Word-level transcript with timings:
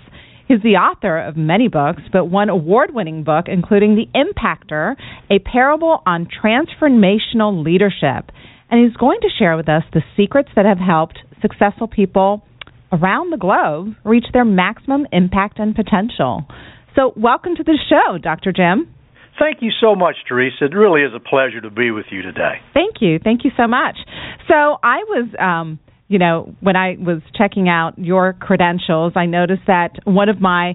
He's 0.46 0.62
the 0.62 0.76
author 0.80 1.18
of 1.18 1.36
many 1.36 1.68
books, 1.68 2.00
but 2.10 2.30
one 2.30 2.48
award 2.48 2.94
winning 2.94 3.22
book, 3.22 3.48
including 3.48 3.96
The 3.96 4.08
Impacter, 4.16 4.96
a 5.30 5.38
parable 5.38 6.02
on 6.06 6.26
transformational 6.26 7.62
leadership. 7.62 8.32
And 8.70 8.82
he's 8.82 8.96
going 8.96 9.20
to 9.20 9.28
share 9.38 9.58
with 9.58 9.68
us 9.68 9.82
the 9.92 10.00
secrets 10.16 10.48
that 10.56 10.64
have 10.64 10.78
helped 10.78 11.18
successful 11.42 11.86
people 11.86 12.42
around 12.90 13.30
the 13.30 13.36
globe 13.36 13.94
reach 14.04 14.24
their 14.32 14.46
maximum 14.46 15.06
impact 15.12 15.58
and 15.58 15.74
potential. 15.74 16.46
So, 16.98 17.12
welcome 17.14 17.54
to 17.54 17.62
the 17.62 17.78
show, 17.88 18.18
Dr. 18.18 18.50
Jim. 18.50 18.92
Thank 19.38 19.58
you 19.60 19.70
so 19.80 19.94
much, 19.94 20.16
Teresa. 20.28 20.64
It 20.64 20.74
really 20.74 21.02
is 21.02 21.12
a 21.14 21.20
pleasure 21.20 21.60
to 21.60 21.70
be 21.70 21.92
with 21.92 22.06
you 22.10 22.22
today. 22.22 22.54
Thank 22.74 22.96
you. 23.00 23.20
Thank 23.22 23.44
you 23.44 23.52
so 23.56 23.68
much. 23.68 23.96
So, 24.48 24.78
I 24.82 25.04
was. 25.06 25.28
Um, 25.38 25.78
you 26.08 26.18
know, 26.18 26.54
when 26.60 26.74
I 26.74 26.96
was 26.98 27.20
checking 27.36 27.68
out 27.68 27.98
your 27.98 28.32
credentials, 28.32 29.12
I 29.14 29.26
noticed 29.26 29.60
that 29.66 29.90
one 30.04 30.30
of 30.30 30.40
my 30.40 30.72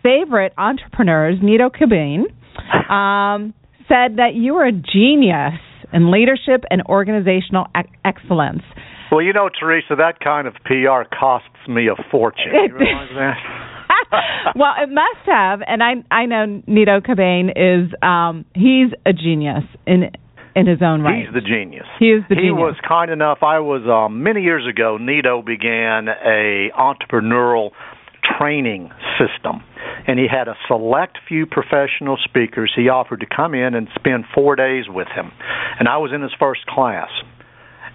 favorite 0.00 0.54
entrepreneurs, 0.56 1.40
Nido 1.42 1.70
Qubein, 1.70 2.22
um, 2.88 3.52
said 3.88 4.18
that 4.18 4.34
you 4.34 4.54
were 4.54 4.64
a 4.64 4.72
genius 4.72 5.58
in 5.92 6.12
leadership 6.12 6.62
and 6.70 6.82
organizational 6.86 7.66
e- 7.76 7.90
excellence. 8.04 8.62
Well, 9.10 9.22
you 9.22 9.32
know, 9.32 9.50
Teresa, 9.50 9.96
that 9.98 10.20
kind 10.20 10.46
of 10.46 10.54
PR 10.64 11.02
costs 11.12 11.48
me 11.68 11.88
a 11.88 12.00
fortune. 12.10 12.52
You 12.52 12.74
realize 12.78 13.10
that? 13.16 13.75
well, 14.56 14.72
it 14.80 14.90
must 14.90 15.26
have, 15.26 15.60
and 15.66 15.82
I 15.82 15.94
I 16.10 16.26
know 16.26 16.62
Nido 16.66 17.00
Qubein 17.00 17.50
is 17.56 17.92
um 18.02 18.44
he's 18.54 18.92
a 19.04 19.12
genius 19.12 19.64
in 19.86 20.10
in 20.54 20.66
his 20.66 20.78
own 20.82 21.02
right. 21.02 21.24
He's 21.24 21.34
the 21.34 21.40
genius. 21.40 21.86
He 21.98 22.06
is 22.06 22.22
the 22.28 22.34
he 22.34 22.48
genius. 22.48 22.56
was 22.56 22.76
kind 22.86 23.10
enough. 23.10 23.38
I 23.42 23.60
was 23.60 23.82
um, 23.86 24.22
many 24.22 24.42
years 24.42 24.66
ago. 24.66 24.96
Nido 24.98 25.42
began 25.42 26.08
a 26.08 26.70
entrepreneurial 26.76 27.70
training 28.38 28.90
system, 29.18 29.62
and 30.06 30.18
he 30.18 30.26
had 30.26 30.48
a 30.48 30.54
select 30.66 31.18
few 31.28 31.46
professional 31.46 32.16
speakers. 32.24 32.72
He 32.74 32.88
offered 32.88 33.20
to 33.20 33.26
come 33.26 33.54
in 33.54 33.74
and 33.74 33.88
spend 33.94 34.24
four 34.34 34.56
days 34.56 34.84
with 34.88 35.08
him, 35.08 35.30
and 35.78 35.88
I 35.88 35.98
was 35.98 36.10
in 36.14 36.22
his 36.22 36.32
first 36.38 36.66
class 36.66 37.10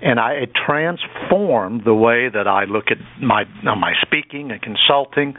and 0.03 0.19
I 0.19 0.31
it 0.33 0.51
transformed 0.55 1.83
the 1.85 1.93
way 1.93 2.27
that 2.27 2.47
I 2.47 2.65
look 2.65 2.85
at 2.89 2.97
my 3.21 3.43
my 3.63 3.93
speaking 4.01 4.51
and 4.51 4.59
consulting 4.61 5.35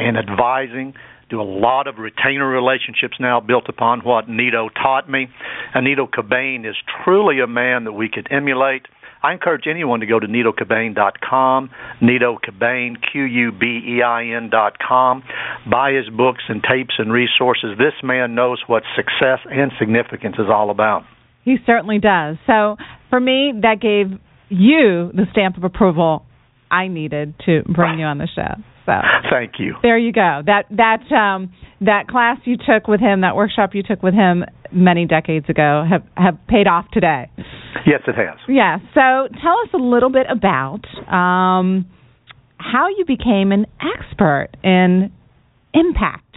and 0.00 0.16
advising. 0.16 0.94
Do 1.28 1.40
a 1.40 1.44
lot 1.44 1.86
of 1.86 1.98
retainer 1.98 2.48
relationships 2.48 3.14
now 3.20 3.40
built 3.40 3.68
upon 3.68 4.00
what 4.00 4.28
Nido 4.28 4.68
taught 4.68 5.08
me. 5.08 5.28
And 5.74 5.84
Nido 5.84 6.08
Qubein 6.08 6.68
is 6.68 6.74
truly 7.04 7.40
a 7.40 7.46
man 7.46 7.84
that 7.84 7.92
we 7.92 8.08
could 8.08 8.26
emulate. 8.30 8.82
I 9.22 9.32
encourage 9.32 9.64
anyone 9.68 10.00
to 10.00 10.06
go 10.06 10.18
to 10.18 10.26
nidoqubein.com, 10.26 11.70
Nido 12.00 12.38
Qubein, 12.38 12.96
Q-U-B-E-I-N 13.12 14.48
dot 14.50 14.78
com, 14.78 15.22
buy 15.70 15.92
his 15.92 16.08
books 16.08 16.42
and 16.48 16.62
tapes 16.62 16.94
and 16.98 17.12
resources. 17.12 17.76
This 17.76 17.92
man 18.02 18.34
knows 18.34 18.62
what 18.66 18.82
success 18.96 19.40
and 19.44 19.72
significance 19.78 20.36
is 20.38 20.46
all 20.50 20.70
about. 20.70 21.02
He 21.44 21.56
certainly 21.66 21.98
does. 21.98 22.36
So 22.46 22.76
for 23.10 23.20
me, 23.20 23.52
that 23.60 23.80
gave 23.80 24.18
you 24.48 25.10
the 25.12 25.26
stamp 25.32 25.58
of 25.58 25.64
approval 25.64 26.24
I 26.70 26.88
needed 26.88 27.34
to 27.46 27.62
bring 27.64 27.98
you 27.98 28.06
on 28.06 28.18
the 28.18 28.28
show. 28.34 28.62
So 28.86 28.92
thank 29.30 29.52
you. 29.58 29.76
There 29.82 29.98
you 29.98 30.12
go. 30.12 30.42
That 30.44 30.64
that 30.70 31.12
um 31.14 31.52
that 31.80 32.08
class 32.08 32.38
you 32.44 32.56
took 32.56 32.88
with 32.88 33.00
him, 33.00 33.22
that 33.22 33.36
workshop 33.36 33.70
you 33.74 33.82
took 33.82 34.02
with 34.02 34.14
him 34.14 34.44
many 34.72 35.06
decades 35.06 35.48
ago 35.48 35.84
have 35.88 36.02
have 36.16 36.38
paid 36.48 36.66
off 36.66 36.86
today. 36.92 37.30
Yes, 37.86 38.00
it 38.06 38.14
has. 38.14 38.38
Yeah. 38.48 38.78
So 38.94 39.28
tell 39.42 39.58
us 39.64 39.68
a 39.74 39.78
little 39.78 40.10
bit 40.10 40.26
about 40.30 40.84
um 41.12 41.86
how 42.58 42.88
you 42.88 43.04
became 43.06 43.52
an 43.52 43.66
expert 43.80 44.48
in 44.62 45.10
impact. 45.72 46.29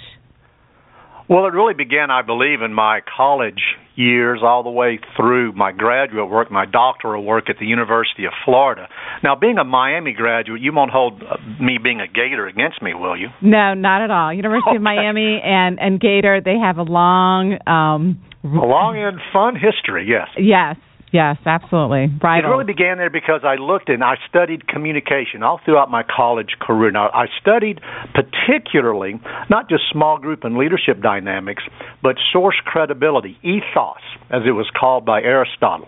Well, 1.29 1.45
it 1.45 1.53
really 1.53 1.73
began, 1.73 2.11
I 2.11 2.21
believe, 2.21 2.61
in 2.61 2.73
my 2.73 2.99
college 3.15 3.61
years, 3.95 4.39
all 4.43 4.63
the 4.63 4.69
way 4.69 4.99
through 5.15 5.53
my 5.53 5.71
graduate 5.71 6.29
work, 6.29 6.51
my 6.51 6.65
doctoral 6.65 7.23
work 7.23 7.49
at 7.49 7.57
the 7.59 7.65
University 7.65 8.25
of 8.25 8.33
Florida. 8.43 8.87
Now, 9.23 9.35
being 9.35 9.57
a 9.57 9.63
Miami 9.63 10.13
graduate, 10.13 10.61
you 10.61 10.73
won't 10.73 10.91
hold 10.91 11.21
uh, 11.21 11.37
me 11.61 11.77
being 11.81 12.01
a 12.01 12.07
Gator 12.07 12.47
against 12.47 12.81
me, 12.81 12.93
will 12.93 13.15
you? 13.15 13.27
No, 13.41 13.73
not 13.73 14.01
at 14.01 14.11
all. 14.11 14.33
University 14.33 14.71
okay. 14.71 14.77
of 14.77 14.81
Miami 14.81 15.39
and 15.43 15.79
and 15.79 15.99
Gator, 15.99 16.41
they 16.43 16.57
have 16.57 16.77
a 16.77 16.83
long, 16.83 17.57
um, 17.67 18.21
a 18.43 18.65
long 18.65 18.97
and 18.97 19.19
fun 19.31 19.55
history. 19.55 20.07
Yes. 20.09 20.27
Yes. 20.37 20.75
Yes, 21.13 21.37
absolutely. 21.45 22.09
Right. 22.23 22.43
It 22.43 22.47
really 22.47 22.65
began 22.65 22.97
there 22.97 23.11
because 23.11 23.41
I 23.43 23.55
looked 23.61 23.87
and 23.87 24.03
I 24.03 24.15
studied 24.27 24.67
communication 24.67 25.43
all 25.43 25.61
throughout 25.63 25.91
my 25.91 26.01
college 26.01 26.55
career. 26.59 26.89
Now, 26.89 27.09
I 27.13 27.27
studied 27.39 27.79
particularly 28.15 29.21
not 29.47 29.69
just 29.69 29.83
small 29.91 30.17
group 30.17 30.43
and 30.43 30.57
leadership 30.57 31.01
dynamics, 31.03 31.61
but 32.01 32.15
source 32.31 32.55
credibility, 32.65 33.37
ethos, 33.43 34.01
as 34.31 34.41
it 34.47 34.51
was 34.53 34.65
called 34.77 35.05
by 35.05 35.21
Aristotle. 35.21 35.87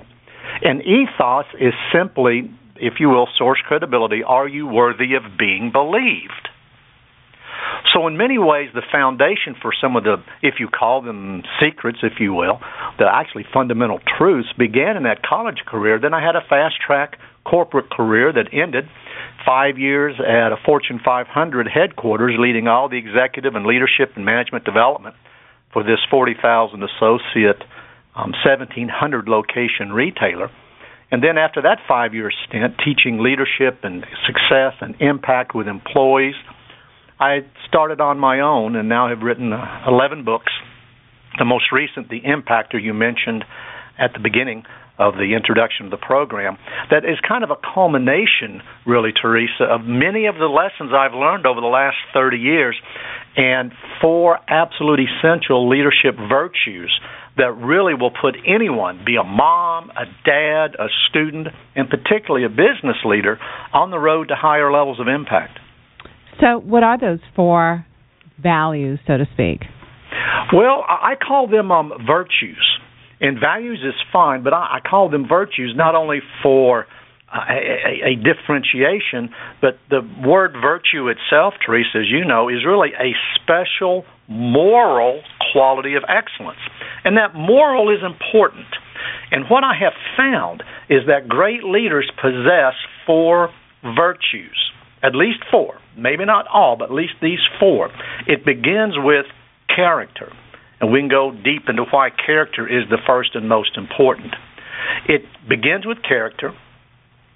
And 0.61 0.83
ethos 0.83 1.45
is 1.59 1.73
simply, 1.91 2.43
if 2.75 2.99
you 2.99 3.09
will, 3.09 3.27
source 3.35 3.59
credibility. 3.67 4.21
Are 4.23 4.47
you 4.47 4.67
worthy 4.67 5.15
of 5.15 5.23
being 5.39 5.71
believed? 5.73 6.49
So, 7.95 8.07
in 8.07 8.17
many 8.17 8.37
ways, 8.37 8.67
the 8.73 8.81
foundation 8.91 9.55
for 9.61 9.71
some 9.71 9.95
of 9.95 10.03
the, 10.03 10.17
if 10.43 10.55
you 10.59 10.67
call 10.67 11.01
them 11.01 11.43
secrets, 11.63 11.99
if 12.03 12.19
you 12.19 12.33
will, 12.33 12.59
the 12.99 13.07
actually 13.07 13.45
fundamental 13.53 13.99
truths 14.17 14.49
began 14.59 14.97
in 14.97 15.03
that 15.03 15.23
college 15.23 15.63
career. 15.65 15.97
Then 15.97 16.13
I 16.13 16.19
had 16.19 16.35
a 16.35 16.41
fast 16.41 16.75
track 16.85 17.17
corporate 17.45 17.89
career 17.89 18.33
that 18.33 18.51
ended 18.51 18.89
five 19.45 19.77
years 19.77 20.15
at 20.19 20.51
a 20.51 20.57
Fortune 20.65 20.99
500 21.05 21.69
headquarters, 21.73 22.35
leading 22.37 22.67
all 22.67 22.89
the 22.89 22.97
executive 22.97 23.55
and 23.55 23.65
leadership 23.65 24.11
and 24.17 24.25
management 24.25 24.65
development 24.65 25.15
for 25.71 25.81
this 25.81 25.99
40,000 26.11 26.83
associate, 26.83 27.63
um, 28.13 28.35
1,700 28.43 29.29
location 29.29 29.93
retailer. 29.93 30.51
And 31.11 31.23
then 31.23 31.37
after 31.37 31.61
that 31.61 31.79
five 31.87 32.13
year 32.13 32.29
stint, 32.45 32.75
teaching 32.83 33.23
leadership 33.23 33.79
and 33.83 34.03
success 34.27 34.73
and 34.81 34.99
impact 34.99 35.55
with 35.55 35.69
employees 35.69 36.35
I 37.19 37.39
started 37.67 38.01
on 38.01 38.19
my 38.19 38.41
own 38.41 38.75
and 38.75 38.89
now 38.89 39.09
have 39.09 39.19
written 39.19 39.53
uh, 39.53 39.85
11 39.87 40.25
books. 40.25 40.51
The 41.37 41.45
most 41.45 41.65
recent, 41.71 42.09
The 42.09 42.21
Impacter, 42.21 42.81
you 42.81 42.93
mentioned 42.93 43.43
at 43.97 44.13
the 44.13 44.19
beginning, 44.19 44.63
of 44.97 45.15
the 45.15 45.35
introduction 45.35 45.85
of 45.85 45.91
the 45.91 45.97
program 45.97 46.57
that 46.89 47.03
is 47.03 47.19
kind 47.27 47.43
of 47.43 47.51
a 47.51 47.59
culmination, 47.73 48.61
really, 48.85 49.11
Teresa, 49.11 49.65
of 49.67 49.81
many 49.83 50.25
of 50.27 50.35
the 50.35 50.47
lessons 50.47 50.91
I've 50.95 51.13
learned 51.13 51.45
over 51.45 51.59
the 51.59 51.67
last 51.67 51.97
30 52.13 52.37
years 52.37 52.79
and 53.35 53.73
four 54.01 54.39
absolute 54.47 54.99
essential 55.03 55.67
leadership 55.67 56.15
virtues 56.15 56.97
that 57.37 57.51
really 57.51 57.93
will 57.93 58.11
put 58.11 58.35
anyone, 58.47 59.03
be 59.05 59.17
a 59.17 59.23
mom, 59.23 59.91
a 59.91 60.05
dad, 60.23 60.79
a 60.79 60.87
student, 61.09 61.47
and 61.75 61.89
particularly 61.89 62.45
a 62.45 62.49
business 62.49 62.95
leader, 63.03 63.37
on 63.73 63.91
the 63.91 63.99
road 63.99 64.29
to 64.29 64.35
higher 64.35 64.71
levels 64.71 65.01
of 65.01 65.09
impact. 65.09 65.59
So, 66.39 66.59
what 66.59 66.83
are 66.83 66.99
those 66.99 67.19
four 67.35 67.85
values, 68.41 68.99
so 69.07 69.17
to 69.17 69.25
speak? 69.33 69.61
Well, 70.53 70.83
I 70.87 71.13
call 71.15 71.47
them 71.47 71.71
um, 71.71 71.91
virtues. 72.05 72.79
And 73.21 73.39
values 73.39 73.79
is 73.85 73.93
fine, 74.11 74.43
but 74.43 74.53
I, 74.53 74.77
I 74.77 74.87
call 74.87 75.09
them 75.09 75.25
virtues 75.27 75.73
not 75.75 75.95
only 75.95 76.19
for 76.43 76.85
uh, 77.33 77.39
a, 77.49 77.53
a, 77.53 78.11
a 78.11 78.15
differentiation, 78.15 79.29
but 79.61 79.79
the 79.89 80.01
word 80.25 80.53
virtue 80.61 81.07
itself, 81.07 81.53
Teresa, 81.65 81.99
as 81.99 82.09
you 82.09 82.25
know, 82.25 82.49
is 82.49 82.65
really 82.65 82.89
a 82.89 83.15
special 83.41 84.05
moral 84.27 85.21
quality 85.51 85.95
of 85.95 86.03
excellence. 86.07 86.59
And 87.03 87.17
that 87.17 87.35
moral 87.35 87.89
is 87.89 88.03
important. 88.05 88.67
And 89.31 89.45
what 89.49 89.63
I 89.63 89.73
have 89.79 89.93
found 90.17 90.63
is 90.89 91.01
that 91.07 91.27
great 91.27 91.63
leaders 91.63 92.11
possess 92.21 92.73
four 93.05 93.49
virtues, 93.83 94.57
at 95.01 95.15
least 95.15 95.39
four, 95.49 95.75
maybe 95.97 96.25
not 96.25 96.45
all, 96.47 96.75
but 96.77 96.85
at 96.85 96.95
least 96.95 97.13
these 97.21 97.39
four. 97.59 97.89
It 98.27 98.45
begins 98.45 98.93
with 98.97 99.25
character. 99.73 100.31
And 100.79 100.91
we 100.91 100.99
can 100.99 101.09
go 101.09 101.31
deep 101.31 101.63
into 101.67 101.83
why 101.91 102.09
character 102.09 102.67
is 102.67 102.89
the 102.89 102.97
first 103.07 103.35
and 103.35 103.47
most 103.47 103.77
important. 103.77 104.33
It 105.07 105.21
begins 105.47 105.85
with 105.85 105.99
character, 106.07 106.53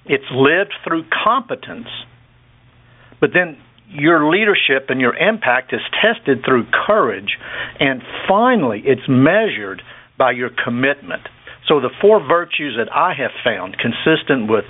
it's 0.05 0.25
lived 0.31 0.73
through 0.83 1.05
competence, 1.23 1.87
but 3.21 3.31
then 3.33 3.57
your 3.89 4.29
leadership 4.29 4.89
and 4.89 5.01
your 5.01 5.15
impact 5.15 5.73
is 5.73 5.81
tested 6.01 6.43
through 6.45 6.65
courage, 6.85 7.37
and 7.79 8.01
finally, 8.27 8.81
it's 8.85 9.07
measured 9.07 9.81
by 10.17 10.31
your 10.31 10.49
commitment. 10.63 11.23
So, 11.67 11.79
the 11.79 11.89
four 12.01 12.19
virtues 12.25 12.77
that 12.77 12.91
I 12.91 13.13
have 13.13 13.31
found 13.43 13.77
consistent 13.77 14.49
with 14.49 14.65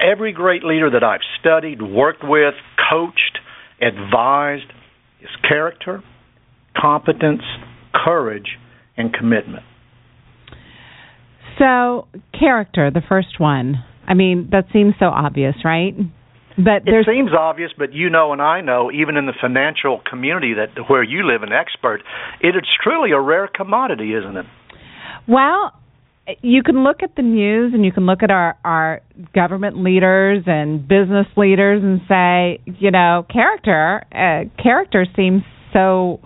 every 0.00 0.32
great 0.32 0.64
leader 0.64 0.90
that 0.90 1.04
I've 1.04 1.20
studied, 1.40 1.82
worked 1.82 2.22
with, 2.22 2.54
coached, 2.90 3.38
advised 3.80 4.72
is 5.20 5.28
character, 5.46 6.02
competence, 6.80 7.42
courage, 7.92 8.58
and 8.96 9.12
commitment. 9.12 9.64
So, 11.58 12.06
character, 12.38 12.90
the 12.90 13.02
first 13.06 13.38
one. 13.38 13.84
I 14.06 14.14
mean, 14.14 14.48
that 14.50 14.64
seems 14.72 14.94
so 14.98 15.06
obvious, 15.06 15.54
right? 15.64 15.94
But 16.56 16.82
it 16.86 17.06
seems 17.06 17.30
obvious, 17.38 17.70
but 17.76 17.92
you 17.92 18.10
know 18.10 18.32
and 18.32 18.42
I 18.42 18.60
know, 18.60 18.90
even 18.90 19.16
in 19.16 19.26
the 19.26 19.32
financial 19.40 20.00
community 20.08 20.54
that 20.54 20.88
where 20.88 21.02
you 21.02 21.26
live, 21.26 21.42
an 21.42 21.52
expert, 21.52 22.00
it 22.42 22.56
is 22.56 22.62
truly 22.82 23.12
a 23.12 23.20
rare 23.20 23.48
commodity, 23.48 24.14
isn't 24.14 24.36
it? 24.36 24.46
Well, 25.28 25.72
you 26.42 26.62
can 26.62 26.84
look 26.84 27.02
at 27.02 27.14
the 27.16 27.22
news 27.22 27.72
and 27.74 27.84
you 27.84 27.92
can 27.92 28.06
look 28.06 28.22
at 28.22 28.30
our 28.30 28.56
our 28.64 29.00
government 29.34 29.82
leaders 29.82 30.44
and 30.46 30.86
business 30.86 31.26
leaders 31.36 31.82
and 31.82 32.00
say, 32.08 32.60
you 32.78 32.90
know, 32.90 33.26
character 33.30 34.04
uh, 34.12 34.62
character 34.62 35.06
seems 35.16 35.42
so 35.72 36.20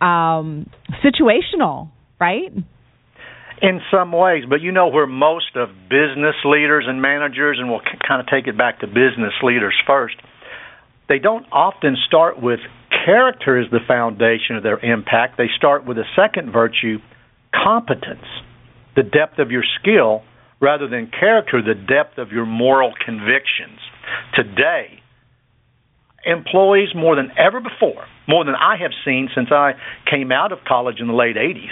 um, 0.00 0.68
situational, 1.04 1.90
right? 2.20 2.52
In 3.60 3.80
some 3.90 4.12
ways, 4.12 4.44
but 4.48 4.60
you 4.60 4.70
know 4.70 4.88
where 4.88 5.06
most 5.06 5.56
of 5.56 5.70
business 5.88 6.36
leaders 6.44 6.84
and 6.86 7.02
managers, 7.02 7.58
and 7.58 7.68
we'll 7.68 7.80
kind 8.06 8.20
of 8.20 8.28
take 8.28 8.46
it 8.46 8.56
back 8.56 8.80
to 8.80 8.86
business 8.86 9.34
leaders 9.42 9.74
first, 9.84 10.14
they 11.08 11.18
don't 11.18 11.44
often 11.50 11.96
start 12.06 12.40
with 12.40 12.60
character 13.04 13.58
as 13.58 13.68
the 13.72 13.80
foundation 13.88 14.56
of 14.56 14.62
their 14.62 14.78
impact. 14.78 15.38
They 15.38 15.48
start 15.56 15.84
with 15.84 15.98
a 15.98 16.04
second 16.14 16.52
virtue, 16.52 16.98
competence, 17.52 18.26
the 18.98 19.04
depth 19.04 19.38
of 19.38 19.52
your 19.52 19.62
skill, 19.80 20.22
rather 20.60 20.88
than 20.88 21.08
character, 21.08 21.62
the 21.62 21.78
depth 21.78 22.18
of 22.18 22.32
your 22.32 22.44
moral 22.44 22.92
convictions. 23.06 23.78
Today, 24.34 25.00
employees 26.26 26.88
more 26.96 27.14
than 27.14 27.30
ever 27.38 27.60
before, 27.60 28.06
more 28.26 28.44
than 28.44 28.56
I 28.56 28.74
have 28.82 28.90
seen 29.04 29.28
since 29.32 29.50
I 29.52 29.74
came 30.10 30.32
out 30.32 30.50
of 30.50 30.58
college 30.66 30.96
in 30.98 31.06
the 31.06 31.12
late 31.12 31.36
80s, 31.36 31.70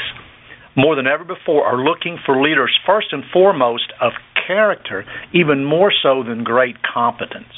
more 0.77 0.95
than 0.95 1.09
ever 1.09 1.25
before 1.25 1.67
are 1.67 1.83
looking 1.83 2.17
for 2.25 2.41
leaders 2.41 2.71
first 2.87 3.09
and 3.11 3.25
foremost 3.33 3.93
of 4.01 4.13
character, 4.47 5.05
even 5.35 5.65
more 5.65 5.93
so 6.01 6.23
than 6.23 6.45
great 6.45 6.77
competence. 6.83 7.53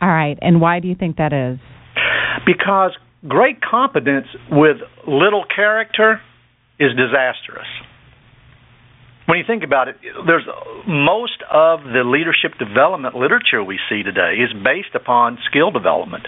All 0.00 0.08
right, 0.08 0.38
and 0.40 0.60
why 0.60 0.78
do 0.78 0.86
you 0.86 0.94
think 0.94 1.16
that 1.16 1.32
is? 1.32 1.58
Because 2.46 2.92
great 3.26 3.60
competence 3.60 4.28
with 4.48 4.76
little 5.08 5.44
character 5.56 6.20
is 6.78 6.90
disastrous 6.90 7.66
when 9.26 9.38
you 9.38 9.44
think 9.46 9.64
about 9.64 9.88
it, 9.88 9.96
there's 10.26 10.46
most 10.86 11.42
of 11.50 11.80
the 11.82 12.02
leadership 12.06 12.58
development 12.58 13.14
literature 13.14 13.62
we 13.62 13.78
see 13.88 14.02
today 14.02 14.34
is 14.38 14.52
based 14.64 14.94
upon 14.94 15.38
skill 15.50 15.70
development. 15.70 16.26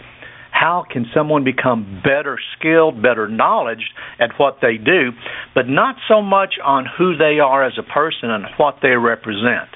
How 0.50 0.84
can 0.90 1.06
someone 1.14 1.44
become 1.44 2.02
better 2.02 2.38
skilled, 2.58 3.00
better 3.00 3.28
knowledge 3.28 3.92
at 4.18 4.30
what 4.38 4.58
they 4.60 4.76
do, 4.76 5.10
but 5.54 5.68
not 5.68 5.94
so 6.08 6.20
much 6.20 6.54
on 6.64 6.86
who 6.98 7.16
they 7.16 7.38
are 7.38 7.64
as 7.64 7.78
a 7.78 7.82
person 7.84 8.30
and 8.30 8.44
what 8.56 8.78
they 8.82 8.96
represent? 8.96 9.70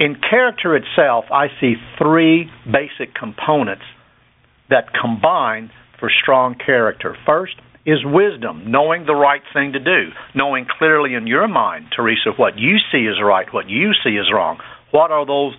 In 0.00 0.16
character 0.28 0.74
itself, 0.74 1.26
I 1.30 1.46
see 1.60 1.74
three 1.98 2.50
basic 2.66 3.14
components 3.14 3.84
that 4.70 4.86
combine 5.00 5.70
for 6.00 6.10
strong 6.22 6.56
character. 6.56 7.16
First, 7.24 7.54
is 7.84 7.98
wisdom, 8.04 8.70
knowing 8.70 9.06
the 9.06 9.14
right 9.14 9.42
thing 9.52 9.72
to 9.72 9.80
do, 9.80 10.10
knowing 10.34 10.66
clearly 10.78 11.14
in 11.14 11.26
your 11.26 11.48
mind, 11.48 11.86
Teresa, 11.94 12.30
what 12.36 12.58
you 12.58 12.76
see 12.92 13.06
is 13.06 13.16
right, 13.22 13.46
what 13.52 13.68
you 13.68 13.90
see 14.04 14.10
is 14.10 14.30
wrong. 14.32 14.58
What 14.92 15.10
are 15.10 15.26
those 15.26 15.54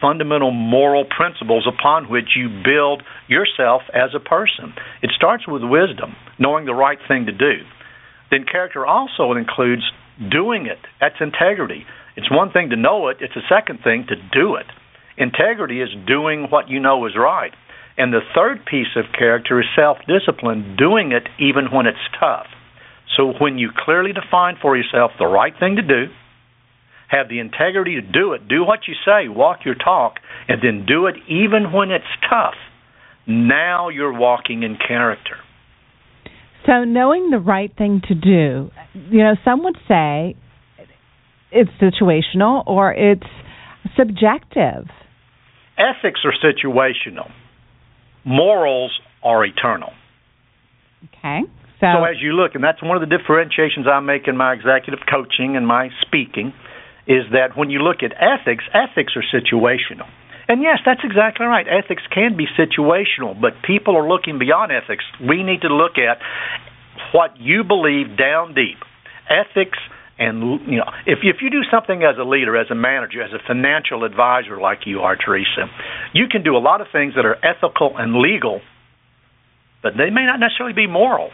fundamental 0.00 0.52
moral 0.52 1.04
principles 1.04 1.66
upon 1.66 2.08
which 2.08 2.36
you 2.36 2.48
build 2.62 3.02
yourself 3.26 3.82
as 3.92 4.10
a 4.14 4.20
person? 4.20 4.74
It 5.02 5.10
starts 5.16 5.48
with 5.48 5.62
wisdom, 5.64 6.14
knowing 6.38 6.66
the 6.66 6.74
right 6.74 6.98
thing 7.08 7.26
to 7.26 7.32
do. 7.32 7.64
Then 8.30 8.44
character 8.50 8.86
also 8.86 9.32
includes 9.32 9.82
doing 10.30 10.66
it. 10.66 10.78
That's 11.00 11.16
integrity. 11.20 11.84
It's 12.16 12.30
one 12.30 12.52
thing 12.52 12.70
to 12.70 12.76
know 12.76 13.08
it, 13.08 13.18
it's 13.20 13.36
a 13.36 13.46
second 13.48 13.80
thing 13.82 14.06
to 14.08 14.16
do 14.16 14.54
it. 14.54 14.66
Integrity 15.18 15.80
is 15.80 15.88
doing 16.06 16.46
what 16.50 16.68
you 16.68 16.78
know 16.80 17.06
is 17.06 17.12
right. 17.16 17.52
And 17.98 18.12
the 18.12 18.20
third 18.34 18.66
piece 18.66 18.94
of 18.96 19.04
character 19.16 19.58
is 19.60 19.66
self 19.74 19.98
discipline, 20.06 20.76
doing 20.78 21.12
it 21.12 21.28
even 21.38 21.66
when 21.72 21.86
it's 21.86 21.98
tough. 22.20 22.46
So 23.16 23.32
when 23.40 23.56
you 23.56 23.70
clearly 23.74 24.12
define 24.12 24.56
for 24.60 24.76
yourself 24.76 25.12
the 25.18 25.26
right 25.26 25.54
thing 25.58 25.76
to 25.76 25.82
do, 25.82 26.12
have 27.08 27.28
the 27.28 27.38
integrity 27.38 27.94
to 27.94 28.02
do 28.02 28.32
it, 28.32 28.48
do 28.48 28.64
what 28.64 28.80
you 28.86 28.94
say, 29.04 29.28
walk 29.28 29.60
your 29.64 29.76
talk, 29.76 30.14
and 30.48 30.60
then 30.62 30.84
do 30.86 31.06
it 31.06 31.14
even 31.28 31.72
when 31.72 31.90
it's 31.90 32.04
tough, 32.28 32.56
now 33.26 33.88
you're 33.88 34.12
walking 34.12 34.62
in 34.62 34.76
character. 34.76 35.36
So 36.66 36.84
knowing 36.84 37.30
the 37.30 37.38
right 37.38 37.72
thing 37.78 38.02
to 38.08 38.14
do, 38.14 38.70
you 38.92 39.18
know, 39.18 39.36
some 39.44 39.62
would 39.62 39.78
say 39.88 40.34
it's 41.52 41.70
situational 41.80 42.64
or 42.66 42.92
it's 42.92 43.26
subjective. 43.96 44.88
Ethics 45.78 46.20
are 46.24 46.34
situational 46.44 47.30
morals 48.26 48.92
are 49.22 49.44
eternal. 49.44 49.92
Okay. 51.04 51.40
So, 51.80 51.86
so 51.86 52.04
as 52.04 52.16
you 52.20 52.32
look, 52.32 52.54
and 52.54 52.64
that's 52.64 52.82
one 52.82 53.00
of 53.00 53.06
the 53.06 53.12
differentiations 53.16 53.86
I 53.86 54.00
make 54.00 54.26
in 54.26 54.36
my 54.36 54.52
executive 54.52 55.00
coaching 55.08 55.56
and 55.56 55.66
my 55.66 55.90
speaking, 56.02 56.52
is 57.06 57.22
that 57.32 57.56
when 57.56 57.70
you 57.70 57.78
look 57.80 58.02
at 58.02 58.12
ethics, 58.18 58.64
ethics 58.74 59.14
are 59.14 59.22
situational. 59.30 60.08
And 60.48 60.62
yes, 60.62 60.78
that's 60.84 61.02
exactly 61.04 61.46
right. 61.46 61.66
Ethics 61.66 62.02
can 62.12 62.36
be 62.36 62.46
situational, 62.58 63.38
but 63.38 63.54
people 63.66 63.96
are 63.96 64.08
looking 64.08 64.38
beyond 64.38 64.72
ethics. 64.72 65.04
We 65.20 65.42
need 65.42 65.62
to 65.62 65.68
look 65.68 65.98
at 65.98 66.18
what 67.12 67.38
you 67.38 67.62
believe 67.62 68.16
down 68.16 68.54
deep. 68.54 68.78
Ethics 69.28 69.78
and 70.18 70.60
you 70.66 70.78
know 70.78 70.90
if 71.06 71.18
if 71.22 71.36
you 71.42 71.50
do 71.50 71.62
something 71.70 72.02
as 72.02 72.16
a 72.18 72.24
leader 72.24 72.56
as 72.56 72.70
a 72.70 72.74
manager 72.74 73.22
as 73.22 73.32
a 73.32 73.40
financial 73.46 74.04
advisor 74.04 74.60
like 74.60 74.80
you 74.86 75.00
are 75.00 75.16
Teresa 75.16 75.68
you 76.12 76.26
can 76.30 76.42
do 76.42 76.56
a 76.56 76.62
lot 76.62 76.80
of 76.80 76.88
things 76.92 77.14
that 77.16 77.26
are 77.26 77.36
ethical 77.44 77.96
and 77.96 78.16
legal 78.16 78.60
but 79.82 79.92
they 79.96 80.10
may 80.10 80.24
not 80.24 80.40
necessarily 80.40 80.74
be 80.74 80.86
moral 80.86 81.30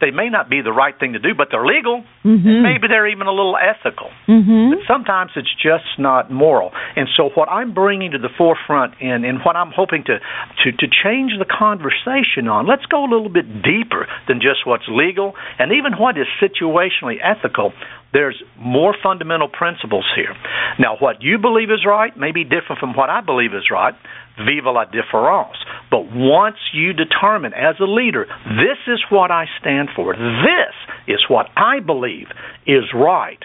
they 0.00 0.10
may 0.10 0.28
not 0.28 0.50
be 0.50 0.60
the 0.60 0.72
right 0.72 0.94
thing 0.98 1.14
to 1.14 1.18
do, 1.18 1.34
but 1.34 1.48
they're 1.50 1.64
legal. 1.64 2.04
Mm-hmm. 2.26 2.66
maybe 2.66 2.90
they're 2.90 3.06
even 3.06 3.28
a 3.28 3.32
little 3.32 3.54
ethical. 3.54 4.10
Mm-hmm. 4.26 4.74
But 4.74 4.82
sometimes 4.90 5.30
it's 5.36 5.54
just 5.62 5.86
not 5.96 6.26
moral. 6.26 6.72
And 6.96 7.06
so, 7.16 7.30
what 7.38 7.48
I'm 7.48 7.72
bringing 7.72 8.10
to 8.12 8.18
the 8.18 8.34
forefront 8.36 8.94
and, 9.00 9.24
and 9.24 9.38
what 9.46 9.54
I'm 9.54 9.70
hoping 9.70 10.02
to, 10.10 10.18
to, 10.18 10.72
to 10.72 10.86
change 10.90 11.38
the 11.38 11.46
conversation 11.46 12.50
on, 12.50 12.66
let's 12.66 12.84
go 12.86 13.06
a 13.06 13.10
little 13.10 13.30
bit 13.30 13.46
deeper 13.62 14.10
than 14.26 14.42
just 14.42 14.66
what's 14.66 14.90
legal 14.90 15.34
and 15.58 15.70
even 15.70 15.94
what 15.94 16.18
is 16.18 16.26
situationally 16.42 17.22
ethical. 17.22 17.72
There's 18.12 18.42
more 18.58 18.94
fundamental 19.02 19.48
principles 19.48 20.06
here. 20.16 20.34
Now, 20.78 20.96
what 20.98 21.22
you 21.22 21.38
believe 21.38 21.70
is 21.70 21.84
right 21.86 22.16
may 22.16 22.32
be 22.32 22.42
different 22.42 22.80
from 22.80 22.94
what 22.96 23.10
I 23.10 23.20
believe 23.20 23.54
is 23.54 23.70
right. 23.70 23.94
Vive 24.38 24.66
la 24.66 24.84
différence. 24.84 25.56
But 25.90 26.10
once 26.10 26.56
you 26.72 26.92
determine 26.92 27.52
as 27.54 27.76
a 27.78 27.84
leader, 27.84 28.26
this 28.46 28.80
is 28.86 29.00
what 29.10 29.30
I 29.30 29.46
stand 29.60 29.90
for, 29.94 30.14
this 30.14 30.74
is 31.08 31.24
what 31.28 31.46
I 31.56 31.80
believe 31.80 32.26
is 32.66 32.84
right, 32.94 33.38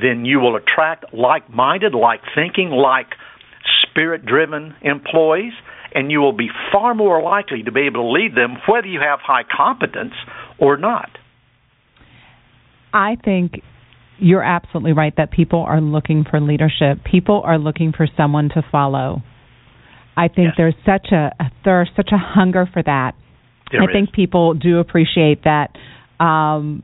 then 0.00 0.24
you 0.24 0.40
will 0.40 0.56
attract 0.56 1.12
like 1.14 1.48
minded, 1.50 1.94
like 1.94 2.20
thinking, 2.34 2.70
like 2.70 3.08
spirit 3.82 4.26
driven 4.26 4.74
employees, 4.82 5.52
and 5.94 6.10
you 6.10 6.20
will 6.20 6.32
be 6.32 6.48
far 6.72 6.94
more 6.94 7.22
likely 7.22 7.62
to 7.62 7.72
be 7.72 7.82
able 7.82 8.02
to 8.02 8.10
lead 8.10 8.34
them 8.34 8.56
whether 8.68 8.86
you 8.86 9.00
have 9.00 9.20
high 9.20 9.44
competence 9.44 10.14
or 10.58 10.76
not. 10.76 11.10
I 12.92 13.16
think 13.24 13.60
you're 14.18 14.42
absolutely 14.42 14.92
right 14.92 15.12
that 15.16 15.30
people 15.30 15.60
are 15.60 15.80
looking 15.80 16.24
for 16.28 16.40
leadership. 16.40 17.04
People 17.04 17.42
are 17.44 17.58
looking 17.58 17.92
for 17.92 18.06
someone 18.16 18.48
to 18.50 18.62
follow. 18.70 19.22
I 20.16 20.28
think 20.28 20.48
Yes. 20.48 20.54
there's 20.56 20.74
such 20.86 21.08
a, 21.12 21.32
a 21.40 21.50
thirst, 21.64 21.92
such 21.96 22.10
a 22.12 22.18
hunger 22.18 22.66
for 22.72 22.82
that. 22.82 23.14
There 23.72 23.82
I 23.82 23.92
think 23.92 24.12
people 24.12 24.54
do 24.54 24.78
appreciate 24.78 25.42
that. 25.44 25.70
Um, 26.20 26.82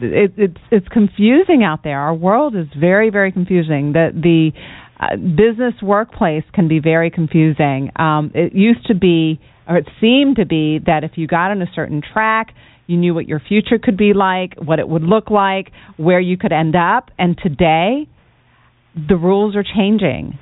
it, 0.00 0.32
it's 0.36 0.60
it's 0.70 0.88
confusing 0.88 1.64
out 1.64 1.80
there. 1.82 1.98
Our 1.98 2.14
world 2.14 2.54
is 2.56 2.66
very 2.78 3.10
very 3.10 3.32
confusing. 3.32 3.92
The 3.92 4.10
the 4.14 4.52
uh, 5.00 5.16
business 5.16 5.74
workplace 5.82 6.44
can 6.52 6.68
be 6.68 6.80
very 6.80 7.10
confusing. 7.10 7.90
Um, 7.96 8.32
it 8.34 8.52
used 8.54 8.86
to 8.86 8.94
be, 8.94 9.40
or 9.68 9.76
it 9.76 9.88
seemed 10.00 10.36
to 10.36 10.46
be, 10.46 10.80
that 10.86 11.04
if 11.04 11.12
you 11.14 11.26
got 11.26 11.50
on 11.50 11.62
a 11.62 11.70
certain 11.74 12.02
track, 12.12 12.48
you 12.88 12.96
knew 12.96 13.14
what 13.14 13.28
your 13.28 13.40
future 13.40 13.78
could 13.80 13.96
be 13.96 14.12
like, 14.12 14.54
what 14.56 14.78
it 14.78 14.88
would 14.88 15.02
look 15.02 15.30
like, 15.30 15.70
where 15.96 16.18
you 16.20 16.36
could 16.36 16.52
end 16.52 16.74
up. 16.74 17.10
And 17.18 17.38
today, 17.40 18.08
the 18.94 19.16
rules 19.16 19.54
are 19.54 19.62
changing. 19.62 20.38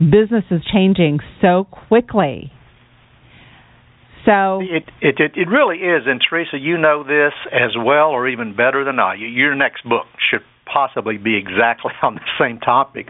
Business 0.00 0.44
is 0.50 0.62
changing 0.72 1.20
so 1.40 1.68
quickly. 1.88 2.50
So 4.24 4.60
It, 4.62 4.84
it 5.00 5.18
it 5.18 5.32
it 5.34 5.48
really 5.48 5.78
is, 5.78 6.02
and 6.06 6.20
Teresa, 6.20 6.56
you 6.56 6.78
know 6.78 7.02
this 7.02 7.32
as 7.50 7.72
well, 7.76 8.10
or 8.10 8.28
even 8.28 8.54
better 8.54 8.84
than 8.84 8.98
I. 9.00 9.14
Your 9.14 9.54
next 9.54 9.82
book 9.82 10.06
should 10.30 10.42
possibly 10.64 11.18
be 11.18 11.36
exactly 11.36 11.92
on 12.02 12.14
the 12.14 12.28
same 12.38 12.60
topic, 12.60 13.06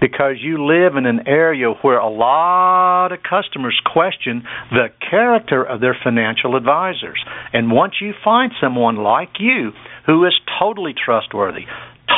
because 0.00 0.36
you 0.40 0.66
live 0.66 0.96
in 0.96 1.06
an 1.06 1.28
area 1.28 1.70
where 1.82 1.98
a 1.98 2.10
lot 2.10 3.12
of 3.12 3.20
customers 3.22 3.80
question 3.92 4.42
the 4.70 4.88
character 5.08 5.62
of 5.62 5.80
their 5.80 5.96
financial 6.02 6.56
advisors, 6.56 7.22
and 7.52 7.70
once 7.70 7.94
you 8.00 8.12
find 8.24 8.52
someone 8.60 8.96
like 8.96 9.38
you 9.38 9.70
who 10.06 10.24
is 10.26 10.34
totally 10.58 10.94
trustworthy, 10.94 11.66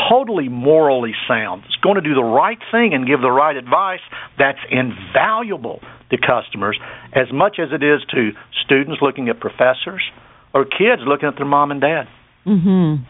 totally 0.09 0.49
morally 0.49 1.13
sound, 1.29 1.65
is 1.65 1.77
going 1.83 1.97
to 1.97 2.01
do 2.01 2.15
the 2.15 2.25
right 2.25 2.59
thing 2.71 2.95
and 2.95 3.07
give 3.07 3.21
the 3.21 3.31
right 3.31 3.57
advice, 3.57 4.01
that's 4.39 4.59
invaluable 4.71 5.81
to 6.11 6.17
customers 6.17 6.79
as 7.13 7.27
much 7.33 7.59
as 7.59 7.69
it 7.73 7.83
is 7.83 8.01
to 8.11 8.31
students 8.65 9.01
looking 9.03 9.29
at 9.29 9.41
professors 9.41 10.03
or 10.55 10.65
kids 10.65 11.03
looking 11.07 11.29
at 11.29 11.37
their 11.37 11.47
mom 11.47 11.71
and 11.71 11.81
dad. 11.81 12.09
Mhm. 12.47 13.01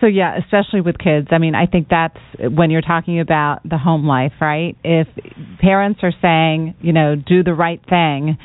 So 0.00 0.06
yeah, 0.06 0.36
especially 0.36 0.80
with 0.80 0.98
kids. 0.98 1.28
I 1.30 1.38
mean, 1.38 1.54
I 1.54 1.66
think 1.66 1.88
that's 1.88 2.18
when 2.38 2.70
you're 2.70 2.82
talking 2.82 3.20
about 3.20 3.60
the 3.64 3.78
home 3.78 4.06
life, 4.06 4.32
right? 4.40 4.76
If 4.84 5.08
parents 5.60 6.00
are 6.02 6.12
saying, 6.20 6.74
you 6.80 6.92
know, 6.92 7.14
do 7.16 7.42
the 7.42 7.54
right 7.54 7.80
thing 7.88 8.36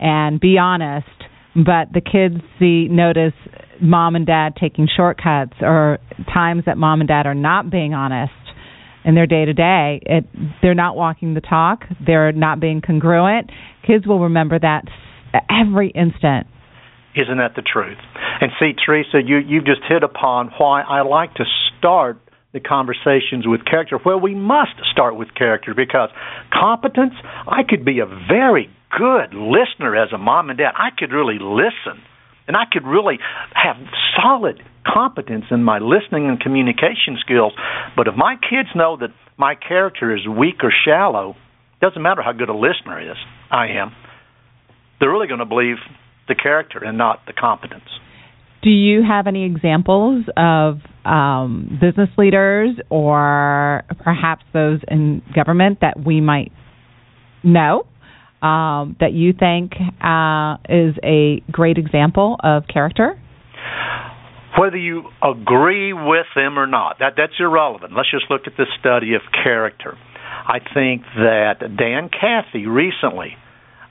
and 0.00 0.40
be 0.40 0.58
honest, 0.58 1.06
but 1.54 1.92
the 1.92 2.00
kids 2.00 2.40
see 2.58 2.88
notice 2.88 3.34
mom 3.80 4.16
and 4.16 4.26
dad 4.26 4.56
taking 4.56 4.88
shortcuts 4.96 5.54
or 5.60 5.98
times 6.32 6.64
that 6.66 6.78
mom 6.78 7.00
and 7.00 7.08
dad 7.08 7.26
are 7.26 7.34
not 7.34 7.68
being 7.68 7.94
honest 7.94 8.32
in 9.04 9.14
their 9.14 9.26
day 9.26 9.44
to 9.44 9.52
day, 9.52 10.00
they're 10.62 10.74
not 10.74 10.96
walking 10.96 11.34
the 11.34 11.40
talk, 11.40 11.84
they're 12.04 12.32
not 12.32 12.60
being 12.60 12.80
congruent. 12.80 13.50
Kids 13.86 14.06
will 14.06 14.20
remember 14.20 14.58
that 14.58 14.84
every 15.50 15.90
instant. 15.90 16.46
Isn't 17.14 17.38
that 17.38 17.54
the 17.56 17.62
truth? 17.62 17.98
And 18.40 18.50
see, 18.58 18.72
Teresa, 18.72 19.20
you 19.24 19.38
you've 19.38 19.66
just 19.66 19.82
hit 19.88 20.02
upon 20.02 20.50
why 20.58 20.82
I 20.82 21.02
like 21.02 21.34
to 21.34 21.44
start 21.78 22.18
the 22.52 22.60
conversations 22.60 23.46
with 23.46 23.64
character. 23.64 23.98
Well, 24.04 24.20
we 24.20 24.34
must 24.34 24.72
start 24.90 25.16
with 25.16 25.34
character 25.34 25.74
because 25.74 26.10
competence. 26.52 27.14
I 27.46 27.62
could 27.68 27.84
be 27.84 28.00
a 28.00 28.06
very 28.06 28.70
good 28.96 29.34
listener 29.34 29.96
as 29.96 30.12
a 30.12 30.18
mom 30.18 30.50
and 30.50 30.58
dad. 30.58 30.72
I 30.76 30.88
could 30.96 31.12
really 31.12 31.38
listen, 31.38 32.02
and 32.46 32.56
I 32.56 32.64
could 32.70 32.84
really 32.86 33.18
have 33.54 33.76
solid 34.16 34.62
competence 34.84 35.44
in 35.50 35.62
my 35.62 35.78
listening 35.78 36.28
and 36.28 36.40
communication 36.40 37.18
skills. 37.20 37.52
But 37.96 38.08
if 38.08 38.14
my 38.16 38.36
kids 38.36 38.68
know 38.74 38.96
that 39.00 39.10
my 39.38 39.54
character 39.54 40.14
is 40.14 40.26
weak 40.26 40.62
or 40.62 40.72
shallow, 40.84 41.36
doesn't 41.80 42.00
matter 42.02 42.22
how 42.22 42.32
good 42.32 42.48
a 42.48 42.54
listener 42.54 43.10
is 43.10 43.16
I 43.50 43.66
am. 43.80 43.92
They're 45.00 45.10
really 45.10 45.26
going 45.26 45.40
to 45.40 45.46
believe 45.46 45.76
the 46.28 46.34
character 46.34 46.78
and 46.84 46.96
not 46.96 47.20
the 47.26 47.32
competence. 47.32 47.88
Do 48.62 48.70
you 48.70 49.02
have 49.02 49.26
any 49.26 49.44
examples 49.44 50.24
of 50.36 50.78
um, 51.04 51.78
business 51.80 52.10
leaders 52.16 52.76
or 52.90 53.82
perhaps 54.04 54.44
those 54.52 54.78
in 54.86 55.20
government 55.34 55.78
that 55.80 55.94
we 56.04 56.20
might 56.20 56.52
know 57.42 57.86
um, 58.40 58.96
that 59.00 59.12
you 59.12 59.32
think 59.32 59.72
uh, 60.00 60.58
is 60.68 60.94
a 61.02 61.42
great 61.50 61.76
example 61.76 62.36
of 62.44 62.62
character? 62.72 63.20
Whether 64.58 64.76
you 64.76 65.04
agree 65.22 65.92
with 65.92 66.26
them 66.34 66.58
or 66.58 66.66
not, 66.66 66.98
that 66.98 67.14
that's 67.16 67.32
irrelevant. 67.38 67.94
Let's 67.96 68.10
just 68.10 68.26
look 68.30 68.42
at 68.46 68.56
the 68.56 68.66
study 68.78 69.14
of 69.14 69.22
character. 69.32 69.96
I 70.46 70.58
think 70.74 71.02
that 71.16 71.60
Dan 71.78 72.10
Cathy 72.10 72.66
recently, 72.66 73.36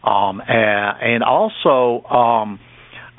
um, 0.03 0.41
uh, 0.41 0.44
and 0.44 1.24
also, 1.24 2.06
um, 2.08 2.60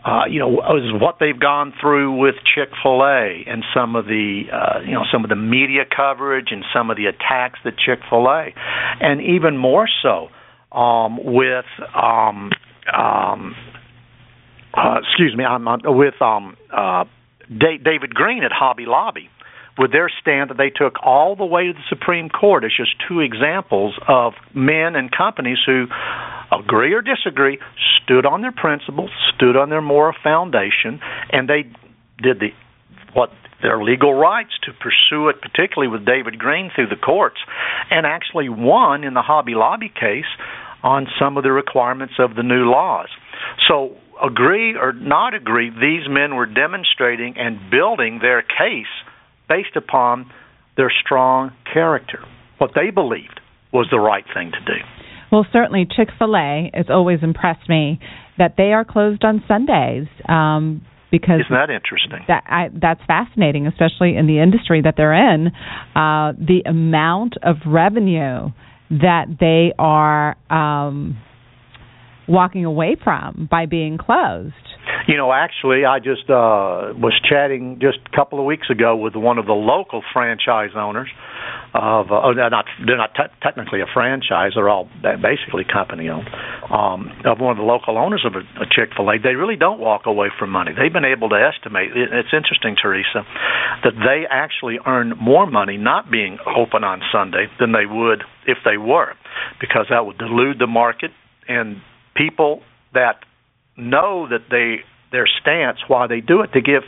uh, 0.04 0.24
you 0.28 0.40
know, 0.40 0.50
is 0.76 1.00
what 1.00 1.16
they've 1.20 1.38
gone 1.38 1.72
through 1.80 2.18
with 2.18 2.34
Chick 2.54 2.68
Fil 2.82 3.02
A 3.02 3.44
and 3.46 3.64
some 3.74 3.96
of 3.96 4.06
the, 4.06 4.42
uh, 4.52 4.80
you 4.80 4.92
know, 4.92 5.04
some 5.12 5.24
of 5.24 5.30
the 5.30 5.36
media 5.36 5.82
coverage 5.84 6.48
and 6.50 6.64
some 6.74 6.90
of 6.90 6.96
the 6.96 7.06
attacks 7.06 7.58
that 7.64 7.74
Chick 7.78 8.00
Fil 8.10 8.26
A, 8.26 8.48
and 9.00 9.20
even 9.20 9.56
more 9.56 9.88
so 10.02 10.28
um, 10.76 11.18
with, 11.22 11.64
um, 11.94 12.50
um, 12.92 13.54
uh, 14.74 14.98
excuse 15.02 15.36
me, 15.36 15.44
I'm, 15.44 15.66
with 15.84 16.20
um, 16.20 16.56
uh, 16.72 17.04
David 17.58 18.14
Green 18.14 18.44
at 18.44 18.52
Hobby 18.52 18.86
Lobby 18.86 19.28
with 19.78 19.90
their 19.92 20.10
stand 20.20 20.50
that 20.50 20.58
they 20.58 20.70
took 20.70 21.02
all 21.02 21.34
the 21.34 21.46
way 21.46 21.66
to 21.66 21.72
the 21.72 21.84
Supreme 21.88 22.28
Court 22.28 22.64
as 22.64 22.72
just 22.76 22.94
two 23.08 23.20
examples 23.20 23.94
of 24.06 24.34
men 24.54 24.96
and 24.96 25.10
companies 25.10 25.58
who 25.64 25.86
agree 26.52 26.92
or 26.92 27.00
disagree, 27.00 27.58
stood 28.02 28.26
on 28.26 28.42
their 28.42 28.52
principles, 28.52 29.10
stood 29.34 29.56
on 29.56 29.70
their 29.70 29.80
moral 29.80 30.14
foundation, 30.22 31.00
and 31.30 31.48
they 31.48 31.64
did 32.22 32.40
the 32.40 32.48
what 33.14 33.30
their 33.62 33.82
legal 33.82 34.12
rights 34.12 34.50
to 34.64 34.72
pursue 34.72 35.28
it, 35.28 35.40
particularly 35.40 35.90
with 35.90 36.04
David 36.04 36.38
Green 36.38 36.70
through 36.74 36.88
the 36.88 36.96
courts, 36.96 37.36
and 37.90 38.06
actually 38.06 38.48
won 38.48 39.04
in 39.04 39.14
the 39.14 39.22
Hobby 39.22 39.54
Lobby 39.54 39.88
case 39.88 40.28
on 40.82 41.06
some 41.18 41.36
of 41.36 41.44
the 41.44 41.52
requirements 41.52 42.14
of 42.18 42.34
the 42.34 42.42
new 42.42 42.68
laws. 42.68 43.08
So 43.68 43.96
agree 44.22 44.76
or 44.76 44.92
not 44.92 45.34
agree, 45.34 45.70
these 45.70 46.08
men 46.08 46.36
were 46.36 46.46
demonstrating 46.46 47.34
and 47.36 47.70
building 47.70 48.20
their 48.22 48.42
case 48.42 48.86
based 49.48 49.76
upon 49.76 50.30
their 50.76 50.92
strong 51.04 51.52
character, 51.72 52.24
what 52.58 52.70
they 52.74 52.90
believed 52.90 53.40
was 53.72 53.88
the 53.90 53.98
right 53.98 54.24
thing 54.34 54.52
to 54.52 54.60
do. 54.60 54.80
Well, 55.30 55.46
certainly 55.52 55.86
Chick 55.96 56.08
fil 56.18 56.36
A 56.36 56.70
has 56.74 56.86
always 56.88 57.20
impressed 57.22 57.68
me 57.68 57.98
that 58.38 58.54
they 58.56 58.72
are 58.72 58.84
closed 58.84 59.24
on 59.24 59.42
Sundays. 59.48 60.06
Um, 60.28 60.82
because 61.10 61.40
Isn't 61.40 61.54
that 61.54 61.68
interesting? 61.68 62.20
That 62.26 62.44
I, 62.46 62.68
that's 62.72 63.00
fascinating, 63.06 63.66
especially 63.66 64.16
in 64.16 64.26
the 64.26 64.40
industry 64.40 64.80
that 64.82 64.94
they're 64.96 65.34
in. 65.34 65.48
Uh, 65.94 66.32
the 66.38 66.62
amount 66.66 67.34
of 67.42 67.56
revenue 67.66 68.48
that 68.88 69.26
they 69.38 69.74
are 69.78 70.36
um, 70.50 71.18
walking 72.28 72.64
away 72.64 72.96
from 73.02 73.48
by 73.50 73.66
being 73.66 73.98
closed. 73.98 74.54
You 75.06 75.16
know, 75.16 75.32
actually, 75.32 75.84
I 75.84 75.98
just 75.98 76.28
uh, 76.30 76.94
was 76.94 77.14
chatting 77.28 77.78
just 77.80 77.98
a 78.06 78.16
couple 78.16 78.38
of 78.38 78.46
weeks 78.46 78.68
ago 78.70 78.96
with 78.96 79.14
one 79.14 79.38
of 79.38 79.46
the 79.46 79.52
local 79.52 80.02
franchise 80.12 80.70
owners 80.76 81.08
of 81.74 82.10
uh, 82.10 82.20
oh, 82.22 82.34
they're 82.34 82.50
not 82.50 82.66
they're 82.84 82.98
not 82.98 83.14
te- 83.14 83.32
technically 83.42 83.80
a 83.80 83.86
franchise. 83.92 84.52
They're 84.54 84.68
all 84.68 84.88
basically 85.02 85.64
company 85.64 86.08
owned. 86.08 86.28
Um, 86.70 87.10
of 87.24 87.40
one 87.40 87.52
of 87.52 87.58
the 87.58 87.66
local 87.66 87.98
owners 87.98 88.24
of 88.26 88.34
a, 88.34 88.44
a 88.62 88.66
Chick 88.66 88.90
Fil 88.96 89.08
A, 89.10 89.18
they 89.18 89.34
really 89.34 89.56
don't 89.56 89.80
walk 89.80 90.02
away 90.06 90.28
from 90.38 90.50
money. 90.50 90.72
They've 90.76 90.92
been 90.92 91.08
able 91.08 91.28
to 91.30 91.38
estimate. 91.38 91.90
It's 91.94 92.32
interesting, 92.32 92.76
Teresa, 92.80 93.24
that 93.84 93.94
they 93.96 94.24
actually 94.30 94.78
earn 94.86 95.14
more 95.20 95.46
money 95.46 95.76
not 95.76 96.10
being 96.10 96.38
open 96.44 96.84
on 96.84 97.00
Sunday 97.12 97.46
than 97.58 97.72
they 97.72 97.86
would 97.86 98.22
if 98.46 98.58
they 98.64 98.76
were, 98.76 99.14
because 99.60 99.86
that 99.90 100.06
would 100.06 100.18
dilute 100.18 100.58
the 100.58 100.66
market 100.66 101.10
and 101.48 101.80
people 102.14 102.62
that 102.94 103.24
know 103.76 104.28
that 104.28 104.44
they 104.50 104.84
their 105.10 105.28
stance 105.40 105.78
why 105.88 106.06
they 106.06 106.20
do 106.20 106.40
it 106.40 106.52
to 106.52 106.60
give 106.60 106.82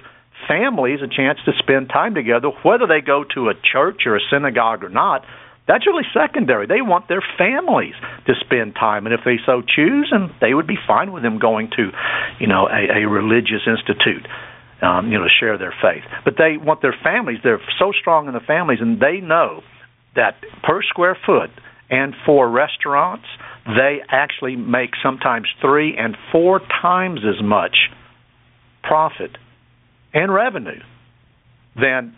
families 0.48 1.00
a 1.02 1.08
chance 1.08 1.38
to 1.44 1.52
spend 1.58 1.88
time 1.88 2.14
together, 2.14 2.48
whether 2.64 2.86
they 2.86 3.00
go 3.00 3.24
to 3.34 3.48
a 3.48 3.54
church 3.54 4.02
or 4.06 4.16
a 4.16 4.20
synagogue 4.30 4.82
or 4.82 4.88
not. 4.88 5.24
That's 5.66 5.86
really 5.86 6.04
secondary. 6.12 6.66
They 6.66 6.82
want 6.82 7.08
their 7.08 7.24
families 7.38 7.94
to 8.26 8.34
spend 8.44 8.74
time, 8.74 9.06
and 9.06 9.14
if 9.14 9.20
they 9.24 9.36
so 9.46 9.62
choose, 9.62 10.08
and 10.12 10.30
they 10.40 10.52
would 10.52 10.66
be 10.66 10.76
fine 10.86 11.12
with 11.12 11.22
them 11.22 11.38
going 11.38 11.70
to, 11.76 11.90
you 12.38 12.46
know, 12.46 12.68
a, 12.68 13.04
a 13.04 13.08
religious 13.08 13.64
institute, 13.64 14.28
um, 14.82 15.10
you 15.10 15.16
know, 15.16 15.24
to 15.24 15.30
share 15.40 15.56
their 15.56 15.74
faith. 15.80 16.04
But 16.22 16.34
they 16.36 16.58
want 16.58 16.82
their 16.82 16.96
families. 17.02 17.38
They're 17.42 17.62
so 17.78 17.92
strong 17.98 18.28
in 18.28 18.34
the 18.34 18.44
families, 18.44 18.80
and 18.82 19.00
they 19.00 19.20
know 19.24 19.62
that 20.16 20.36
per 20.62 20.82
square 20.82 21.16
foot 21.24 21.50
and 21.88 22.14
for 22.26 22.48
restaurants, 22.48 23.26
they 23.66 23.98
actually 24.10 24.56
make 24.56 24.90
sometimes 25.02 25.46
three 25.60 25.96
and 25.96 26.16
four 26.30 26.60
times 26.82 27.20
as 27.26 27.42
much 27.42 27.76
profit 28.82 29.36
and 30.12 30.32
revenue 30.32 30.80
than 31.74 32.14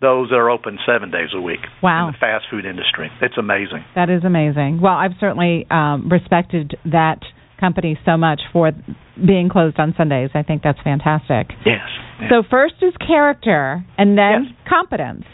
those 0.00 0.28
that 0.28 0.36
are 0.36 0.50
open 0.50 0.78
seven 0.86 1.10
days 1.10 1.30
a 1.34 1.40
week 1.40 1.60
wow. 1.82 2.08
in 2.08 2.12
the 2.12 2.18
fast 2.18 2.46
food 2.50 2.64
industry. 2.64 3.10
It's 3.22 3.38
amazing. 3.38 3.84
That 3.94 4.10
is 4.10 4.24
amazing. 4.24 4.80
Well, 4.82 4.94
I've 4.94 5.16
certainly 5.20 5.66
um, 5.70 6.08
respected 6.10 6.74
that 6.84 7.20
company 7.58 7.98
so 8.04 8.16
much 8.16 8.40
for 8.52 8.72
being 9.16 9.48
closed 9.48 9.78
on 9.78 9.94
Sundays. 9.96 10.30
I 10.34 10.42
think 10.42 10.62
that's 10.62 10.78
fantastic. 10.84 11.48
Yes. 11.64 11.88
yes. 12.20 12.30
So 12.30 12.42
first 12.50 12.74
is 12.82 12.92
character, 13.06 13.84
and 13.96 14.18
then 14.18 14.44
yes. 14.44 14.54
competence. 14.68 15.24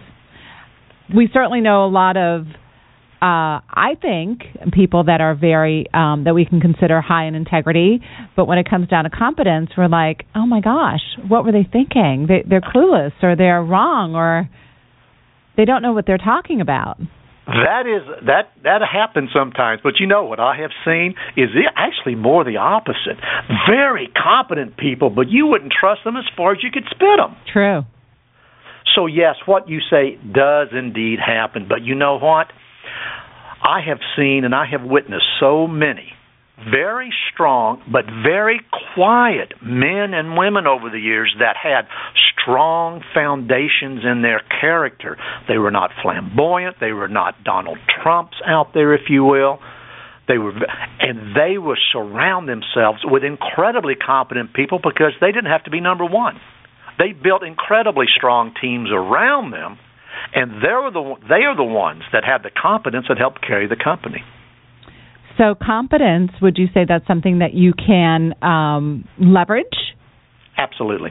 We 1.14 1.28
certainly 1.33 1.61
know 1.61 1.85
a 1.85 1.90
lot 1.90 2.16
of 2.16 2.47
uh, 3.23 3.62
I 3.71 3.95
think 4.02 4.41
people 4.73 5.05
that 5.05 5.21
are 5.21 5.37
very 5.37 5.87
um, 5.95 6.25
that 6.25 6.35
we 6.35 6.45
can 6.45 6.61
consider 6.61 7.00
high 7.00 7.26
in 7.26 7.37
integrity, 7.37 8.00
but 8.35 8.47
when 8.47 8.59
it 8.59 8.69
comes 8.69 8.88
down 8.88 9.05
to 9.05 9.11
competence, 9.11 9.71
we're 9.79 9.87
like, 9.87 10.26
oh 10.35 10.45
my 10.45 10.61
gosh, 10.61 11.02
what 11.29 11.45
were 11.45 11.52
they 11.52 11.62
thinking? 11.71 12.26
They, 12.26 12.43
they're 12.45 12.61
clueless, 12.61 13.12
or 13.23 13.37
they're 13.37 13.62
wrong, 13.62 14.17
or 14.17 14.50
they 15.57 15.64
don't 15.64 15.83
know 15.83 15.93
what 15.93 16.05
they're 16.05 16.19
talking 16.19 16.61
about. 16.61 16.99
That 17.47 17.87
is 17.87 18.02
that 18.26 18.50
that 18.64 18.83
happens 18.83 19.31
sometimes, 19.33 19.81
but 19.85 20.00
you 20.00 20.09
know 20.09 20.25
what 20.25 20.41
I 20.41 20.57
have 20.57 20.73
seen 20.85 21.14
is 21.37 21.50
actually 21.76 22.17
more 22.17 22.43
the 22.43 22.57
opposite. 22.57 23.23
Very 23.69 24.11
competent 24.21 24.76
people, 24.76 25.11
but 25.11 25.29
you 25.29 25.47
wouldn't 25.47 25.73
trust 25.79 26.02
them 26.02 26.17
as 26.17 26.25
far 26.37 26.52
as 26.52 26.59
you 26.61 26.73
could 26.73 26.87
spit 26.91 27.19
them. 27.19 27.37
True. 27.52 27.83
So 28.97 29.07
yes, 29.07 29.37
what 29.47 29.69
you 29.69 29.79
say 29.91 30.19
does 30.33 30.69
indeed 30.73 31.21
happen, 31.25 31.67
but 31.69 31.83
you 31.83 31.95
know 31.95 32.19
what? 32.19 32.49
I 33.63 33.81
have 33.87 34.01
seen 34.17 34.45
and 34.45 34.55
I 34.55 34.67
have 34.67 34.83
witnessed 34.83 35.27
so 35.39 35.67
many 35.67 36.13
very 36.71 37.13
strong 37.33 37.83
but 37.91 38.05
very 38.07 38.61
quiet 38.95 39.53
men 39.63 40.15
and 40.15 40.37
women 40.37 40.67
over 40.67 40.91
the 40.91 40.99
years 40.99 41.35
that 41.39 41.57
had 41.57 41.87
strong 42.41 43.03
foundations 43.15 44.05
in 44.05 44.23
their 44.23 44.43
character. 44.61 45.17
They 45.49 45.59
were 45.59 45.71
not 45.71 45.91
flamboyant, 46.03 46.77
they 46.81 46.93
were 46.93 47.09
not 47.09 47.43
Donald 47.45 47.79
Trumps 48.03 48.37
out 48.47 48.75
there 48.75 48.95
if 48.95 49.09
you 49.09 49.25
will. 49.25 49.59
They 50.29 50.39
were 50.39 50.53
and 51.01 51.35
they 51.35 51.59
would 51.59 51.79
surround 51.93 52.49
themselves 52.49 53.01
with 53.05 53.25
incredibly 53.25 53.95
competent 53.95 54.55
people 54.55 54.79
because 54.79 55.13
they 55.21 55.33
didn't 55.33 55.51
have 55.51 55.65
to 55.65 55.71
be 55.71 55.81
number 55.81 56.05
1. 56.05 56.41
They 56.99 57.13
built 57.13 57.43
incredibly 57.43 58.07
strong 58.15 58.55
teams 58.61 58.91
around 58.93 59.51
them 59.51 59.79
and 60.35 60.62
they're 60.62 60.90
the 60.90 61.14
they 61.28 61.45
are 61.45 61.57
the 61.57 61.64
ones 61.64 62.02
that 62.12 62.25
have 62.25 62.42
the 62.42 62.50
competence 62.50 63.07
that 63.09 63.19
help 63.19 63.40
carry 63.47 63.66
the 63.66 63.76
company. 63.76 64.23
So 65.38 65.54
competence, 65.54 66.33
would 66.42 66.59
you 66.59 66.66
say 66.75 66.85
that's 66.87 67.07
something 67.07 67.38
that 67.38 67.54
you 67.54 67.73
can 67.73 68.35
um, 68.42 69.09
leverage? 69.19 69.64
Absolutely. 70.62 71.11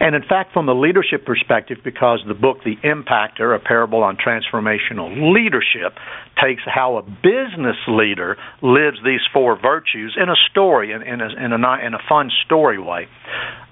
And 0.00 0.14
in 0.14 0.22
fact, 0.22 0.52
from 0.52 0.68
a 0.68 0.74
leadership 0.74 1.26
perspective, 1.26 1.78
because 1.82 2.20
the 2.26 2.34
book 2.34 2.58
The 2.64 2.76
Impacter, 2.84 3.54
a 3.54 3.58
parable 3.58 4.02
on 4.02 4.16
transformational 4.16 5.34
leadership, 5.34 5.98
takes 6.42 6.62
how 6.64 6.98
a 6.98 7.02
business 7.02 7.76
leader 7.88 8.36
lives 8.62 8.98
these 9.04 9.20
four 9.32 9.60
virtues 9.60 10.16
in 10.20 10.28
a 10.28 10.36
story, 10.50 10.92
in, 10.92 11.02
in, 11.02 11.20
a, 11.20 11.28
in, 11.44 11.52
a, 11.52 11.86
in 11.86 11.94
a 11.94 12.02
fun 12.08 12.30
story 12.44 12.78
way, 12.78 13.08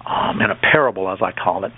um, 0.05 0.41
in 0.41 0.51
a 0.51 0.55
parable, 0.55 1.09
as 1.09 1.19
I 1.21 1.31
call 1.31 1.63
it. 1.63 1.71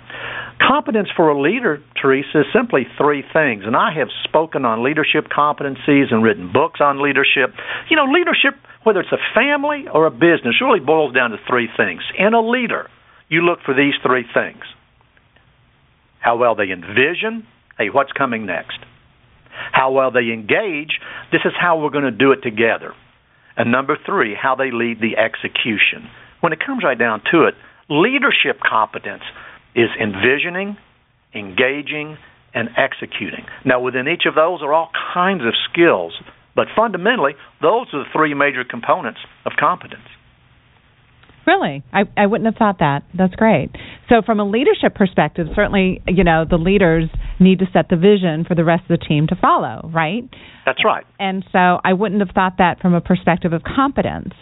Competence 0.60 1.08
for 1.16 1.30
a 1.30 1.40
leader, 1.40 1.82
Teresa, 2.00 2.40
is 2.40 2.46
simply 2.52 2.86
three 2.98 3.24
things. 3.32 3.62
And 3.64 3.76
I 3.76 3.94
have 3.96 4.08
spoken 4.24 4.64
on 4.64 4.84
leadership 4.84 5.26
competencies 5.26 6.12
and 6.12 6.22
written 6.22 6.52
books 6.52 6.80
on 6.80 7.02
leadership. 7.02 7.54
You 7.88 7.96
know, 7.96 8.04
leadership, 8.04 8.54
whether 8.82 9.00
it's 9.00 9.12
a 9.12 9.22
family 9.34 9.86
or 9.92 10.06
a 10.06 10.10
business, 10.10 10.60
really 10.60 10.80
boils 10.80 11.14
down 11.14 11.30
to 11.30 11.38
three 11.48 11.68
things. 11.76 12.02
In 12.18 12.34
a 12.34 12.42
leader, 12.42 12.88
you 13.30 13.40
look 13.42 13.60
for 13.64 13.74
these 13.74 13.94
three 14.04 14.24
things 14.34 14.64
how 16.20 16.36
well 16.36 16.54
they 16.54 16.70
envision, 16.70 17.46
hey, 17.78 17.88
what's 17.88 18.12
coming 18.12 18.44
next? 18.44 18.78
How 19.72 19.90
well 19.90 20.10
they 20.10 20.32
engage, 20.32 21.00
this 21.32 21.40
is 21.44 21.52
how 21.58 21.80
we're 21.80 21.90
going 21.90 22.04
to 22.04 22.10
do 22.10 22.32
it 22.32 22.42
together. 22.42 22.94
And 23.56 23.72
number 23.72 23.96
three, 24.06 24.36
how 24.40 24.54
they 24.54 24.70
lead 24.70 25.00
the 25.00 25.16
execution. 25.16 26.08
When 26.40 26.52
it 26.52 26.60
comes 26.64 26.84
right 26.84 26.98
down 26.98 27.22
to 27.32 27.44
it, 27.44 27.54
leadership 27.88 28.60
competence 28.60 29.22
is 29.74 29.88
envisioning, 30.00 30.76
engaging, 31.34 32.16
and 32.54 32.68
executing. 32.76 33.46
Now, 33.64 33.80
within 33.80 34.08
each 34.08 34.26
of 34.26 34.34
those 34.34 34.60
are 34.62 34.72
all 34.72 34.90
kinds 35.14 35.42
of 35.42 35.54
skills, 35.72 36.12
but 36.54 36.66
fundamentally, 36.76 37.32
those 37.62 37.86
are 37.92 38.04
the 38.04 38.10
three 38.12 38.34
major 38.34 38.64
components 38.64 39.20
of 39.46 39.52
competence. 39.58 40.08
Really, 41.46 41.82
I 41.92 42.02
I 42.16 42.26
wouldn't 42.26 42.46
have 42.46 42.56
thought 42.56 42.78
that. 42.80 43.02
That's 43.16 43.34
great. 43.34 43.70
So, 44.08 44.22
from 44.24 44.40
a 44.40 44.44
leadership 44.44 44.94
perspective, 44.94 45.46
certainly, 45.54 46.02
you 46.06 46.24
know, 46.24 46.44
the 46.48 46.58
leaders 46.58 47.08
need 47.38 47.60
to 47.60 47.66
set 47.72 47.88
the 47.88 47.96
vision 47.96 48.44
for 48.46 48.54
the 48.54 48.64
rest 48.64 48.82
of 48.90 48.98
the 48.98 49.04
team 49.04 49.26
to 49.28 49.36
follow, 49.36 49.90
right? 49.92 50.28
That's 50.66 50.84
right. 50.84 51.04
And 51.18 51.44
so, 51.52 51.80
I 51.82 51.92
wouldn't 51.92 52.20
have 52.20 52.34
thought 52.34 52.54
that 52.58 52.80
from 52.80 52.94
a 52.94 53.00
perspective 53.00 53.52
of 53.52 53.62
competence 53.62 54.34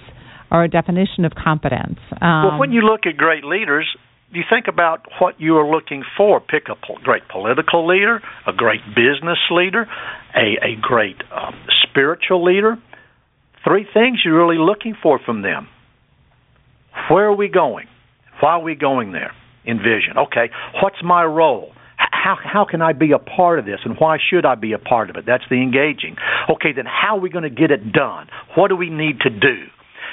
or 0.50 0.64
a 0.64 0.68
definition 0.68 1.24
of 1.24 1.32
competence. 1.34 1.98
Um, 2.20 2.44
well, 2.44 2.58
when 2.58 2.72
you 2.72 2.82
look 2.82 3.00
at 3.06 3.16
great 3.16 3.44
leaders, 3.44 3.86
you 4.30 4.42
think 4.48 4.66
about 4.68 5.06
what 5.20 5.40
you 5.40 5.56
are 5.56 5.70
looking 5.70 6.02
for. 6.16 6.40
Pick 6.40 6.68
a 6.68 6.74
great 7.02 7.22
political 7.28 7.86
leader, 7.86 8.20
a 8.46 8.52
great 8.52 8.80
business 8.88 9.38
leader, 9.50 9.86
a, 10.34 10.58
a 10.62 10.76
great 10.80 11.16
um, 11.34 11.54
spiritual 11.88 12.44
leader. 12.44 12.76
Three 13.64 13.86
things 13.92 14.20
you're 14.24 14.38
really 14.38 14.58
looking 14.58 14.94
for 15.02 15.18
from 15.18 15.42
them. 15.42 15.68
Where 17.10 17.26
are 17.26 17.36
we 17.36 17.48
going? 17.48 17.86
Why 18.40 18.52
are 18.52 18.62
we 18.62 18.74
going 18.74 19.12
there? 19.12 19.32
Envision. 19.66 20.16
Okay, 20.16 20.50
what's 20.82 21.02
my 21.02 21.24
role? 21.24 21.72
How 21.96 22.36
how 22.42 22.64
can 22.64 22.80
I 22.80 22.92
be 22.92 23.12
a 23.12 23.18
part 23.18 23.58
of 23.58 23.64
this, 23.64 23.80
and 23.84 23.96
why 23.98 24.18
should 24.30 24.46
I 24.46 24.54
be 24.54 24.72
a 24.72 24.78
part 24.78 25.10
of 25.10 25.16
it? 25.16 25.24
That's 25.26 25.44
the 25.50 25.56
engaging. 25.56 26.16
Okay, 26.48 26.72
then 26.74 26.86
how 26.86 27.16
are 27.16 27.20
we 27.20 27.28
going 27.28 27.44
to 27.44 27.50
get 27.50 27.70
it 27.70 27.92
done? 27.92 28.28
What 28.56 28.68
do 28.68 28.76
we 28.76 28.88
need 28.88 29.20
to 29.20 29.30
do? 29.30 29.66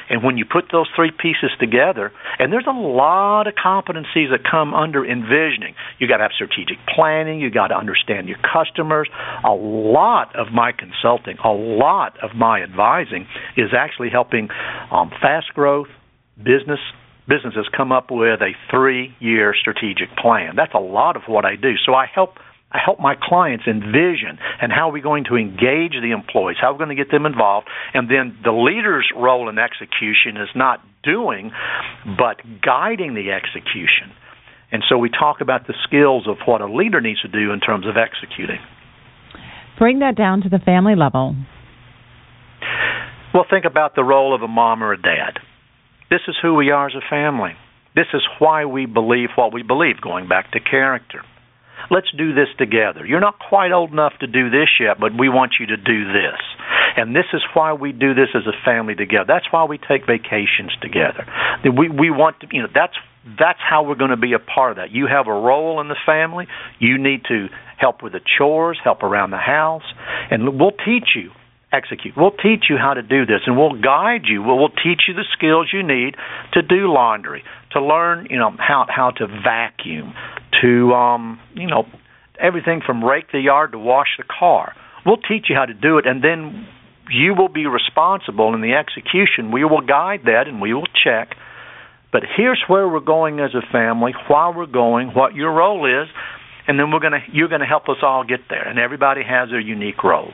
And 0.10 0.24
when 0.24 0.38
you 0.38 0.46
put 0.46 0.66
those 0.72 0.88
three 0.96 1.12
pieces 1.12 1.52
together, 1.60 2.12
and 2.38 2.54
there's 2.54 2.68
a 2.68 2.78
lot 2.78 3.48
of 3.48 3.56
competencies 3.56 4.30
that 4.30 4.42
come 4.50 4.74
under 4.74 5.04
envisioning. 5.06 5.74
You 6.00 6.08
got 6.08 6.18
to 6.18 6.24
have 6.24 6.32
strategic 6.34 6.78
planning. 6.94 7.40
You 7.40 7.50
got 7.50 7.68
to 7.68 7.76
understand 7.76 8.28
your 8.28 8.38
customers. 8.38 9.10
A 9.44 9.54
lot 9.54 10.36
of 10.36 10.54
my 10.54 10.72
consulting, 10.72 11.38
a 11.44 11.52
lot 11.52 12.18
of 12.22 12.36
my 12.36 12.62
advising 12.62 13.28
is 13.58 13.72
actually 13.76 14.10
helping 14.12 14.50
um, 14.92 15.10
fast 15.22 15.48
growth 15.54 15.88
business 16.38 16.80
businesses 17.28 17.68
come 17.76 17.92
up 17.92 18.12
with 18.12 18.42
a 18.42 18.52
three 18.70 19.16
year 19.20 19.56
strategic 19.60 20.16
plan. 20.18 20.56
That's 20.56 20.74
a 20.74 20.80
lot 20.80 21.16
of 21.16 21.24
what 21.28 21.46
I 21.46 21.56
do. 21.56 21.74
So 21.86 21.94
I 21.94 22.06
help 22.14 22.38
I 22.72 22.80
help 22.84 23.00
my 23.00 23.16
clients 23.16 23.66
envision 23.68 24.38
and 24.62 24.72
how 24.72 24.90
are 24.90 24.92
we 24.92 25.02
going 25.02 25.24
to 25.30 25.36
engage 25.36 25.94
the 25.94 26.12
employees, 26.12 26.58
how 26.60 26.70
are 26.70 26.74
we 26.74 26.78
going 26.78 26.96
to 26.96 27.02
get 27.02 27.10
them 27.10 27.26
involved, 27.26 27.68
and 27.94 28.10
then 28.10 28.38
the 28.44 28.52
leader's 28.52 29.10
role 29.16 29.48
in 29.50 29.58
execution 29.58 30.36
is 30.36 30.50
not 30.56 30.82
doing, 31.04 31.52
but 32.18 32.42
guiding 32.62 33.14
the 33.14 33.32
execution. 33.32 34.12
And 34.72 34.84
so 34.90 34.98
we 34.98 35.10
talk 35.10 35.40
about 35.40 35.68
the 35.68 35.76
skills 35.88 36.28
of 36.28 36.38
what 36.46 36.60
a 36.60 36.68
leader 36.68 37.00
needs 37.00 37.22
to 37.22 37.30
do 37.30 37.54
in 37.54 37.62
terms 37.62 37.86
of 37.88 37.96
executing. 37.96 38.60
Bring 39.78 40.00
that 40.00 40.16
down 40.16 40.42
to 40.42 40.50
the 40.50 40.60
family 40.60 40.96
level. 40.96 41.36
Well, 43.34 43.46
think 43.50 43.66
about 43.66 43.96
the 43.96 44.04
role 44.04 44.34
of 44.34 44.42
a 44.42 44.48
mom 44.48 44.84
or 44.84 44.92
a 44.92 45.02
dad. 45.02 45.40
This 46.16 46.30
is 46.30 46.38
who 46.42 46.56
we 46.56 46.72
are 46.72 46.88
as 46.88 46.96
a 46.96 47.04
family. 47.10 47.58
This 47.94 48.08
is 48.14 48.22
why 48.40 48.64
we 48.64 48.86
believe 48.86 49.30
what 49.36 49.52
we 49.52 49.64
believe, 49.64 50.00
going 50.00 50.30
back 50.30 50.50
to 50.52 50.62
character. 50.62 51.20
Let's 51.92 52.08
do 52.18 52.34
this 52.34 52.48
together. 52.58 53.06
You're 53.06 53.20
not 53.20 53.38
quite 53.38 53.74
old 53.74 53.92
enough 53.92 54.14
to 54.22 54.28
do 54.28 54.50
this 54.50 54.70
yet, 54.80 54.98
but 54.98 55.12
we 55.20 55.28
want 55.28 55.56
you 55.60 55.66
to 55.66 55.76
do 55.76 56.06
this. 56.14 56.40
And 56.96 57.14
this 57.14 57.26
is 57.34 57.42
why 57.54 57.74
we 57.74 57.92
do 57.92 58.14
this 58.14 58.30
as 58.34 58.44
a 58.48 58.56
family 58.64 58.96
together. 58.96 59.26
That's 59.28 59.52
why 59.52 59.66
we 59.66 59.78
take 59.78 60.08
vacations 60.08 60.72
together. 60.82 61.28
We 61.66 61.90
we 61.90 62.10
want 62.12 62.40
to, 62.40 62.48
you 62.50 62.62
know, 62.62 62.70
that's 62.74 62.96
that's 63.38 63.60
how 63.60 63.84
we're 63.84 64.00
going 64.00 64.16
to 64.16 64.18
be 64.18 64.32
a 64.32 64.40
part 64.40 64.72
of 64.72 64.78
that. 64.78 64.92
You 64.92 65.08
have 65.08 65.28
a 65.28 65.34
role 65.34 65.82
in 65.82 65.90
the 65.90 66.00
family. 66.06 66.48
You 66.80 66.98
need 66.98 67.26
to 67.28 67.48
help 67.78 68.02
with 68.02 68.14
the 68.14 68.22
chores, 68.38 68.80
help 68.82 69.04
around 69.04 69.32
the 69.32 69.46
house, 69.58 69.84
and 70.32 70.58
we'll 70.58 70.72
teach 70.72 71.10
you 71.14 71.32
execute. 71.76 72.14
We'll 72.16 72.32
teach 72.32 72.66
you 72.70 72.78
how 72.78 72.94
to 72.94 73.02
do 73.02 73.26
this, 73.26 73.42
and 73.46 73.58
we'll 73.58 73.80
guide 73.82 74.24
you. 74.26 74.42
We'll, 74.42 74.58
we'll 74.58 74.70
teach 74.70 75.04
you 75.08 75.14
the 75.14 75.26
skills 75.34 75.70
you 75.74 75.84
need 75.84 76.16
to 76.54 76.62
do 76.62 76.92
laundry, 76.92 77.44
to 77.72 77.82
learn, 77.82 78.28
you 78.30 78.38
know, 78.38 78.52
how 78.58 78.86
how 78.90 79.12
to 79.12 79.28
vacuum, 79.28 80.14
to 80.62 80.94
um, 80.94 81.40
you 81.54 81.68
know, 81.68 81.86
everything 82.40 82.82
from 82.86 83.04
rake 83.04 83.32
the 83.32 83.40
yard 83.40 83.74
to 83.74 83.80
wash 83.80 84.10
the 84.18 84.24
car. 84.24 84.74
We'll 85.06 85.18
teach 85.18 85.46
you 85.50 85.56
how 85.56 85.66
to 85.66 85.74
do 85.74 85.98
it, 85.98 86.08
and 86.08 86.24
then 86.24 86.68
you 87.10 87.36
will 87.36 87.50
be 87.50 87.68
responsible 87.68 88.56
in 88.56 88.62
the 88.62 88.74
execution. 88.74 89.52
We 89.52 89.64
will 89.64 89.82
guide 89.82 90.22
that, 90.26 90.48
and 90.48 90.62
we 90.62 90.74
will 90.74 90.88
check. 91.04 91.36
But 92.12 92.24
here's 92.38 92.64
where 92.68 92.88
we're 92.88 93.02
going 93.02 93.40
as 93.40 93.54
a 93.54 93.72
family, 93.72 94.14
why 94.28 94.52
we're 94.56 94.66
going, 94.66 95.10
what 95.10 95.36
your 95.36 95.52
role 95.54 95.86
is, 95.86 96.08
and 96.68 96.80
then 96.80 96.92
we're 96.92 97.02
gonna 97.02 97.24
you're 97.32 97.50
gonna 97.50 97.68
help 97.68 97.90
us 97.90 97.98
all 98.02 98.24
get 98.24 98.40
there. 98.50 98.68
And 98.68 98.80
everybody 98.80 99.22
has 99.24 99.50
their 99.50 99.60
unique 99.60 100.04
roles. 100.04 100.34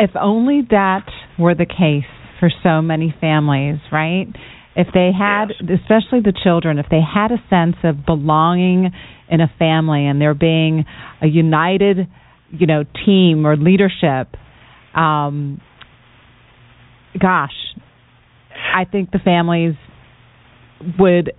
If 0.00 0.12
only 0.18 0.62
that 0.70 1.04
were 1.38 1.54
the 1.54 1.66
case 1.66 2.08
for 2.38 2.50
so 2.62 2.80
many 2.80 3.14
families, 3.20 3.76
right? 3.92 4.26
If 4.74 4.86
they 4.94 5.10
had, 5.16 5.48
yes. 5.60 5.78
especially 5.82 6.20
the 6.20 6.32
children, 6.42 6.78
if 6.78 6.86
they 6.90 7.02
had 7.02 7.30
a 7.32 7.42
sense 7.50 7.76
of 7.84 8.06
belonging 8.06 8.92
in 9.28 9.40
a 9.42 9.52
family 9.58 10.06
and 10.06 10.18
there 10.18 10.32
being 10.32 10.86
a 11.20 11.26
united, 11.26 12.08
you 12.50 12.66
know, 12.66 12.84
team 13.04 13.46
or 13.46 13.58
leadership, 13.58 14.34
um, 14.94 15.60
gosh, 17.20 17.52
I 18.74 18.86
think 18.90 19.10
the 19.10 19.18
families 19.18 19.74
would 20.98 21.32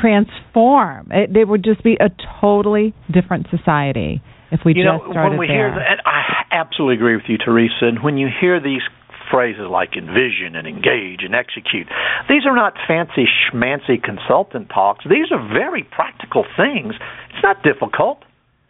transform. 0.00 1.10
It, 1.12 1.36
it 1.36 1.46
would 1.46 1.62
just 1.62 1.84
be 1.84 1.98
a 2.00 2.08
totally 2.40 2.94
different 3.12 3.48
society 3.50 4.22
if 4.50 4.60
we 4.64 4.74
you 4.74 4.84
just 4.84 5.02
know, 5.04 5.10
started 5.10 5.30
when 5.30 5.38
we 5.38 5.46
there. 5.46 5.70
hear 5.70 5.74
that, 5.74 6.06
I 6.06 6.44
absolutely 6.52 6.96
agree 6.96 7.16
with 7.16 7.28
you, 7.28 7.38
Teresa. 7.38 7.86
And 7.86 8.02
when 8.02 8.16
you 8.16 8.28
hear 8.28 8.60
these 8.60 8.82
phrases 9.30 9.66
like 9.68 9.96
envision 9.96 10.54
and 10.54 10.66
engage 10.66 11.26
and 11.26 11.34
execute, 11.34 11.88
these 12.28 12.46
are 12.46 12.54
not 12.54 12.74
fancy 12.86 13.26
schmancy 13.26 14.02
consultant 14.02 14.68
talks. 14.68 15.04
These 15.04 15.32
are 15.32 15.42
very 15.52 15.82
practical 15.82 16.44
things. 16.56 16.94
It's 17.34 17.42
not 17.42 17.62
difficult. 17.62 18.22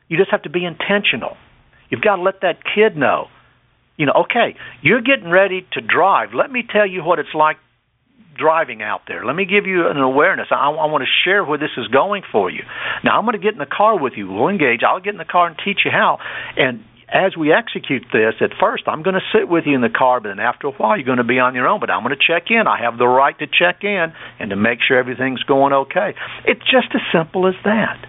You 0.09 0.17
just 0.17 0.31
have 0.31 0.43
to 0.43 0.51
be 0.51 0.65
intentional. 0.65 1.37
You've 1.91 2.03
got 2.03 2.17
to 2.17 2.23
let 2.23 2.41
that 2.43 2.59
kid 2.65 2.97
know. 2.97 3.27
You 3.97 4.07
know, 4.07 4.25
okay, 4.29 4.57
you're 4.83 5.01
getting 5.01 5.31
ready 5.31 5.67
to 5.73 5.81
drive. 5.81 6.31
Let 6.35 6.51
me 6.51 6.62
tell 6.69 6.87
you 6.87 7.03
what 7.03 7.19
it's 7.19 7.35
like 7.35 7.57
driving 8.37 8.83
out 8.83 9.03
there. 9.09 9.25
Let 9.25 9.35
me 9.37 9.44
give 9.44 9.66
you 9.66 9.88
an 9.88 9.96
awareness. 9.96 10.49
I, 10.51 10.57
I 10.57 10.87
want 10.87 11.03
to 11.03 11.11
share 11.25 11.44
where 11.44 11.59
this 11.59 11.75
is 11.77 11.88
going 11.88 12.22
for 12.31 12.51
you. 12.51 12.62
Now, 13.05 13.18
I'm 13.18 13.25
going 13.25 13.38
to 13.38 13.42
get 13.42 13.53
in 13.53 13.59
the 13.59 13.66
car 13.66 13.99
with 13.99 14.14
you. 14.16 14.31
We'll 14.31 14.49
engage. 14.49 14.81
I'll 14.87 15.01
get 15.01 15.14
in 15.14 15.18
the 15.18 15.25
car 15.25 15.46
and 15.49 15.57
teach 15.64 15.81
you 15.85 15.90
how. 15.90 16.18
And 16.57 16.85
as 17.09 17.37
we 17.37 17.53
execute 17.53 18.05
this, 18.12 18.35
at 18.40 18.51
first, 18.59 18.85
I'm 18.87 19.03
going 19.03 19.14
to 19.14 19.27
sit 19.33 19.49
with 19.49 19.64
you 19.66 19.75
in 19.75 19.81
the 19.81 19.88
car, 19.88 20.20
but 20.20 20.29
then 20.31 20.40
after 20.40 20.66
a 20.66 20.72
while, 20.72 20.96
you're 20.96 21.07
going 21.07 21.18
to 21.18 21.25
be 21.25 21.38
on 21.38 21.55
your 21.55 21.68
own. 21.68 21.81
But 21.81 21.90
I'm 21.90 22.03
going 22.03 22.16
to 22.16 22.22
check 22.22 22.51
in. 22.51 22.66
I 22.66 22.83
have 22.83 22.99
the 22.99 23.07
right 23.07 23.38
to 23.38 23.46
check 23.46 23.85
in 23.85 24.12
and 24.40 24.51
to 24.51 24.57
make 24.57 24.81
sure 24.87 24.99
everything's 24.99 25.42
going 25.44 25.72
okay. 25.72 26.14
It's 26.44 26.62
just 26.62 26.88
as 26.94 27.03
simple 27.14 27.46
as 27.46 27.55
that. 27.64 28.05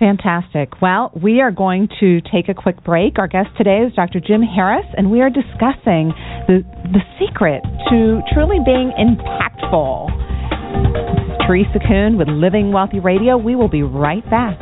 Fantastic. 0.00 0.80
Well, 0.80 1.12
we 1.14 1.42
are 1.42 1.50
going 1.50 1.86
to 2.00 2.22
take 2.22 2.48
a 2.48 2.54
quick 2.54 2.82
break. 2.82 3.18
Our 3.18 3.28
guest 3.28 3.50
today 3.58 3.84
is 3.86 3.92
Dr. 3.92 4.18
Jim 4.18 4.40
Harris, 4.40 4.86
and 4.96 5.10
we 5.10 5.20
are 5.20 5.28
discussing 5.28 6.14
the, 6.48 6.64
the 6.90 7.00
secret 7.20 7.60
to 7.90 8.20
truly 8.32 8.56
being 8.64 8.92
impactful. 8.96 10.08
Teresa 11.46 11.78
Kuhn 11.86 12.16
with 12.16 12.28
Living 12.28 12.72
Wealthy 12.72 12.98
Radio. 12.98 13.36
We 13.36 13.54
will 13.54 13.68
be 13.68 13.82
right 13.82 14.24
back. 14.30 14.58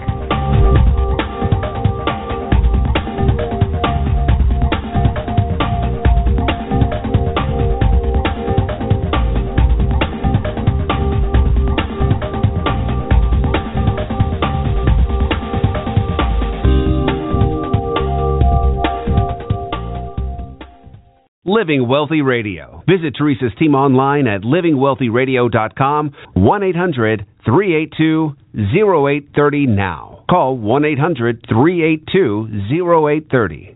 Living 21.48 21.88
Wealthy 21.88 22.20
Radio. 22.20 22.84
Visit 22.86 23.14
Teresa's 23.16 23.52
team 23.58 23.74
online 23.74 24.26
at 24.26 24.42
livingwealthyradio.com, 24.42 26.12
1 26.34 26.62
800 26.62 27.26
382 27.44 28.36
0830 28.54 29.66
now. 29.66 30.24
Call 30.28 30.58
1 30.58 30.84
800 30.84 31.46
382 31.48 32.48
0830. 32.70 33.74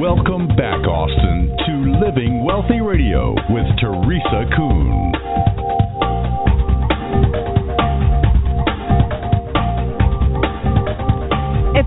Welcome 0.00 0.48
back, 0.56 0.82
Austin, 0.82 1.54
to 1.66 1.72
Living 2.04 2.44
Wealthy 2.44 2.80
Radio 2.80 3.34
with 3.50 3.66
Teresa 3.78 4.50
Kuhn. 4.56 5.29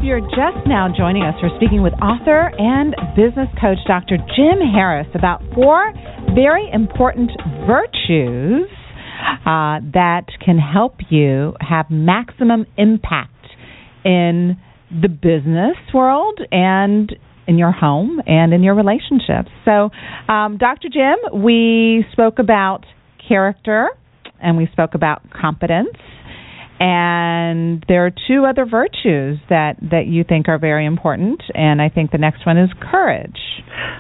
You're 0.03 0.19
just 0.19 0.67
now 0.67 0.89
joining 0.95 1.23
us, 1.23 1.33
we're 1.41 1.55
speaking 1.55 1.81
with 1.81 1.93
author 1.93 2.51
and 2.57 2.93
business 3.15 3.47
coach 3.59 3.77
Dr. 3.87 4.17
Jim 4.35 4.59
Harris 4.59 5.07
about 5.15 5.41
four 5.55 5.93
very 6.35 6.69
important 6.73 7.31
virtues 7.65 8.67
uh, 9.45 9.79
that 9.93 10.25
can 10.43 10.57
help 10.57 10.95
you 11.09 11.53
have 11.61 11.85
maximum 11.89 12.65
impact 12.77 13.31
in 14.03 14.57
the 14.91 15.07
business 15.07 15.77
world 15.93 16.37
and 16.51 17.15
in 17.47 17.57
your 17.57 17.71
home 17.71 18.21
and 18.27 18.53
in 18.53 18.61
your 18.61 18.75
relationships. 18.75 19.49
So, 19.63 19.89
um, 20.27 20.57
Dr. 20.57 20.89
Jim, 20.91 21.41
we 21.41 22.05
spoke 22.11 22.39
about 22.39 22.81
character 23.25 23.87
and 24.41 24.57
we 24.57 24.67
spoke 24.73 24.95
about 24.95 25.21
competence 25.31 25.95
and 26.84 27.86
there 27.88 28.06
are 28.06 28.12
two 28.28 28.43
other 28.43 28.65
virtues 28.65 29.39
that 29.50 29.78
that 29.80 30.04
you 30.08 30.26
think 30.28 30.50
are 30.50 30.60
very 30.60 30.86
important 30.86 31.41
and 31.54 31.82
i 31.82 31.88
think 31.88 32.12
the 32.12 32.17
next 32.17 32.46
one 32.46 32.58
is 32.58 32.69
courage. 32.91 33.39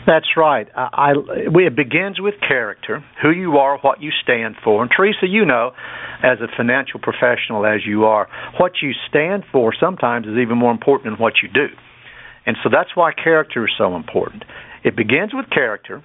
That's 0.05 0.35
right. 0.35 0.67
I, 0.75 0.89
I 0.93 1.13
it 1.15 1.75
begins 1.75 2.19
with 2.19 2.35
character 2.45 3.03
who 3.21 3.31
you 3.31 3.57
are 3.57 3.79
what 3.79 4.01
you 4.01 4.11
stand 4.21 4.55
for. 4.63 4.81
And 4.81 4.91
teresa 4.95 5.27
you 5.27 5.45
know 5.45 5.71
as 6.21 6.39
a 6.41 6.47
financial 6.57 6.99
professional 6.99 7.65
as 7.65 7.81
you 7.85 8.03
are 8.03 8.27
what 8.59 8.73
you 8.81 8.91
stand 9.09 9.43
for 9.49 9.73
sometimes 9.79 10.27
is 10.27 10.37
even 10.41 10.57
more 10.57 10.71
important 10.71 11.13
than 11.13 11.23
what 11.23 11.35
you 11.41 11.47
do. 11.47 11.67
And 12.45 12.57
so 12.61 12.69
that's 12.69 12.89
why 12.95 13.13
character 13.13 13.65
is 13.65 13.71
so 13.77 13.95
important. 13.95 14.43
It 14.83 14.97
begins 14.97 15.31
with 15.33 15.49
character 15.49 16.03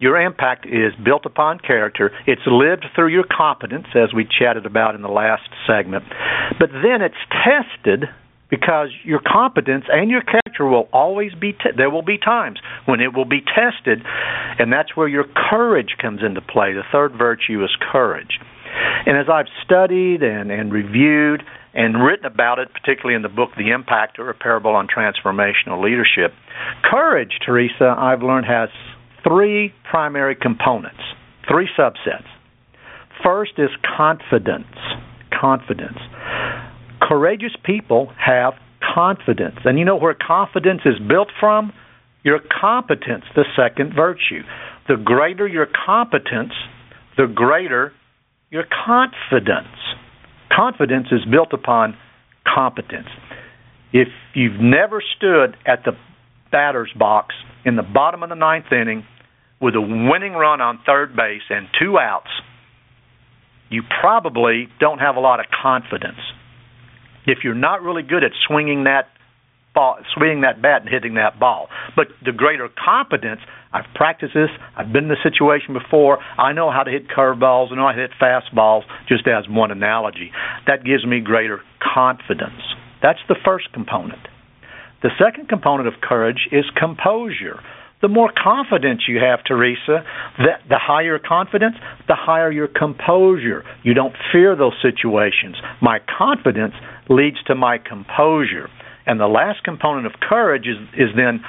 your 0.00 0.20
impact 0.20 0.66
is 0.66 0.92
built 1.04 1.26
upon 1.26 1.58
character. 1.60 2.10
It's 2.26 2.42
lived 2.46 2.86
through 2.94 3.08
your 3.08 3.24
competence, 3.24 3.86
as 3.94 4.14
we 4.14 4.26
chatted 4.26 4.66
about 4.66 4.94
in 4.94 5.02
the 5.02 5.08
last 5.08 5.48
segment. 5.66 6.04
But 6.58 6.70
then 6.72 7.02
it's 7.02 7.20
tested 7.44 8.08
because 8.50 8.88
your 9.04 9.20
competence 9.20 9.84
and 9.88 10.10
your 10.10 10.22
character 10.22 10.66
will 10.66 10.88
always 10.92 11.32
be 11.34 11.52
te- 11.52 11.76
there 11.76 11.90
will 11.90 12.02
be 12.02 12.18
times 12.18 12.58
when 12.86 13.00
it 13.00 13.14
will 13.14 13.24
be 13.24 13.40
tested 13.40 14.02
and 14.58 14.72
that's 14.72 14.96
where 14.96 15.08
your 15.08 15.24
courage 15.50 15.94
comes 16.02 16.20
into 16.26 16.40
play 16.40 16.72
the 16.72 16.82
third 16.90 17.12
virtue 17.16 17.62
is 17.62 17.70
courage 17.92 18.40
and 19.06 19.16
as 19.16 19.26
i've 19.32 19.46
studied 19.64 20.22
and 20.22 20.50
and 20.50 20.72
reviewed 20.72 21.44
and 21.72 22.02
written 22.02 22.26
about 22.26 22.58
it 22.58 22.68
particularly 22.72 23.14
in 23.14 23.22
the 23.22 23.28
book 23.28 23.50
the 23.56 23.70
impact 23.70 24.18
impacter 24.18 24.28
a 24.28 24.34
parable 24.34 24.72
on 24.72 24.88
transformational 24.88 25.82
leadership 25.82 26.34
courage 26.82 27.38
teresa 27.46 27.94
i've 27.96 28.22
learned 28.22 28.46
has 28.46 28.68
three 29.26 29.72
primary 29.90 30.34
components, 30.34 31.00
three 31.48 31.68
subsets. 31.78 32.26
First 33.22 33.52
is 33.58 33.70
confidence. 33.96 34.66
Confidence. 35.38 35.98
Courageous 37.00 37.54
people 37.64 38.12
have 38.18 38.54
confidence. 38.94 39.56
And 39.64 39.78
you 39.78 39.84
know 39.84 39.96
where 39.96 40.14
confidence 40.14 40.82
is 40.84 40.94
built 41.08 41.28
from? 41.38 41.72
Your 42.22 42.40
competence, 42.60 43.24
the 43.34 43.44
second 43.56 43.94
virtue. 43.94 44.42
The 44.88 44.96
greater 44.96 45.46
your 45.46 45.66
competence, 45.86 46.52
the 47.16 47.26
greater 47.26 47.92
your 48.50 48.64
confidence. 48.86 49.68
Confidence 50.54 51.06
is 51.12 51.20
built 51.30 51.52
upon 51.52 51.96
competence. 52.46 53.08
If 53.92 54.08
you've 54.34 54.60
never 54.60 55.02
stood 55.16 55.56
at 55.66 55.84
the 55.84 55.92
batter's 56.50 56.92
box 56.98 57.34
in 57.64 57.76
the 57.76 57.82
bottom 57.82 58.22
of 58.22 58.28
the 58.28 58.34
ninth 58.34 58.72
inning 58.72 59.04
with 59.60 59.74
a 59.74 59.80
winning 59.80 60.32
run 60.32 60.60
on 60.60 60.80
third 60.86 61.14
base 61.14 61.42
and 61.50 61.68
two 61.78 61.98
outs, 61.98 62.30
you 63.68 63.82
probably 64.00 64.68
don't 64.80 64.98
have 64.98 65.16
a 65.16 65.20
lot 65.20 65.40
of 65.40 65.46
confidence. 65.62 66.18
if 67.26 67.44
you're 67.44 67.54
not 67.54 67.82
really 67.82 68.02
good 68.02 68.24
at 68.24 68.32
swinging 68.48 68.84
that 68.84 69.06
ball, 69.74 69.98
swinging 70.14 70.40
that 70.40 70.60
bat 70.60 70.82
and 70.82 70.90
hitting 70.90 71.14
that 71.14 71.38
ball. 71.38 71.68
But 71.94 72.08
the 72.24 72.32
greater 72.32 72.68
competence, 72.68 73.40
I've 73.72 73.84
practiced 73.94 74.34
this. 74.34 74.48
I've 74.76 74.92
been 74.92 75.04
in 75.04 75.10
this 75.10 75.22
situation 75.22 75.74
before. 75.74 76.18
I 76.38 76.52
know 76.52 76.70
how 76.70 76.82
to 76.82 76.90
hit 76.90 77.08
curveballs. 77.08 77.70
I 77.70 77.76
know 77.76 77.86
how 77.86 77.92
to 77.92 78.00
hit 78.00 78.10
fastballs. 78.20 78.82
Just 79.08 79.28
as 79.28 79.44
one 79.48 79.70
analogy, 79.70 80.32
that 80.66 80.84
gives 80.84 81.06
me 81.06 81.20
greater 81.20 81.60
confidence. 81.94 82.62
That's 83.02 83.20
the 83.28 83.36
first 83.44 83.72
component. 83.72 84.26
The 85.02 85.10
second 85.18 85.48
component 85.48 85.88
of 85.88 85.94
courage 86.02 86.48
is 86.52 86.64
composure. 86.76 87.60
The 88.02 88.08
more 88.08 88.32
confidence 88.32 89.02
you 89.06 89.18
have, 89.18 89.40
Teresa, 89.44 90.04
the, 90.38 90.52
the 90.68 90.78
higher 90.78 91.18
confidence, 91.18 91.76
the 92.08 92.14
higher 92.16 92.50
your 92.50 92.68
composure. 92.68 93.64
You 93.82 93.92
don't 93.92 94.14
fear 94.32 94.56
those 94.56 94.72
situations. 94.80 95.56
My 95.82 95.98
confidence 96.18 96.74
leads 97.10 97.42
to 97.46 97.54
my 97.54 97.76
composure. 97.76 98.68
And 99.06 99.18
the 99.18 99.26
last 99.26 99.64
component 99.64 100.06
of 100.06 100.12
courage 100.20 100.66
is, 100.66 100.76
is 100.94 101.08
then 101.16 101.42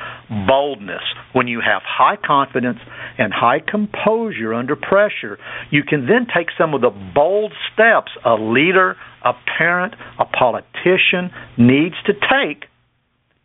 boldness. 0.47 1.03
When 1.33 1.47
you 1.47 1.61
have 1.61 1.81
high 1.85 2.17
confidence 2.17 2.79
and 3.17 3.31
high 3.33 3.59
composure 3.59 4.53
under 4.53 4.75
pressure, 4.75 5.37
you 5.69 5.83
can 5.83 6.07
then 6.07 6.27
take 6.35 6.47
some 6.57 6.73
of 6.73 6.81
the 6.81 6.89
bold 6.89 7.53
steps 7.71 8.11
a 8.25 8.33
leader, 8.35 8.95
a 9.23 9.33
parent, 9.57 9.93
a 10.19 10.25
politician 10.25 11.31
needs 11.57 11.95
to 12.07 12.13
take 12.13 12.70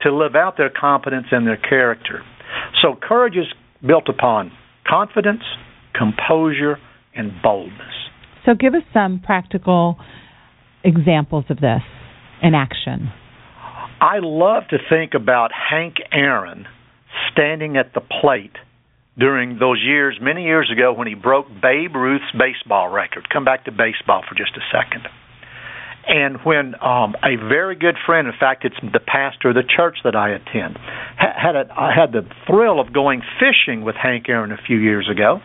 to 0.03 0.15
live 0.15 0.35
out 0.35 0.57
their 0.57 0.71
competence 0.71 1.27
and 1.31 1.47
their 1.47 1.57
character. 1.57 2.23
So 2.83 2.97
courage 3.01 3.37
is 3.37 3.47
built 3.87 4.09
upon 4.09 4.53
confidence, 4.87 5.43
composure, 5.95 6.79
and 7.15 7.33
boldness. 7.43 7.95
So 8.45 8.55
give 8.55 8.75
us 8.75 8.83
some 8.93 9.21
practical 9.25 9.97
examples 10.85 11.45
of 11.51 11.57
this 11.57 11.83
in 12.43 12.55
action. 12.55 13.11
I 14.01 14.19
love 14.21 14.65
to 14.71 14.77
think 14.89 15.13
about 15.15 15.51
Hank 15.53 15.97
Aaron 16.13 16.67
standing 17.33 17.77
at 17.77 17.95
the 17.95 18.01
plate 18.01 18.53
during 19.19 19.59
those 19.59 19.83
years, 19.83 20.19
many 20.21 20.45
years 20.45 20.71
ago, 20.71 20.93
when 20.93 21.09
he 21.09 21.15
broke 21.15 21.47
Babe 21.49 21.95
Ruth's 21.95 22.31
baseball 22.39 22.91
record. 22.91 23.27
Come 23.33 23.45
back 23.45 23.65
to 23.65 23.73
baseball 23.73 24.23
for 24.29 24.35
just 24.35 24.53
a 24.57 24.61
second. 24.71 25.09
And 26.09 26.37
when 26.45 26.75
um, 26.81 27.17
a 27.25 27.37
very 27.37 27.75
good 27.75 27.97
friend, 28.07 28.29
in 28.29 28.35
fact, 28.39 28.65
it's 28.65 28.77
the 28.81 29.01
pastor 29.01 29.51
of 29.51 29.57
the 29.57 29.65
church 29.65 29.99
that 30.05 30.15
I 30.15 30.31
attend, 30.31 30.79
had 31.17 31.57
a, 31.57 31.67
I 31.77 31.93
had 31.95 32.13
the 32.13 32.23
thrill 32.47 32.81
of 32.81 32.93
going 32.93 33.23
fishing 33.41 33.83
with 33.83 33.97
Hank 33.97 34.29
Aaron 34.29 34.53
a 34.53 34.59
few 34.67 34.77
years 34.79 35.09
ago. 35.11 35.41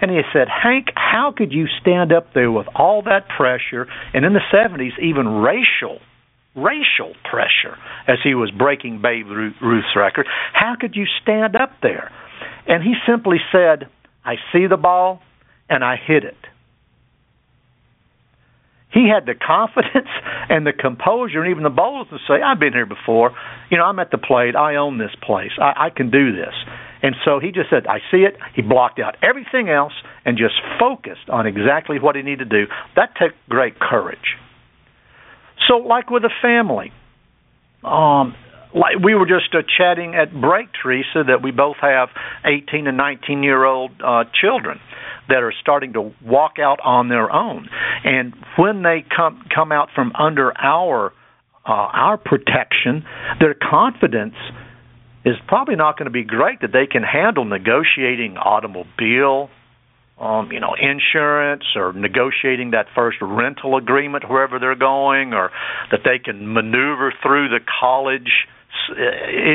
And 0.00 0.10
he 0.10 0.20
said, 0.32 0.46
Hank, 0.48 0.88
how 0.94 1.34
could 1.36 1.52
you 1.52 1.66
stand 1.80 2.12
up 2.12 2.34
there 2.34 2.52
with 2.52 2.66
all 2.74 3.02
that 3.02 3.26
pressure, 3.36 3.88
and 4.14 4.24
in 4.24 4.32
the 4.32 4.40
70s, 4.52 4.98
even 5.02 5.26
racial 5.26 5.98
racial 6.56 7.12
pressure 7.30 7.76
as 8.08 8.16
he 8.24 8.34
was 8.34 8.50
breaking 8.50 9.02
Babe 9.02 9.26
Ruth's 9.28 9.94
record. 9.94 10.26
How 10.54 10.74
could 10.80 10.96
you 10.96 11.04
stand 11.22 11.54
up 11.54 11.70
there? 11.82 12.10
And 12.66 12.82
he 12.82 12.94
simply 13.06 13.36
said, 13.52 13.88
I 14.24 14.36
see 14.52 14.66
the 14.66 14.78
ball 14.78 15.20
and 15.68 15.84
I 15.84 15.96
hit 15.96 16.24
it. 16.24 16.36
He 18.92 19.08
had 19.12 19.26
the 19.26 19.34
confidence 19.34 20.08
and 20.48 20.66
the 20.66 20.72
composure 20.72 21.42
and 21.42 21.50
even 21.50 21.64
the 21.64 21.70
boldness 21.70 22.08
to 22.10 22.18
say, 22.26 22.42
I've 22.42 22.60
been 22.60 22.72
here 22.72 22.86
before. 22.86 23.34
You 23.70 23.78
know, 23.78 23.84
I'm 23.84 23.98
at 23.98 24.10
the 24.10 24.18
plate. 24.18 24.56
I 24.56 24.76
own 24.76 24.98
this 24.98 25.14
place. 25.22 25.52
I, 25.60 25.86
I 25.86 25.90
can 25.90 26.10
do 26.10 26.32
this. 26.32 26.54
And 27.02 27.14
so 27.24 27.38
he 27.38 27.52
just 27.52 27.68
said, 27.70 27.86
I 27.86 27.98
see 28.10 28.22
it. 28.22 28.36
He 28.54 28.62
blocked 28.62 28.98
out 28.98 29.16
everything 29.22 29.68
else 29.68 29.92
and 30.24 30.38
just 30.38 30.54
focused 30.78 31.28
on 31.28 31.46
exactly 31.46 31.98
what 31.98 32.16
he 32.16 32.22
needed 32.22 32.50
to 32.50 32.64
do. 32.64 32.72
That 32.96 33.10
took 33.20 33.32
great 33.48 33.78
courage. 33.78 34.36
So, 35.68 35.76
like 35.76 36.10
with 36.10 36.24
a 36.24 36.30
family, 36.42 36.92
um, 37.84 38.34
like 38.76 39.02
we 39.02 39.14
were 39.14 39.26
just 39.26 39.54
uh, 39.54 39.62
chatting 39.76 40.14
at 40.14 40.32
break, 40.38 40.68
Teresa, 40.80 41.24
that 41.26 41.42
we 41.42 41.50
both 41.50 41.76
have 41.80 42.10
18 42.44 42.86
and 42.86 42.96
19 42.96 43.42
year 43.42 43.64
old 43.64 43.90
uh, 44.04 44.24
children 44.38 44.78
that 45.28 45.42
are 45.42 45.52
starting 45.60 45.94
to 45.94 46.12
walk 46.24 46.58
out 46.60 46.78
on 46.84 47.08
their 47.08 47.32
own, 47.32 47.68
and 48.04 48.34
when 48.58 48.82
they 48.82 49.04
come 49.14 49.42
come 49.52 49.72
out 49.72 49.88
from 49.94 50.12
under 50.14 50.56
our 50.58 51.12
uh, 51.66 51.72
our 51.72 52.18
protection, 52.18 53.04
their 53.40 53.54
confidence 53.54 54.36
is 55.24 55.34
probably 55.48 55.74
not 55.74 55.98
going 55.98 56.04
to 56.04 56.12
be 56.12 56.22
great 56.22 56.60
that 56.60 56.70
they 56.72 56.86
can 56.86 57.02
handle 57.02 57.44
negotiating 57.44 58.36
automobile 58.36 59.50
um, 60.18 60.50
you 60.50 60.60
know, 60.60 60.74
insurance 60.80 61.64
or 61.74 61.92
negotiating 61.92 62.70
that 62.70 62.86
first 62.94 63.18
rental 63.20 63.76
agreement 63.76 64.24
wherever 64.28 64.58
they're 64.58 64.74
going, 64.74 65.34
or 65.34 65.50
that 65.90 66.00
they 66.04 66.18
can 66.18 66.54
maneuver 66.54 67.12
through 67.22 67.50
the 67.50 67.60
college 67.80 68.46
Uh, 68.88 69.02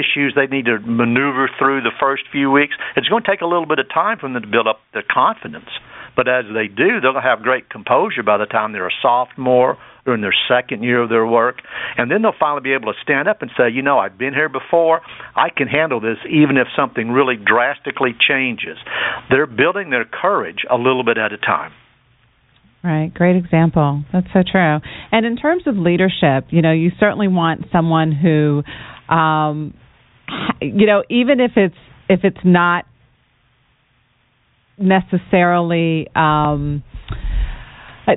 issues 0.02 0.34
they 0.36 0.48
need 0.48 0.66
to 0.66 0.80
maneuver 0.80 1.50
through 1.58 1.82
the 1.82 1.92
first 2.00 2.24
few 2.32 2.52
weeks. 2.52 2.76
It's 2.96 3.08
going 3.08 3.24
to 3.24 3.30
take 3.30 3.42
a 3.42 3.46
little 3.46 3.66
bit 3.66 3.80
of 3.80 3.88
time 3.90 4.18
for 4.20 4.30
them 4.32 4.42
to 4.42 4.48
build 4.48 4.68
up 4.68 4.80
their 4.94 5.04
confidence. 5.10 5.70
But 6.16 6.28
as 6.28 6.46
they 6.54 6.68
do, 6.68 7.00
they'll 7.00 7.20
have 7.22 7.42
great 7.42 7.70
composure 7.70 8.24
by 8.24 8.38
the 8.38 8.46
time 8.46 8.74
they're 8.74 8.88
a 8.88 9.02
sophomore 9.02 9.78
or 10.06 10.14
in 10.14 10.22
their 10.22 10.36
second 10.50 10.84
year 10.84 11.02
of 11.02 11.10
their 11.10 11.26
work. 11.26 11.62
And 11.98 12.12
then 12.12 12.22
they'll 12.22 12.38
finally 12.38 12.62
be 12.62 12.74
able 12.74 12.92
to 12.92 13.00
stand 13.02 13.28
up 13.28 13.42
and 13.42 13.52
say, 13.58 13.70
you 13.70 13.82
know, 13.82 14.00
I've 14.00 14.18
been 14.18 14.34
here 14.34 14.50
before. 14.50 15.02
I 15.36 15.50
can 15.50 15.68
handle 15.68 16.02
this 16.02 16.18
even 16.30 16.58
if 16.58 16.68
something 16.76 17.12
really 17.12 17.38
drastically 17.38 18.16
changes. 18.20 18.78
They're 19.30 19.48
building 19.48 19.90
their 19.90 20.06
courage 20.06 20.66
a 20.70 20.76
little 20.76 21.04
bit 21.04 21.18
at 21.18 21.32
a 21.32 21.38
time. 21.38 21.72
Right, 22.84 23.14
great 23.14 23.36
example. 23.36 24.04
That's 24.12 24.28
so 24.34 24.42
true. 24.50 24.80
And 25.12 25.26
in 25.26 25.38
terms 25.38 25.64
of 25.68 25.78
leadership, 25.78 26.48
you 26.50 26.64
know, 26.64 26.72
you 26.72 26.90
certainly 27.00 27.28
want 27.28 27.66
someone 27.72 28.12
who 28.12 28.64
um 29.12 29.74
you 30.62 30.86
know, 30.88 31.04
even 31.10 31.40
if 31.40 31.52
it's 31.56 31.76
if 32.10 32.22
it's 32.24 32.44
not 32.44 32.86
necessarily 34.78 36.08
um 36.16 36.84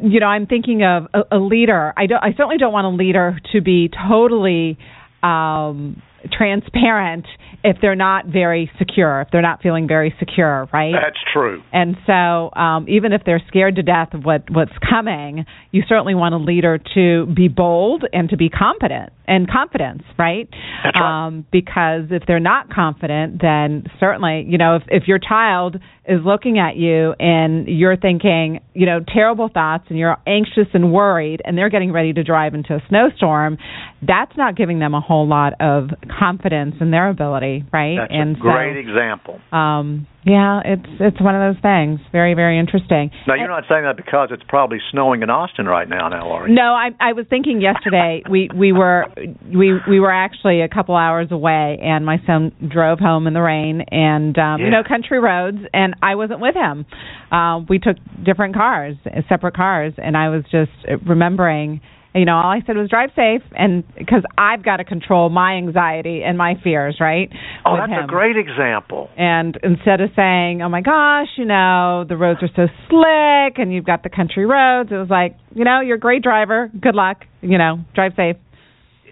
you 0.02 0.20
know, 0.20 0.26
I'm 0.26 0.46
thinking 0.46 0.82
of 0.82 1.06
a, 1.12 1.36
a 1.36 1.38
leader. 1.38 1.92
I 1.96 2.06
don't. 2.06 2.22
I 2.22 2.30
certainly 2.30 2.56
don't 2.58 2.72
want 2.72 2.86
a 2.86 2.90
leader 2.90 3.38
to 3.52 3.60
be 3.60 3.90
totally 4.08 4.78
um, 5.22 6.02
transparent 6.32 7.26
if 7.64 7.78
they're 7.80 7.96
not 7.96 8.26
very 8.26 8.70
secure, 8.78 9.22
if 9.22 9.28
they're 9.32 9.42
not 9.42 9.62
feeling 9.62 9.88
very 9.88 10.14
secure, 10.18 10.68
right? 10.70 10.92
That's 10.92 11.18
true. 11.32 11.62
And 11.72 11.96
so, 12.06 12.54
um, 12.54 12.86
even 12.90 13.14
if 13.14 13.22
they're 13.24 13.42
scared 13.48 13.76
to 13.76 13.82
death 13.82 14.12
of 14.12 14.22
what 14.24 14.44
what's 14.50 14.76
coming, 14.88 15.46
you 15.72 15.82
certainly 15.88 16.14
want 16.14 16.34
a 16.34 16.38
leader 16.38 16.78
to 16.94 17.26
be 17.34 17.48
bold 17.48 18.04
and 18.12 18.28
to 18.28 18.36
be 18.36 18.50
competent 18.50 19.12
and 19.26 19.50
confidence, 19.50 20.02
right? 20.18 20.48
That's 20.84 20.94
right. 20.94 21.26
Um, 21.26 21.46
because 21.50 22.04
if 22.10 22.24
they're 22.26 22.38
not 22.38 22.70
confident, 22.70 23.40
then 23.40 23.84
certainly, 23.98 24.44
you 24.46 24.58
know, 24.58 24.76
if 24.76 24.82
if 24.88 25.08
your 25.08 25.18
child 25.18 25.76
is 26.06 26.20
looking 26.24 26.58
at 26.58 26.76
you 26.76 27.14
and 27.18 27.66
you're 27.66 27.96
thinking, 27.96 28.60
you 28.74 28.84
know, 28.84 29.00
terrible 29.00 29.48
thoughts 29.52 29.84
and 29.88 29.98
you're 29.98 30.16
anxious 30.26 30.68
and 30.74 30.92
worried 30.92 31.40
and 31.44 31.56
they're 31.56 31.70
getting 31.70 31.92
ready 31.92 32.12
to 32.12 32.22
drive 32.22 32.54
into 32.54 32.74
a 32.74 32.82
snowstorm, 32.88 33.56
that's 34.02 34.36
not 34.36 34.56
giving 34.56 34.78
them 34.78 34.94
a 34.94 35.00
whole 35.00 35.26
lot 35.26 35.54
of 35.60 35.88
confidence 36.18 36.74
in 36.80 36.90
their 36.90 37.08
ability, 37.08 37.53
right? 37.72 37.96
That's 37.98 38.12
and 38.12 38.36
a 38.36 38.40
great 38.40 38.74
so, 38.74 38.90
example. 38.90 39.40
Um, 39.52 40.06
yeah, 40.24 40.62
it's 40.64 40.88
it's 41.00 41.20
one 41.20 41.34
of 41.36 41.54
those 41.54 41.60
things. 41.60 42.00
Very 42.10 42.32
very 42.34 42.58
interesting. 42.58 43.10
Now 43.26 43.34
you're 43.34 43.48
not 43.48 43.64
saying 43.68 43.84
that 43.84 43.96
because 43.96 44.30
it's 44.32 44.42
probably 44.48 44.78
snowing 44.90 45.22
in 45.22 45.28
Austin 45.28 45.66
right 45.66 45.88
now, 45.88 46.08
now, 46.08 46.26
Laurie. 46.26 46.52
No, 46.52 46.72
I 46.72 46.90
I 46.98 47.12
was 47.12 47.26
thinking 47.28 47.60
yesterday 47.60 48.22
we 48.30 48.48
we 48.54 48.72
were 48.72 49.06
we 49.44 49.78
we 49.88 50.00
were 50.00 50.12
actually 50.12 50.62
a 50.62 50.68
couple 50.68 50.96
hours 50.96 51.28
away, 51.30 51.78
and 51.82 52.06
my 52.06 52.18
son 52.26 52.52
drove 52.72 52.98
home 52.98 53.26
in 53.26 53.34
the 53.34 53.42
rain 53.42 53.82
and 53.90 54.36
um, 54.38 54.60
yeah. 54.60 54.64
you 54.64 54.70
know 54.70 54.82
country 54.86 55.20
roads, 55.20 55.58
and 55.74 55.94
I 56.02 56.14
wasn't 56.14 56.40
with 56.40 56.54
him. 56.54 56.86
Uh, 57.30 57.60
we 57.68 57.78
took 57.78 57.96
different 58.24 58.54
cars, 58.54 58.96
separate 59.28 59.54
cars, 59.54 59.92
and 59.98 60.16
I 60.16 60.30
was 60.30 60.44
just 60.50 60.72
remembering 61.06 61.82
you 62.14 62.24
know, 62.24 62.36
all 62.36 62.50
I 62.50 62.60
said 62.64 62.76
was 62.76 62.88
drive 62.88 63.10
safe, 63.16 63.42
and 63.56 63.82
because 63.96 64.22
I've 64.38 64.64
got 64.64 64.76
to 64.76 64.84
control 64.84 65.30
my 65.30 65.54
anxiety 65.54 66.22
and 66.22 66.38
my 66.38 66.54
fears, 66.62 66.98
right? 67.00 67.28
Oh, 67.66 67.76
that's 67.76 67.90
him. 67.90 68.04
a 68.04 68.06
great 68.06 68.36
example. 68.36 69.10
And 69.16 69.58
instead 69.62 70.00
of 70.00 70.10
saying, 70.14 70.62
"Oh 70.62 70.68
my 70.68 70.80
gosh, 70.80 71.28
you 71.36 71.44
know, 71.44 72.04
the 72.08 72.16
roads 72.16 72.40
are 72.42 72.50
so 72.54 72.68
slick, 72.88 73.58
and 73.58 73.72
you've 73.72 73.84
got 73.84 74.04
the 74.04 74.10
country 74.10 74.46
roads," 74.46 74.92
it 74.92 74.96
was 74.96 75.10
like, 75.10 75.36
you 75.54 75.64
know, 75.64 75.80
you're 75.80 75.96
a 75.96 76.00
great 76.00 76.22
driver. 76.22 76.70
Good 76.80 76.94
luck. 76.94 77.24
You 77.40 77.58
know, 77.58 77.80
drive 77.94 78.12
safe. 78.16 78.36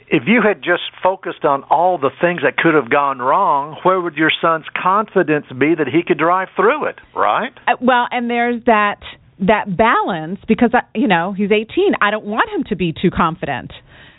If 0.09 0.25
you 0.27 0.43
had 0.47 0.59
just 0.63 0.83
focused 1.03 1.45
on 1.45 1.65
all 1.65 1.97
the 1.99 2.11
things 2.21 2.43
that 2.45 2.57
could 2.57 2.75
have 2.75 2.91
gone 2.91 3.19
wrong, 3.19 3.79
where 3.83 4.01
would 4.01 4.15
your 4.15 4.31
son's 4.43 4.67
confidence 4.81 5.47
be 5.59 5.75
that 5.75 5.89
he 5.89 6.03
could 6.07 6.19
drive 6.19 6.49
through 6.55 6.85
it? 6.85 6.97
Right. 7.17 7.53
Uh, 7.67 7.77
well, 7.81 8.07
and 8.11 8.29
there's 8.29 8.63
that 8.67 9.01
that 9.47 9.77
balance 9.77 10.39
because 10.47 10.71
I, 10.75 10.81
you 10.95 11.09
know 11.09 11.33
he's 11.33 11.51
18. 11.51 11.95
I 12.01 12.11
don't 12.11 12.25
want 12.25 12.49
him 12.51 12.65
to 12.69 12.77
be 12.77 12.93
too 12.93 13.11
confident. 13.11 13.73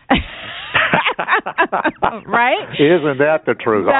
right? 2.27 2.69
Isn't 2.79 3.17
that 3.19 3.45
the 3.45 3.53
truth? 3.53 3.87
So. 3.87 3.91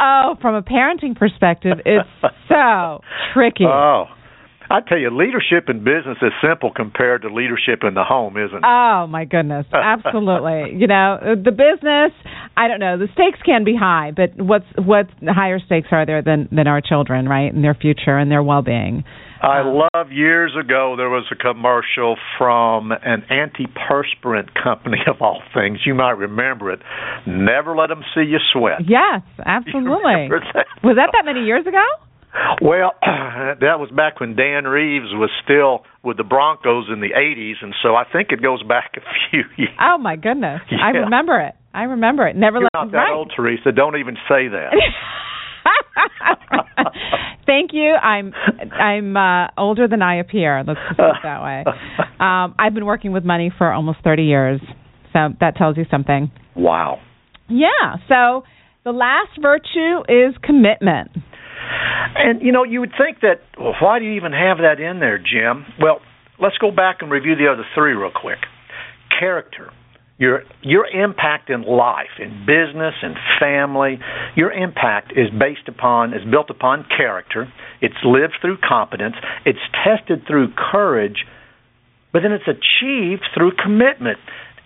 Oh, 0.00 0.36
from 0.40 0.54
a 0.54 0.62
parenting 0.62 1.16
perspective, 1.16 1.78
it's 1.84 2.08
so 2.48 3.00
tricky. 3.34 3.64
Oh. 3.76 4.04
I 4.68 4.80
tell 4.80 4.98
you, 4.98 5.16
leadership 5.16 5.68
in 5.68 5.84
business 5.84 6.18
is 6.22 6.32
simple 6.42 6.72
compared 6.74 7.22
to 7.22 7.32
leadership 7.32 7.84
in 7.86 7.94
the 7.94 8.02
home, 8.02 8.36
isn't 8.36 8.56
it? 8.56 8.64
Oh 8.64 9.06
my 9.08 9.24
goodness, 9.24 9.66
absolutely. 9.72 10.76
you 10.80 10.88
know, 10.88 11.18
the 11.22 11.52
business. 11.52 12.10
I 12.56 12.66
don't 12.66 12.80
know. 12.80 12.98
The 12.98 13.06
stakes 13.12 13.38
can 13.44 13.62
be 13.62 13.76
high, 13.78 14.10
but 14.10 14.30
what's 14.44 14.66
what 14.76 15.06
higher 15.22 15.60
stakes 15.64 15.88
are 15.92 16.04
there 16.04 16.20
than 16.22 16.48
than 16.50 16.66
our 16.66 16.80
children, 16.80 17.28
right, 17.28 17.52
and 17.52 17.62
their 17.62 17.74
future 17.74 18.18
and 18.18 18.28
their 18.28 18.42
well 18.42 18.62
being. 18.62 19.04
I 19.46 19.62
love 19.62 20.10
years 20.10 20.56
ago 20.58 20.94
there 20.96 21.08
was 21.08 21.24
a 21.30 21.36
commercial 21.36 22.16
from 22.36 22.90
an 22.90 23.22
antiperspirant 23.30 24.50
company 24.60 24.98
of 25.06 25.22
all 25.22 25.40
things. 25.54 25.78
You 25.86 25.94
might 25.94 26.18
remember 26.18 26.72
it. 26.72 26.80
Never 27.26 27.76
let 27.76 27.88
them 27.88 28.02
see 28.14 28.22
you 28.22 28.38
sweat. 28.52 28.80
Yes, 28.80 29.22
absolutely. 29.46 30.26
That? 30.30 30.66
Was 30.82 30.96
that 30.96 31.10
that 31.12 31.24
many 31.24 31.46
years 31.46 31.64
ago? 31.66 31.84
Well, 32.60 32.92
that 33.02 33.78
was 33.78 33.88
back 33.94 34.18
when 34.18 34.34
Dan 34.34 34.64
Reeves 34.64 35.14
was 35.14 35.30
still 35.44 35.86
with 36.02 36.16
the 36.16 36.24
Broncos 36.24 36.86
in 36.92 37.00
the 37.00 37.14
80s, 37.16 37.62
and 37.62 37.72
so 37.82 37.94
I 37.94 38.02
think 38.12 38.32
it 38.32 38.42
goes 38.42 38.62
back 38.64 38.92
a 38.96 39.00
few 39.30 39.44
years. 39.56 39.76
Oh 39.80 39.96
my 39.96 40.16
goodness, 40.16 40.60
yeah. 40.70 40.78
I 40.82 40.90
remember 40.90 41.40
it. 41.40 41.54
I 41.72 41.84
remember 41.84 42.26
it. 42.26 42.34
Never 42.34 42.58
You're 42.58 42.68
let 42.74 42.90
not 42.90 42.92
that 42.92 42.98
right. 42.98 43.14
old, 43.14 43.32
Teresa. 43.36 43.70
Don't 43.70 43.96
even 43.96 44.16
say 44.28 44.48
that. 44.48 44.72
Thank 47.46 47.70
you. 47.72 47.92
I'm 47.94 48.32
I'm 48.72 49.16
uh, 49.16 49.48
older 49.56 49.86
than 49.88 50.02
I 50.02 50.18
appear. 50.18 50.64
Let's 50.66 50.80
just 50.88 50.96
put 50.98 51.06
it 51.06 51.16
that 51.22 51.42
way. 51.42 51.64
Um, 52.18 52.54
I've 52.58 52.72
been 52.72 52.86
working 52.86 53.12
with 53.12 53.24
money 53.24 53.52
for 53.58 53.70
almost 53.70 53.98
30 54.02 54.22
years, 54.22 54.58
so 55.12 55.28
that 55.38 55.54
tells 55.56 55.76
you 55.76 55.84
something. 55.90 56.30
wow. 56.54 56.98
Yeah. 57.46 57.96
So 58.08 58.42
the 58.84 58.92
last 58.92 59.38
virtue 59.40 60.00
is 60.08 60.34
commitment. 60.42 61.10
And 62.16 62.40
you 62.40 62.52
know, 62.52 62.64
you 62.64 62.80
would 62.80 62.92
think 62.96 63.20
that 63.20 63.40
well, 63.60 63.74
why 63.82 63.98
do 63.98 64.06
you 64.06 64.12
even 64.12 64.32
have 64.32 64.58
that 64.58 64.80
in 64.80 64.98
there, 64.98 65.18
Jim? 65.18 65.66
Well, 65.78 66.00
let's 66.40 66.56
go 66.56 66.70
back 66.70 66.98
and 67.02 67.10
review 67.10 67.36
the 67.36 67.52
other 67.52 67.64
three 67.74 67.92
real 67.92 68.10
quick. 68.10 68.38
Character. 69.20 69.70
Your 70.18 70.44
your 70.62 70.86
impact 70.86 71.50
in 71.50 71.62
life, 71.62 72.16
in 72.18 72.46
business 72.46 72.94
and 73.02 73.16
family, 73.38 73.98
your 74.34 74.50
impact 74.50 75.12
is 75.12 75.28
based 75.28 75.68
upon 75.68 76.14
is 76.14 76.24
built 76.30 76.48
upon 76.48 76.86
character. 76.96 77.52
It's 77.82 78.02
lived 78.02 78.34
through 78.40 78.56
competence, 78.66 79.16
it's 79.44 79.58
tested 79.84 80.26
through 80.26 80.54
courage, 80.56 81.26
but 82.12 82.22
then 82.22 82.32
it's 82.32 82.48
achieved 82.48 83.24
through 83.34 83.52
commitment. 83.62 84.18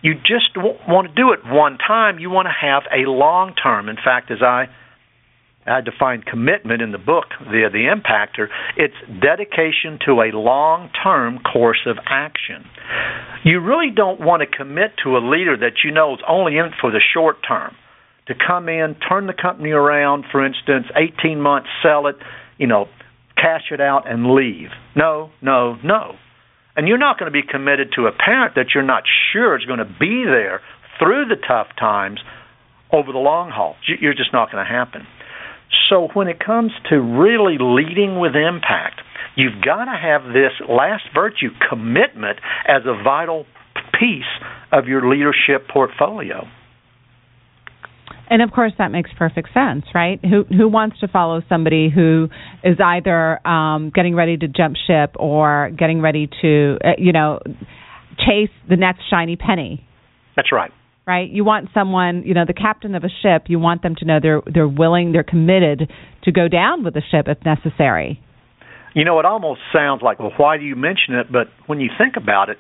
You 0.03 0.15
just 0.15 0.57
want 0.57 1.09
to 1.09 1.15
do 1.15 1.33
it 1.33 1.41
one 1.45 1.79
time. 1.79 2.21
You 2.21 2.31
want 2.31 2.47
to 2.47 2.55
have 2.55 2.85
a 2.93 3.11
long 3.11 3.53
term. 3.61 3.89
In 3.89 3.97
fact, 3.97 4.31
as 4.31 4.43
I 4.43 4.67
I 5.71 5.81
define 5.81 6.23
commitment 6.23 6.83
in 6.83 6.93
the 6.93 6.99
book, 6.99 7.27
the 7.39 7.69
the 7.71 7.87
impacter. 7.89 8.49
It's 8.77 8.95
dedication 9.21 9.99
to 10.07 10.23
a 10.23 10.37
long-term 10.37 11.41
course 11.41 11.87
of 11.87 11.97
action. 12.07 12.65
You 13.45 13.61
really 13.61 13.91
don't 13.95 14.21
want 14.21 14.43
to 14.43 14.47
commit 14.47 14.93
to 15.05 15.17
a 15.17 15.23
leader 15.23 15.57
that 15.57 15.85
you 15.85 15.91
know 15.91 16.15
is 16.15 16.21
only 16.29 16.57
in 16.57 16.71
for 16.81 16.91
the 16.91 17.01
short 17.15 17.37
term. 17.47 17.75
To 18.27 18.35
come 18.35 18.69
in, 18.69 18.97
turn 19.09 19.27
the 19.27 19.35
company 19.35 19.71
around, 19.71 20.25
for 20.31 20.45
instance, 20.45 20.87
18 20.95 21.41
months, 21.41 21.69
sell 21.83 22.07
it, 22.07 22.17
you 22.59 22.67
know, 22.67 22.87
cash 23.35 23.73
it 23.73 23.81
out 23.81 24.09
and 24.09 24.35
leave. 24.35 24.69
No, 24.95 25.31
no, 25.41 25.77
no. 25.83 26.17
And 26.77 26.87
you're 26.87 26.99
not 26.99 27.19
going 27.19 27.33
to 27.33 27.33
be 27.33 27.47
committed 27.47 27.93
to 27.97 28.07
a 28.07 28.13
parent 28.13 28.55
that 28.55 28.67
you're 28.75 28.85
not 28.85 29.03
sure 29.33 29.59
is 29.59 29.65
going 29.65 29.81
to 29.81 29.85
be 29.85 30.25
there 30.25 30.61
through 30.99 31.27
the 31.27 31.37
tough 31.37 31.69
times 31.79 32.21
over 32.93 33.13
the 33.13 33.19
long 33.19 33.51
haul. 33.51 33.77
You're 34.01 34.15
just 34.15 34.33
not 34.33 34.53
going 34.53 34.65
to 34.65 34.71
happen. 34.71 35.07
So 35.91 36.09
when 36.15 36.29
it 36.29 36.39
comes 36.39 36.71
to 36.89 36.97
really 36.97 37.57
leading 37.61 38.21
with 38.21 38.33
impact, 38.37 39.01
you've 39.37 39.61
got 39.63 39.87
to 39.87 39.99
have 40.01 40.23
this 40.33 40.53
last 40.69 41.03
virtue, 41.13 41.49
commitment, 41.69 42.39
as 42.67 42.83
a 42.87 43.03
vital 43.03 43.45
piece 43.99 44.23
of 44.73 44.87
your 44.87 45.11
leadership 45.11 45.69
portfolio. 45.69 46.47
And 48.31 48.43
of 48.43 48.53
course, 48.53 48.73
that 48.79 48.93
makes 48.93 49.11
perfect 49.19 49.49
sense, 49.53 49.85
right? 49.93 50.21
Who 50.25 50.45
who 50.45 50.69
wants 50.69 51.01
to 51.01 51.09
follow 51.09 51.43
somebody 51.49 51.91
who 51.93 52.29
is 52.63 52.77
either 52.79 53.45
um, 53.47 53.91
getting 53.93 54.15
ready 54.15 54.37
to 54.37 54.47
jump 54.47 54.77
ship 54.87 55.17
or 55.19 55.71
getting 55.77 56.01
ready 56.01 56.31
to, 56.41 56.79
uh, 56.85 56.91
you 56.97 57.13
know, 57.13 57.41
chase 58.19 58.51
the 58.69 58.77
next 58.77 59.03
shiny 59.11 59.35
penny? 59.35 59.85
That's 60.37 60.53
right. 60.53 60.71
Right. 61.11 61.29
You 61.29 61.43
want 61.43 61.71
someone, 61.75 62.23
you 62.25 62.35
know, 62.35 62.45
the 62.47 62.55
captain 62.55 62.95
of 62.95 63.03
a 63.03 63.09
ship. 63.09 63.47
You 63.49 63.59
want 63.59 63.83
them 63.83 63.97
to 63.97 64.05
know 64.05 64.21
they're 64.23 64.43
they're 64.47 64.69
willing, 64.69 65.11
they're 65.11 65.25
committed 65.25 65.91
to 66.23 66.31
go 66.31 66.47
down 66.47 66.85
with 66.85 66.95
the 66.95 67.03
ship 67.11 67.27
if 67.27 67.45
necessary. 67.45 68.23
You 68.95 69.05
know, 69.05 69.19
it 69.19 69.25
almost 69.25 69.59
sounds 69.73 70.03
like, 70.03 70.21
well, 70.21 70.31
why 70.37 70.57
do 70.57 70.63
you 70.63 70.77
mention 70.77 71.15
it? 71.15 71.27
But 71.29 71.49
when 71.67 71.81
you 71.81 71.91
think 71.99 72.15
about 72.17 72.49
it, 72.49 72.59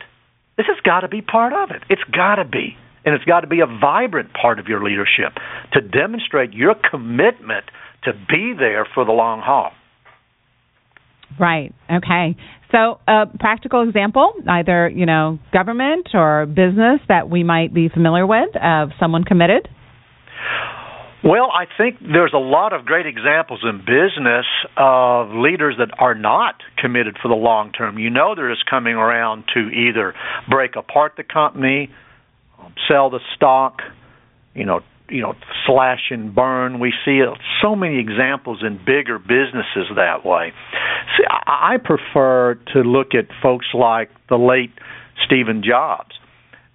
this 0.57 0.67
has 0.67 0.79
got 0.83 1.03
to 1.03 1.09
be 1.09 1.23
part 1.23 1.53
of 1.53 1.71
it. 1.71 1.85
It's 1.89 2.03
got 2.11 2.43
to 2.43 2.45
be. 2.45 2.77
And 3.05 3.15
it's 3.15 3.25
got 3.25 3.43
to 3.43 3.47
be 3.47 3.61
a 3.61 3.67
vibrant 3.67 4.31
part 4.35 4.59
of 4.59 4.67
your 4.67 4.83
leadership 4.83 5.39
to 5.75 5.81
demonstrate 5.81 6.53
your 6.53 6.75
commitment 6.75 7.67
to 8.03 8.13
be 8.13 8.53
there 8.59 8.85
for 8.97 9.05
the 9.05 9.13
long 9.13 9.41
haul. 9.41 9.71
Right. 11.39 11.73
Okay. 11.89 12.35
So, 12.73 13.01
a 13.09 13.27
practical 13.39 13.83
example, 13.83 14.33
either 14.49 14.89
you 14.89 15.07
know, 15.07 15.39
government 15.53 16.09
or 16.15 16.47
business 16.47 17.01
that 17.09 17.29
we 17.29 17.43
might 17.43 17.75
be 17.75 17.89
familiar 17.89 18.27
with 18.27 18.51
of 18.57 18.91
someone 19.01 19.25
committed. 19.25 19.69
Well, 21.23 21.51
I 21.53 21.67
think 21.77 21.99
there's 22.01 22.33
a 22.33 22.39
lot 22.39 22.73
of 22.73 22.87
great 22.87 23.05
examples 23.05 23.61
in 23.63 23.81
business 23.81 24.47
of 24.79 25.29
leaders 25.35 25.75
that 25.79 25.91
are 25.99 26.15
not 26.15 26.55
committed 26.79 27.19
for 27.21 27.29
the 27.29 27.35
long 27.35 27.73
term. 27.73 27.99
You 27.99 28.09
know, 28.09 28.35
they're 28.35 28.51
just 28.51 28.65
coming 28.69 28.95
around 28.95 29.45
to 29.55 29.69
either 29.69 30.15
break 30.49 30.77
apart 30.77 31.15
the 31.19 31.23
company, 31.23 31.91
sell 32.89 33.11
the 33.11 33.21
stock, 33.37 33.81
you 34.55 34.65
know, 34.65 34.81
you 35.11 35.21
know, 35.21 35.35
slash 35.67 36.11
and 36.11 36.35
burn. 36.35 36.79
We 36.79 36.95
see 37.05 37.21
so 37.61 37.75
many 37.77 37.99
examples 37.99 38.63
in 38.65 38.79
bigger 38.79 39.19
businesses 39.19 39.91
that 39.97 40.25
way. 40.25 40.53
See, 41.21 41.27
I 41.29 41.77
prefer 41.83 42.59
to 42.73 42.81
look 42.81 43.09
at 43.15 43.27
folks 43.43 43.67
like 43.75 44.11
the 44.29 44.37
late 44.37 44.73
Steven 45.27 45.63
Jobs, 45.63 46.13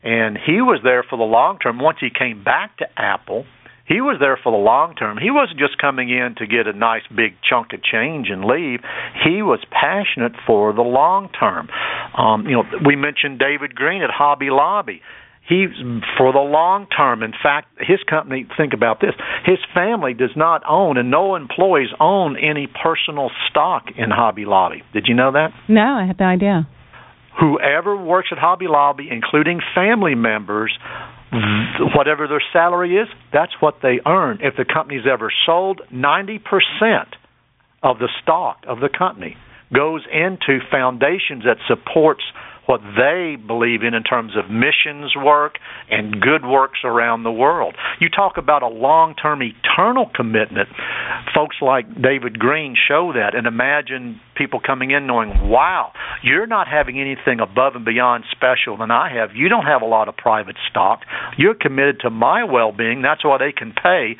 and 0.03 0.37
he 0.37 0.61
was 0.61 0.81
there 0.83 1.03
for 1.03 1.17
the 1.17 1.23
long 1.23 1.57
term. 1.59 1.79
Once 1.79 1.97
he 1.99 2.09
came 2.09 2.43
back 2.43 2.77
to 2.77 2.85
Apple, 2.95 3.45
he 3.87 4.01
was 4.01 4.17
there 4.19 4.37
for 4.41 4.51
the 4.51 4.57
long 4.57 4.95
term. 4.95 5.17
He 5.17 5.31
wasn't 5.31 5.59
just 5.59 5.77
coming 5.79 6.09
in 6.09 6.35
to 6.37 6.45
get 6.45 6.67
a 6.67 6.73
nice 6.73 7.03
big 7.15 7.33
chunk 7.47 7.73
of 7.73 7.81
change 7.81 8.27
and 8.29 8.45
leave. 8.45 8.81
He 9.23 9.41
was 9.41 9.59
passionate 9.71 10.33
for 10.45 10.73
the 10.73 10.81
long 10.81 11.29
term. 11.39 11.69
Um, 12.17 12.45
you 12.45 12.53
know, 12.53 12.63
we 12.85 12.95
mentioned 12.95 13.39
David 13.39 13.73
Green 13.73 14.03
at 14.03 14.09
Hobby 14.09 14.49
Lobby 14.49 15.01
he's 15.47 15.69
for 16.17 16.31
the 16.33 16.39
long 16.39 16.87
term. 16.95 17.23
In 17.23 17.33
fact, 17.41 17.67
his 17.79 17.99
company, 18.09 18.47
think 18.57 18.73
about 18.73 18.99
this, 19.01 19.13
his 19.45 19.59
family 19.73 20.13
does 20.13 20.35
not 20.35 20.63
own 20.67 20.97
and 20.97 21.11
no 21.11 21.35
employees 21.35 21.89
own 21.99 22.37
any 22.37 22.67
personal 22.67 23.29
stock 23.49 23.85
in 23.97 24.09
Hobby 24.09 24.45
Lobby. 24.45 24.83
Did 24.93 25.05
you 25.07 25.15
know 25.15 25.31
that? 25.31 25.49
No, 25.67 25.81
I 25.81 26.05
had 26.05 26.19
no 26.19 26.25
idea. 26.25 26.67
Whoever 27.39 27.97
works 28.01 28.29
at 28.31 28.37
Hobby 28.37 28.67
Lobby, 28.67 29.09
including 29.11 29.59
family 29.73 30.15
members, 30.15 30.71
whatever 31.93 32.27
their 32.27 32.43
salary 32.53 32.95
is, 32.95 33.09
that's 33.33 33.51
what 33.59 33.75
they 33.81 33.99
earn. 34.05 34.39
If 34.41 34.55
the 34.55 34.63
company's 34.63 35.05
ever 35.11 35.31
sold, 35.45 35.81
90% 35.91 36.39
of 37.83 37.99
the 37.99 38.09
stock 38.23 38.63
of 38.67 38.79
the 38.79 38.89
company 38.89 39.35
goes 39.73 40.01
into 40.11 40.59
foundations 40.71 41.43
that 41.43 41.57
supports 41.67 42.23
what 42.65 42.81
they 42.97 43.35
believe 43.35 43.83
in 43.83 43.93
in 43.93 44.03
terms 44.03 44.33
of 44.35 44.49
missions 44.49 45.13
work 45.15 45.55
and 45.89 46.19
good 46.21 46.45
works 46.45 46.79
around 46.83 47.23
the 47.23 47.31
world. 47.31 47.75
You 47.99 48.09
talk 48.09 48.37
about 48.37 48.63
a 48.63 48.67
long 48.67 49.15
term 49.15 49.41
eternal 49.41 50.09
commitment. 50.13 50.69
Folks 51.33 51.57
like 51.61 51.85
David 52.01 52.39
Green 52.39 52.75
show 52.75 53.13
that 53.13 53.35
and 53.35 53.47
imagine 53.47 54.19
people 54.35 54.59
coming 54.65 54.91
in 54.91 55.07
knowing, 55.07 55.49
wow, 55.49 55.91
you're 56.23 56.47
not 56.47 56.67
having 56.67 56.99
anything 56.99 57.39
above 57.39 57.75
and 57.75 57.85
beyond 57.85 58.23
special 58.31 58.77
than 58.77 58.91
I 58.91 59.13
have. 59.13 59.35
You 59.35 59.49
don't 59.49 59.65
have 59.65 59.81
a 59.81 59.85
lot 59.85 60.07
of 60.07 60.17
private 60.17 60.55
stock. 60.69 61.01
You're 61.37 61.55
committed 61.55 61.99
to 62.01 62.09
my 62.09 62.43
well 62.43 62.71
being. 62.71 63.01
That's 63.01 63.23
why 63.23 63.37
they 63.37 63.51
can 63.51 63.73
pay 63.73 64.15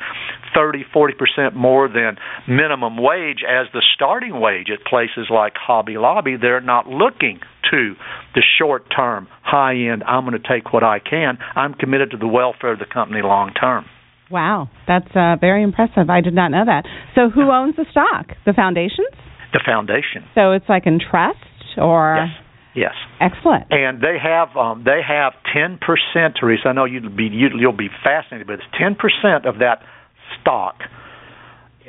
thirty, 0.56 0.84
forty 0.92 1.14
percent 1.14 1.54
more 1.54 1.88
than 1.88 2.16
minimum 2.48 2.96
wage 2.96 3.44
as 3.46 3.66
the 3.74 3.82
starting 3.94 4.40
wage 4.40 4.68
at 4.72 4.84
places 4.88 5.28
like 5.30 5.52
Hobby 5.54 5.98
Lobby. 5.98 6.36
They're 6.40 6.60
not 6.60 6.86
looking 6.88 7.40
to 7.70 7.94
the 8.34 8.42
short 8.58 8.84
term, 8.94 9.28
high 9.42 9.74
end, 9.74 10.02
I'm 10.04 10.24
going 10.24 10.40
to 10.40 10.48
take 10.48 10.72
what 10.72 10.82
I 10.82 10.98
can. 10.98 11.38
I'm 11.54 11.74
committed 11.74 12.12
to 12.12 12.16
the 12.16 12.26
welfare 12.26 12.72
of 12.72 12.78
the 12.78 12.86
company 12.86 13.22
long 13.22 13.52
term. 13.52 13.86
Wow, 14.30 14.68
that's 14.88 15.10
uh, 15.14 15.36
very 15.40 15.62
impressive. 15.62 16.10
I 16.10 16.20
did 16.20 16.34
not 16.34 16.50
know 16.50 16.64
that. 16.64 16.84
So, 17.14 17.30
who 17.30 17.50
owns 17.50 17.76
the 17.76 17.86
stock? 17.90 18.36
The 18.44 18.52
foundations? 18.52 19.14
The 19.52 19.60
foundation. 19.64 20.26
So 20.34 20.52
it's 20.52 20.68
like 20.68 20.86
in 20.86 20.98
trust, 20.98 21.38
or 21.78 22.26
yes, 22.74 22.92
yes. 22.92 22.94
Excellent. 23.20 23.66
And 23.70 24.00
they 24.00 24.16
have 24.20 24.56
um, 24.56 24.82
they 24.84 25.00
have 25.06 25.32
ten 25.54 25.78
percent, 25.78 26.36
Teresa. 26.40 26.68
I 26.68 26.72
know 26.72 26.84
you'll 26.84 27.08
be 27.08 27.30
you'll 27.30 27.72
be 27.72 27.88
fascinated, 28.02 28.48
but 28.48 28.54
it's 28.54 28.70
ten 28.76 28.96
percent 28.96 29.46
of 29.46 29.60
that 29.60 29.86
stock 30.40 30.82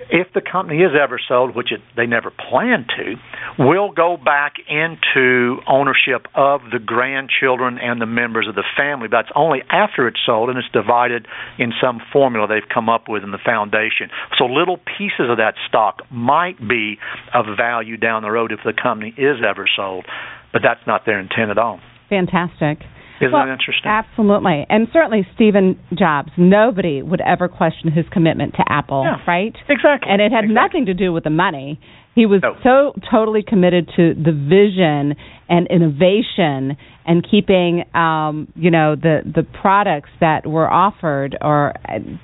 if 0.10 0.28
the 0.34 0.42
company 0.42 0.80
is 0.80 0.92
ever 1.00 1.20
sold, 1.28 1.56
which 1.56 1.72
it, 1.72 1.82
they 1.96 2.06
never 2.06 2.32
plan 2.32 2.86
to, 2.98 3.16
will 3.58 3.92
go 3.92 4.18
back 4.18 4.54
into 4.70 5.58
ownership 5.68 6.28
of 6.36 6.62
the 6.72 6.80
grandchildren 6.80 7.78
and 7.82 8.00
the 8.00 8.06
members 8.06 8.48
of 8.48 8.56
the 8.56 8.64
family. 8.78 9.08
That's 9.10 9.30
only 9.36 9.62
after 9.70 10.08
it's 10.08 10.20
sold 10.26 10.50
and 10.50 10.58
it's 10.58 10.70
divided 10.72 11.28
in 11.58 11.74
some 11.82 12.00
formula 12.14 12.48
they've 12.48 12.70
come 12.72 12.90
up 12.90 13.10
with 13.10 13.24
in 13.24 13.32
the 13.32 13.42
foundation. 13.44 14.10
So 14.38 14.46
little 14.46 14.78
pieces 14.78 15.30
of 15.30 15.38
that 15.38 15.56
stock 15.68 16.02
might 16.12 16.60
be 16.60 16.98
of 17.34 17.46
value 17.58 17.98
down 17.98 18.22
the 18.22 18.32
road 18.32 18.52
if 18.52 18.60
the 18.64 18.74
company 18.74 19.14
is 19.18 19.38
ever 19.48 19.68
sold, 19.76 20.06
but 20.54 20.62
that's 20.64 20.86
not 20.86 21.06
their 21.06 21.20
intent 21.20 21.50
at 21.50 21.58
all. 21.58 21.80
Fantastic. 22.10 22.80
Isn't 23.22 23.32
well, 23.32 23.46
that 23.46 23.52
interesting? 23.52 23.90
Absolutely. 23.90 24.66
And 24.70 24.88
certainly 24.94 25.28
Steven 25.36 25.80
Jobs, 25.98 26.30
nobody 26.38 27.02
would 27.02 27.22
ever 27.22 27.48
question 27.48 27.92
his 27.92 28.06
commitment 28.12 28.54
to 28.56 28.64
Apple, 28.68 29.04
yeah, 29.06 29.24
right? 29.28 29.56
Exactly. 29.68 30.12
And 30.12 30.22
it 30.22 30.32
had 30.32 30.46
exactly. 30.46 30.54
nothing 30.54 30.86
to 30.86 30.94
do 30.94 31.12
with 31.12 31.24
the 31.24 31.32
money. 31.32 31.80
He 32.14 32.26
was 32.26 32.42
no. 32.42 32.56
so 32.64 33.00
totally 33.12 33.44
committed 33.48 33.90
to 33.96 34.14
the 34.14 34.32
vision 34.32 35.16
and 35.50 35.68
innovation 35.68 36.78
and 37.06 37.26
keeping 37.30 37.84
um, 37.96 38.52
you 38.56 38.72
know, 38.72 38.96
the 38.96 39.22
the 39.24 39.44
products 39.62 40.10
that 40.20 40.46
were 40.46 40.70
offered 40.70 41.38
or 41.42 41.74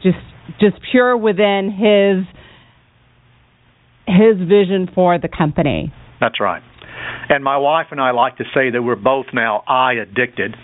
just 0.01 0.17
just 0.59 0.75
pure 0.91 1.15
within 1.15 1.71
his 1.71 2.25
his 4.07 4.37
vision 4.47 4.89
for 4.93 5.17
the 5.17 5.29
company. 5.29 5.93
That's 6.19 6.39
right. 6.39 6.61
And 7.29 7.43
my 7.43 7.57
wife 7.57 7.87
and 7.91 8.01
I 8.01 8.11
like 8.11 8.37
to 8.37 8.43
say 8.53 8.69
that 8.71 8.81
we're 8.81 8.95
both 8.95 9.27
now 9.33 9.63
eye 9.67 9.93
addicted 9.93 10.55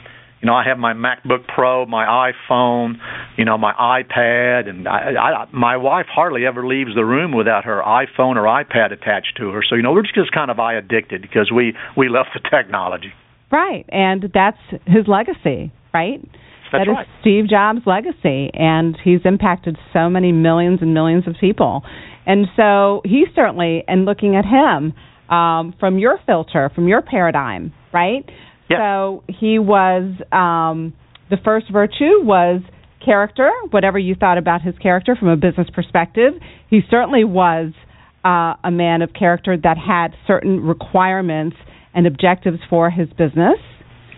you 0.41 0.45
know, 0.45 0.53
I 0.53 0.63
have 0.65 0.77
my 0.77 0.93
MacBook 0.93 1.47
Pro, 1.53 1.85
my 1.85 2.31
iPhone, 2.31 2.95
you 3.37 3.43
know, 3.43 3.57
my 3.57 3.73
iPad, 3.73 4.69
and 4.69 4.87
I, 4.87 5.11
I, 5.19 5.45
my 5.51 5.75
wife 5.77 6.05
hardly 6.09 6.45
ever 6.45 6.65
leaves 6.65 6.91
the 6.95 7.03
room 7.03 7.35
without 7.35 7.65
her 7.65 7.81
iPhone 7.81 8.37
or 8.37 8.43
iPad 8.43 8.93
attached 8.93 9.37
to 9.37 9.49
her. 9.49 9.61
So 9.67 9.75
you 9.75 9.81
know, 9.81 9.91
we're 9.91 10.03
just 10.03 10.31
kind 10.33 10.49
of 10.49 10.59
eye 10.59 10.75
addicted 10.75 11.21
because 11.21 11.51
we 11.53 11.73
we 11.97 12.07
love 12.07 12.27
the 12.33 12.41
technology. 12.49 13.11
Right, 13.51 13.85
and 13.89 14.31
that's 14.33 14.59
his 14.85 15.07
legacy, 15.07 15.71
right? 15.93 16.21
That's 16.71 16.85
that 16.85 16.91
is 16.91 16.95
right. 16.95 17.07
Steve 17.21 17.49
Jobs' 17.49 17.81
legacy, 17.85 18.51
and 18.53 18.97
he's 19.03 19.21
impacted 19.25 19.77
so 19.91 20.09
many 20.09 20.31
millions 20.31 20.79
and 20.81 20.93
millions 20.93 21.27
of 21.27 21.35
people. 21.39 21.83
And 22.25 22.45
so 22.55 23.01
he 23.05 23.25
certainly, 23.35 23.83
and 23.87 24.05
looking 24.05 24.35
at 24.35 24.45
him 24.45 24.93
um, 25.35 25.73
from 25.79 25.97
your 25.97 26.19
filter, 26.25 26.69
from 26.75 26.87
your 26.87 27.01
paradigm, 27.01 27.73
right? 27.91 28.23
So 28.77 29.23
he 29.27 29.59
was 29.59 30.11
um, 30.31 30.93
the 31.29 31.37
first 31.43 31.71
virtue 31.71 32.21
was 32.21 32.61
character. 33.03 33.49
Whatever 33.71 33.97
you 33.97 34.15
thought 34.15 34.37
about 34.37 34.61
his 34.61 34.75
character 34.77 35.15
from 35.15 35.29
a 35.29 35.37
business 35.37 35.67
perspective, 35.73 36.33
he 36.69 36.81
certainly 36.89 37.23
was 37.23 37.71
uh, 38.25 38.55
a 38.63 38.71
man 38.71 39.01
of 39.01 39.11
character 39.17 39.55
that 39.57 39.77
had 39.77 40.09
certain 40.27 40.59
requirements 40.61 41.55
and 41.93 42.05
objectives 42.05 42.59
for 42.69 42.89
his 42.89 43.07
business. 43.09 43.57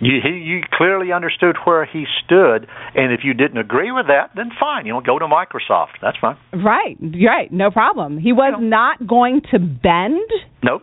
You, 0.04 0.18
he, 0.24 0.30
you 0.40 0.62
clearly 0.74 1.12
understood 1.14 1.56
where 1.64 1.86
he 1.86 2.06
stood, 2.26 2.68
and 2.96 3.14
if 3.14 3.20
you 3.24 3.36
didn't 3.36 3.60
agree 3.60 3.92
with 3.92 4.08
that, 4.08 4.32
then 4.36 4.50
fine. 4.60 4.88
You 4.88 4.94
know, 4.94 5.02
go 5.02 5.20
to 5.20 5.26
Microsoft. 5.28 6.02
That's 6.02 6.18
fine. 6.20 6.38
Right, 6.52 6.98
right, 7.24 7.52
no 7.54 7.70
problem. 7.70 8.18
He 8.18 8.34
was 8.34 8.56
You 8.58 8.64
know. 8.64 8.68
not 8.70 9.06
going 9.06 9.42
to 9.52 9.60
bend 9.60 10.28
Nope. 10.64 10.82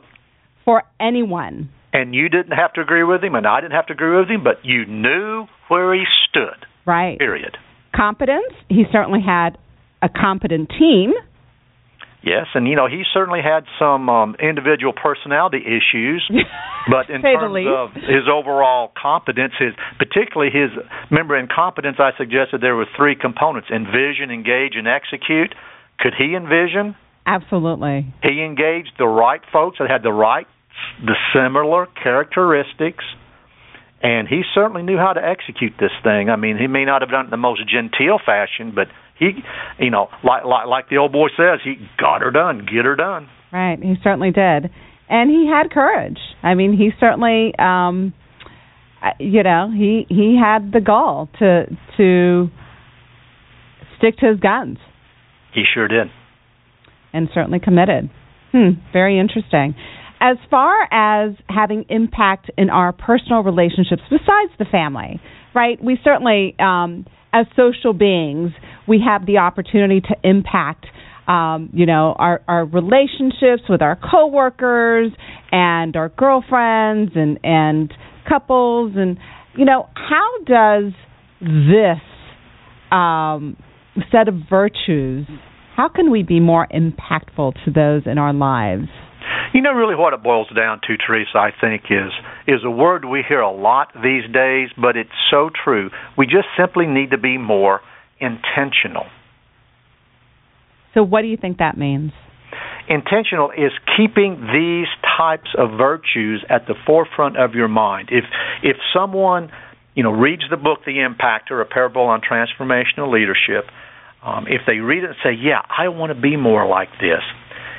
for 0.65 0.85
anyone. 1.01 1.69
And 1.93 2.15
you 2.15 2.29
didn't 2.29 2.53
have 2.53 2.73
to 2.75 2.81
agree 2.81 3.05
with 3.05 3.23
him, 3.25 3.35
and 3.35 3.47
I 3.47 3.61
didn't 3.61 3.73
have 3.73 3.87
to 3.87 3.95
agree 3.95 4.19
with 4.19 4.29
him, 4.29 4.45
but 4.45 4.65
you 4.65 4.85
knew 4.87 5.47
where 5.69 5.95
he 5.95 6.05
stood. 6.29 6.67
Right. 6.87 7.19
Period. 7.19 7.57
Competence. 7.95 8.53
He 8.69 8.85
certainly 8.93 9.21
had 9.25 9.57
a 10.03 10.09
competent 10.09 10.71
team. 10.79 11.13
Yes, 12.23 12.47
and 12.55 12.67
you 12.67 12.75
know 12.75 12.89
he 12.89 13.05
certainly 13.15 13.41
had 13.43 13.65
some 13.79 14.09
um, 14.11 14.37
individual 14.43 14.93
personality 14.93 15.59
issues, 15.63 16.29
but 16.91 17.09
in 17.09 17.23
terms 17.23 17.67
of 17.71 17.95
his 17.95 18.27
overall 18.31 18.91
competence, 19.01 19.53
his 19.59 19.73
particularly 19.99 20.51
his 20.51 20.71
remember 21.11 21.39
in 21.39 21.47
competence, 21.47 21.97
I 22.01 22.11
suggested 22.19 22.61
there 22.61 22.75
were 22.75 22.91
three 22.97 23.15
components: 23.15 23.69
envision, 23.71 24.33
engage, 24.33 24.75
and 24.75 24.89
execute. 24.89 25.55
Could 26.01 26.13
he 26.19 26.35
envision? 26.35 26.97
Absolutely. 27.25 28.13
He 28.23 28.43
engaged 28.43 28.93
the 28.99 29.07
right 29.07 29.41
folks 29.53 29.79
that 29.79 29.89
had 29.89 30.03
the 30.03 30.13
right, 30.13 30.47
the 31.05 31.15
similar 31.35 31.87
characteristics, 32.03 33.05
and 34.03 34.29
he 34.29 34.43
certainly 34.55 34.83
knew 34.83 34.97
how 34.97 35.13
to 35.13 35.21
execute 35.25 35.73
this 35.81 35.91
thing. 36.03 36.31
I 36.31 36.37
mean, 36.37 36.57
he 36.59 36.67
may 36.67 36.85
not 36.85 37.03
have 37.03 37.11
done 37.11 37.23
it 37.23 37.25
in 37.29 37.31
the 37.31 37.37
most 37.37 37.63
genteel 37.69 38.19
fashion, 38.25 38.73
but 38.75 38.87
he, 39.19 39.31
you 39.79 39.91
know, 39.91 40.09
like 40.25 40.45
like 40.45 40.67
like 40.67 40.89
the 40.89 40.99
old 40.99 41.13
boy 41.13 41.29
says, 41.37 41.61
he 41.65 41.75
got 41.99 42.21
her 42.23 42.31
done, 42.31 42.61
get 42.73 42.85
her 42.85 42.95
done. 42.97 43.29
Right. 43.53 43.79
He 43.83 43.95
certainly 44.05 44.31
did. 44.31 44.71
And 45.11 45.31
he 45.31 45.49
had 45.51 45.71
courage. 45.71 46.19
I 46.43 46.55
mean, 46.55 46.77
he 46.77 46.91
certainly 47.01 47.55
um 47.59 48.13
you 49.19 49.43
know, 49.43 49.71
he 49.75 50.07
he 50.09 50.39
had 50.41 50.73
the 50.73 50.81
gall 50.81 51.29
to 51.39 51.65
to 51.97 52.49
stick 53.97 54.17
to 54.19 54.27
his 54.27 54.39
guns 54.41 54.79
He 55.53 55.65
sure 55.75 55.89
did. 55.89 56.09
and 57.13 57.29
certainly 57.35 57.59
committed. 57.59 58.11
Hmm, 58.53 58.71
very 58.93 59.19
interesting. 59.19 59.75
As 60.21 60.37
far 60.51 60.83
as 60.91 61.35
having 61.49 61.85
impact 61.89 62.51
in 62.57 62.71
our 62.71 62.93
personal 62.93 63.43
relationships 63.43 64.03
besides 64.11 64.53
the 64.59 64.65
family, 64.71 65.21
right? 65.55 65.83
We 65.83 65.99
certainly 66.03 66.57
um 66.59 67.07
as 67.33 67.47
social 67.55 67.93
beings, 67.93 68.53
we 68.87 69.03
have 69.07 69.27
the 69.27 69.39
opportunity 69.39 70.01
to 70.01 70.17
impact 70.25 70.87
um, 71.29 71.69
you 71.75 71.85
know, 71.85 72.15
our, 72.19 72.41
our 72.49 72.65
relationships 72.65 73.63
with 73.69 73.83
our 73.83 73.97
coworkers 73.97 75.13
and 75.53 75.95
our 75.95 76.09
girlfriends 76.09 77.13
and, 77.15 77.39
and 77.45 77.93
couples 78.27 78.95
and 78.97 79.19
you 79.55 79.67
know, 79.67 79.89
how 79.95 80.39
does 80.47 80.93
this 81.43 82.01
um, 82.91 83.59
set 84.11 84.29
of 84.29 84.35
virtues 84.49 85.27
how 85.79 85.89
can 85.89 86.11
we 86.11 86.25
be 86.25 86.41
more 86.41 86.67
impactful 86.75 87.55
to 87.65 87.71
those 87.71 88.03
in 88.05 88.19
our 88.19 88.33
lives? 88.33 88.89
You 89.55 89.63
know, 89.63 89.73
really, 89.73 89.95
what 89.95 90.13
it 90.15 90.23
boils 90.23 90.49
down 90.55 90.81
to, 90.87 90.97
Teresa, 90.97 91.37
I 91.39 91.51
think, 91.59 91.85
is 91.91 92.13
is 92.47 92.61
a 92.65 92.71
word 92.71 93.05
we 93.05 93.23
hear 93.27 93.41
a 93.41 93.53
lot 93.53 93.93
these 93.95 94.25
days, 94.33 94.69
but 94.81 94.97
it's 94.97 95.11
so 95.31 95.51
true. 95.65 95.91
We 96.17 96.27
just 96.27 96.49
simply 96.57 96.87
need 96.87 97.11
to 97.11 97.19
be 97.19 97.39
more 97.39 97.81
intentional. 98.21 99.07
So, 100.95 101.03
what 101.03 101.23
do 101.23 101.29
you 101.29 101.37
think 101.37 101.59
that 101.59 101.77
means? 101.77 102.13
Intentional 102.89 103.51
is 103.51 103.73
keeping 103.97 104.49
these 104.53 104.89
types 105.19 105.51
of 105.57 105.77
virtues 105.77 106.45
at 106.49 106.67
the 106.67 106.75
forefront 106.87 107.37
of 107.37 107.55
your 107.55 107.69
mind. 107.69 108.09
If 108.11 108.25
if 108.63 108.77
someone 108.95 109.51
you 109.95 110.03
know 110.03 110.13
reads 110.13 110.43
the 110.51 110.57
book 110.57 110.81
The 110.87 111.05
Impacter, 111.07 111.61
a 111.61 111.67
parable 111.67 112.03
on 112.03 112.21
transformational 112.23 113.13
leadership, 113.13 113.71
um, 114.25 114.47
if 114.49 114.63
they 114.67 114.79
read 114.79 115.05
it 115.05 115.11
and 115.11 115.17
say, 115.23 115.33
"Yeah, 115.33 115.61
I 115.69 115.89
want 115.89 116.11
to 116.15 116.21
be 116.21 116.37
more 116.37 116.67
like 116.67 116.89
this," 116.99 117.23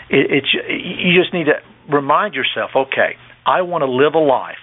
it, 0.10 0.46
you 0.52 1.20
just 1.20 1.34
need 1.34 1.46
to 1.46 1.62
remind 1.90 2.34
yourself, 2.34 2.72
"Okay, 2.76 3.16
I 3.46 3.62
want 3.62 3.84
to 3.84 3.88
live 3.90 4.16
a 4.16 4.20
life 4.20 4.60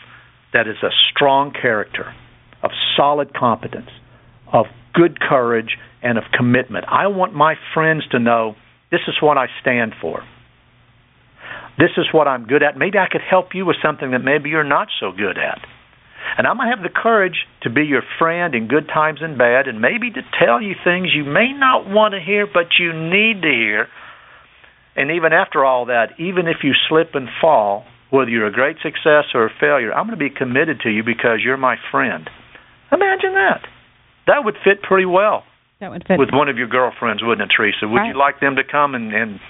that 0.53 0.67
is 0.67 0.77
a 0.83 0.91
strong 1.11 1.53
character, 1.53 2.15
of 2.63 2.71
solid 2.97 3.35
competence, 3.35 3.91
of 4.53 4.67
good 4.95 5.21
courage, 5.21 5.79
and 6.03 6.19
of 6.19 6.25
commitment. 6.33 6.85
I 6.89 7.09
want 7.09 7.35
my 7.35 7.55
friends 7.75 8.07
to 8.09 8.19
know 8.19 8.57
this 8.91 9.03
is 9.09 9.15
what 9.21 9.37
I 9.37 9.49
stand 9.61 9.95
for. 10.01 10.23
This 11.79 11.91
is 11.97 12.07
what 12.13 12.27
I'm 12.27 12.47
good 12.47 12.63
at. 12.63 12.77
Maybe 12.77 12.99
I 12.99 13.07
could 13.07 13.21
help 13.21 13.55
you 13.55 13.67
with 13.67 13.77
something 13.83 14.13
that 14.13 14.25
maybe 14.25 14.51
you're 14.51 14.65
not 14.65 14.89
so 15.01 15.13
good 15.13 15.39
at." 15.39 15.61
And 16.39 16.47
I'm 16.47 16.57
going 16.57 16.69
to 16.69 16.75
have 16.75 16.83
the 16.83 16.91
courage 16.91 17.47
to 17.63 17.71
be 17.71 17.85
your 17.85 18.03
friend 18.19 18.55
in 18.55 18.67
good 18.67 18.89
times 18.89 19.23
and 19.23 19.39
bad, 19.39 19.69
and 19.69 19.81
maybe 19.81 20.11
to 20.11 20.23
tell 20.39 20.61
you 20.61 20.75
things 20.83 21.15
you 21.15 21.25
may 21.25 21.53
not 21.53 21.87
want 21.89 22.15
to 22.15 22.21
hear, 22.21 22.47
but 22.47 22.79
you 22.79 22.93
need 22.93 23.43
to 23.43 23.49
hear. 23.49 23.89
And 24.97 25.11
even 25.11 25.33
after 25.33 25.65
all 25.65 25.87
that, 25.87 26.19
even 26.19 26.47
if 26.49 26.59
you 26.63 26.73
slip 26.89 27.11
and 27.15 27.29
fall, 27.41 27.85
whether 28.11 28.31
you're 28.31 28.47
a 28.47 28.53
great 28.53 28.77
success 28.83 29.25
or 29.35 29.47
a 29.47 29.51
failure, 29.61 29.93
I'm 29.93 30.07
going 30.07 30.19
to 30.19 30.25
be 30.29 30.31
committed 30.35 30.81
to 30.85 30.91
you 30.91 31.03
because 31.05 31.41
you're 31.45 31.57
my 31.57 31.77
friend. 31.91 32.29
Imagine 32.93 33.35
that. 33.35 33.61
That 34.27 34.45
would 34.45 34.55
fit 34.65 34.83
pretty 34.83 35.07
well 35.07 35.45
That 35.81 35.91
would 35.91 36.05
fit. 36.07 36.19
with 36.19 36.31
one 36.33 36.49
of 36.49 36.57
your 36.57 36.69
girlfriends, 36.69 37.23
wouldn't 37.23 37.51
it, 37.51 37.55
Teresa? 37.55 37.87
Would 37.89 37.97
Right. 37.97 38.09
you 38.09 38.19
like 38.19 38.41
them 38.41 38.57
to 38.57 38.63
come 38.65 38.95
and, 38.95 39.13
and 39.13 39.41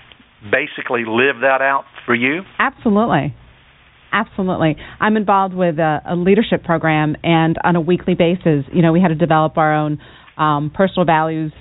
basically 0.50 1.04
live 1.06 1.40
that 1.42 1.60
out 1.62 1.84
for 2.04 2.14
you? 2.14 2.42
Absolutely. 2.58 3.34
Absolutely. 4.12 4.76
I'm 5.00 5.16
involved 5.16 5.54
with 5.54 5.78
a, 5.78 6.00
a 6.06 6.16
leadership 6.16 6.64
program, 6.64 7.16
and 7.22 7.56
on 7.64 7.76
a 7.76 7.80
weekly 7.80 8.14
basis, 8.14 8.64
you 8.72 8.80
know, 8.82 8.92
we 8.92 9.00
had 9.00 9.08
to 9.08 9.14
develop 9.14 9.58
our 9.58 9.74
own 9.74 9.98
um, 10.38 10.70
personal 10.74 11.04
values 11.04 11.52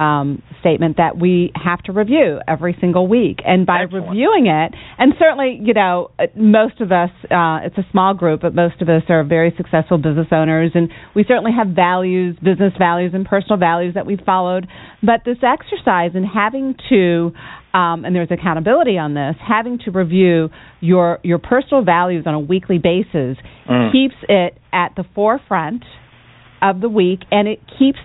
um, 0.00 0.42
statement 0.60 0.96
that 0.96 1.18
we 1.18 1.52
have 1.54 1.82
to 1.82 1.92
review 1.92 2.38
every 2.48 2.74
single 2.80 3.06
week. 3.06 3.38
And 3.44 3.66
by 3.66 3.82
Excellent. 3.82 4.08
reviewing 4.08 4.46
it, 4.46 4.72
and 4.98 5.12
certainly, 5.18 5.60
you 5.62 5.74
know, 5.74 6.10
uh, 6.18 6.26
most 6.34 6.80
of 6.80 6.90
us, 6.90 7.10
uh, 7.30 7.60
it's 7.66 7.76
a 7.76 7.84
small 7.92 8.14
group, 8.14 8.40
but 8.40 8.54
most 8.54 8.80
of 8.80 8.88
us 8.88 9.02
are 9.10 9.22
very 9.24 9.52
successful 9.56 9.98
business 9.98 10.28
owners, 10.32 10.72
and 10.74 10.88
we 11.14 11.22
certainly 11.28 11.52
have 11.56 11.68
values, 11.68 12.34
business 12.42 12.72
values, 12.78 13.12
and 13.14 13.26
personal 13.26 13.58
values 13.58 13.94
that 13.94 14.06
we've 14.06 14.24
followed. 14.24 14.66
But 15.02 15.20
this 15.26 15.38
exercise 15.42 16.12
and 16.14 16.24
having 16.26 16.74
to, 16.88 17.32
um, 17.74 18.04
and 18.06 18.16
there's 18.16 18.30
accountability 18.30 18.96
on 18.96 19.12
this, 19.14 19.36
having 19.46 19.78
to 19.84 19.90
review 19.90 20.48
your 20.80 21.18
your 21.22 21.38
personal 21.38 21.84
values 21.84 22.24
on 22.26 22.34
a 22.34 22.40
weekly 22.40 22.78
basis 22.78 23.36
Mm. 23.68 23.92
keeps 23.92 24.16
it 24.28 24.56
at 24.72 24.94
the 24.96 25.04
forefront 25.14 25.84
of 26.62 26.80
the 26.80 26.88
week, 26.88 27.20
and 27.30 27.46
it 27.46 27.60
keeps 27.78 27.98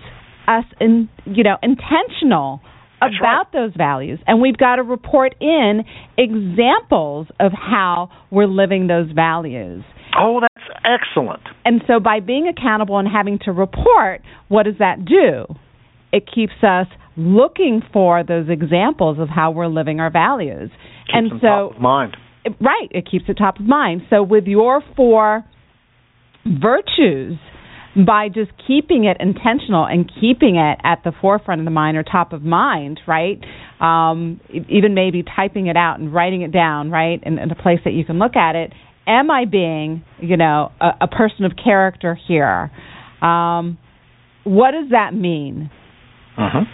us 0.46 0.64
in 0.80 1.08
you 1.24 1.44
know 1.44 1.56
intentional 1.62 2.60
That's 3.00 3.14
about 3.18 3.52
those 3.52 3.72
values. 3.76 4.18
And 4.26 4.40
we've 4.40 4.56
got 4.56 4.76
to 4.76 4.82
report 4.82 5.34
in 5.40 5.84
examples 6.16 7.26
of 7.40 7.52
how 7.52 8.10
we're 8.30 8.46
living 8.46 8.86
those 8.86 9.10
values. 9.12 9.84
Oh, 10.18 10.40
that's 10.40 10.78
excellent. 10.84 11.42
and 11.64 11.82
so 11.86 12.00
by 12.00 12.20
being 12.20 12.48
accountable 12.48 12.98
and 12.98 13.08
having 13.08 13.38
to 13.44 13.52
report 13.52 14.22
what 14.48 14.62
does 14.62 14.76
that 14.78 15.04
do? 15.04 15.44
It 16.12 16.24
keeps 16.32 16.54
us 16.62 16.86
looking 17.16 17.82
for 17.92 18.22
those 18.22 18.46
examples 18.48 19.18
of 19.18 19.28
how 19.28 19.50
we're 19.50 19.66
living 19.66 20.00
our 20.00 20.10
values. 20.10 20.70
Keeps 21.06 21.14
and 21.14 21.30
so 21.40 21.46
top 21.46 21.76
of 21.76 21.80
mind. 21.82 22.16
right 22.60 22.88
it 22.90 23.08
keeps 23.10 23.24
it 23.28 23.34
top 23.34 23.58
of 23.58 23.66
mind. 23.66 24.02
So 24.08 24.22
with 24.22 24.44
your 24.46 24.82
four 24.94 25.44
virtues 26.46 27.38
by 28.04 28.28
just 28.28 28.50
keeping 28.66 29.04
it 29.04 29.16
intentional 29.20 29.86
and 29.86 30.10
keeping 30.20 30.56
it 30.56 30.78
at 30.84 31.02
the 31.04 31.12
forefront 31.20 31.60
of 31.60 31.64
the 31.64 31.70
mind 31.70 31.96
or 31.96 32.02
top 32.02 32.32
of 32.32 32.42
mind 32.42 33.00
right? 33.06 33.40
Um, 33.80 34.40
even 34.68 34.94
maybe 34.94 35.22
typing 35.22 35.66
it 35.66 35.76
out 35.76 35.98
and 35.98 36.12
writing 36.12 36.42
it 36.42 36.52
down 36.52 36.90
right 36.90 37.20
in, 37.22 37.38
in 37.38 37.50
a 37.50 37.54
place 37.54 37.80
that 37.84 37.92
you 37.92 38.04
can 38.04 38.18
look 38.18 38.36
at 38.36 38.56
it. 38.56 38.72
Am 39.06 39.30
i 39.30 39.44
being 39.44 40.04
you 40.18 40.36
know 40.36 40.72
a, 40.80 40.90
a 41.02 41.08
person 41.08 41.44
of 41.44 41.52
character 41.62 42.18
here? 42.26 42.70
Um, 43.22 43.78
what 44.44 44.72
does 44.72 44.90
that 44.90 45.14
mean? 45.14 45.70
Hmm 46.36 46.64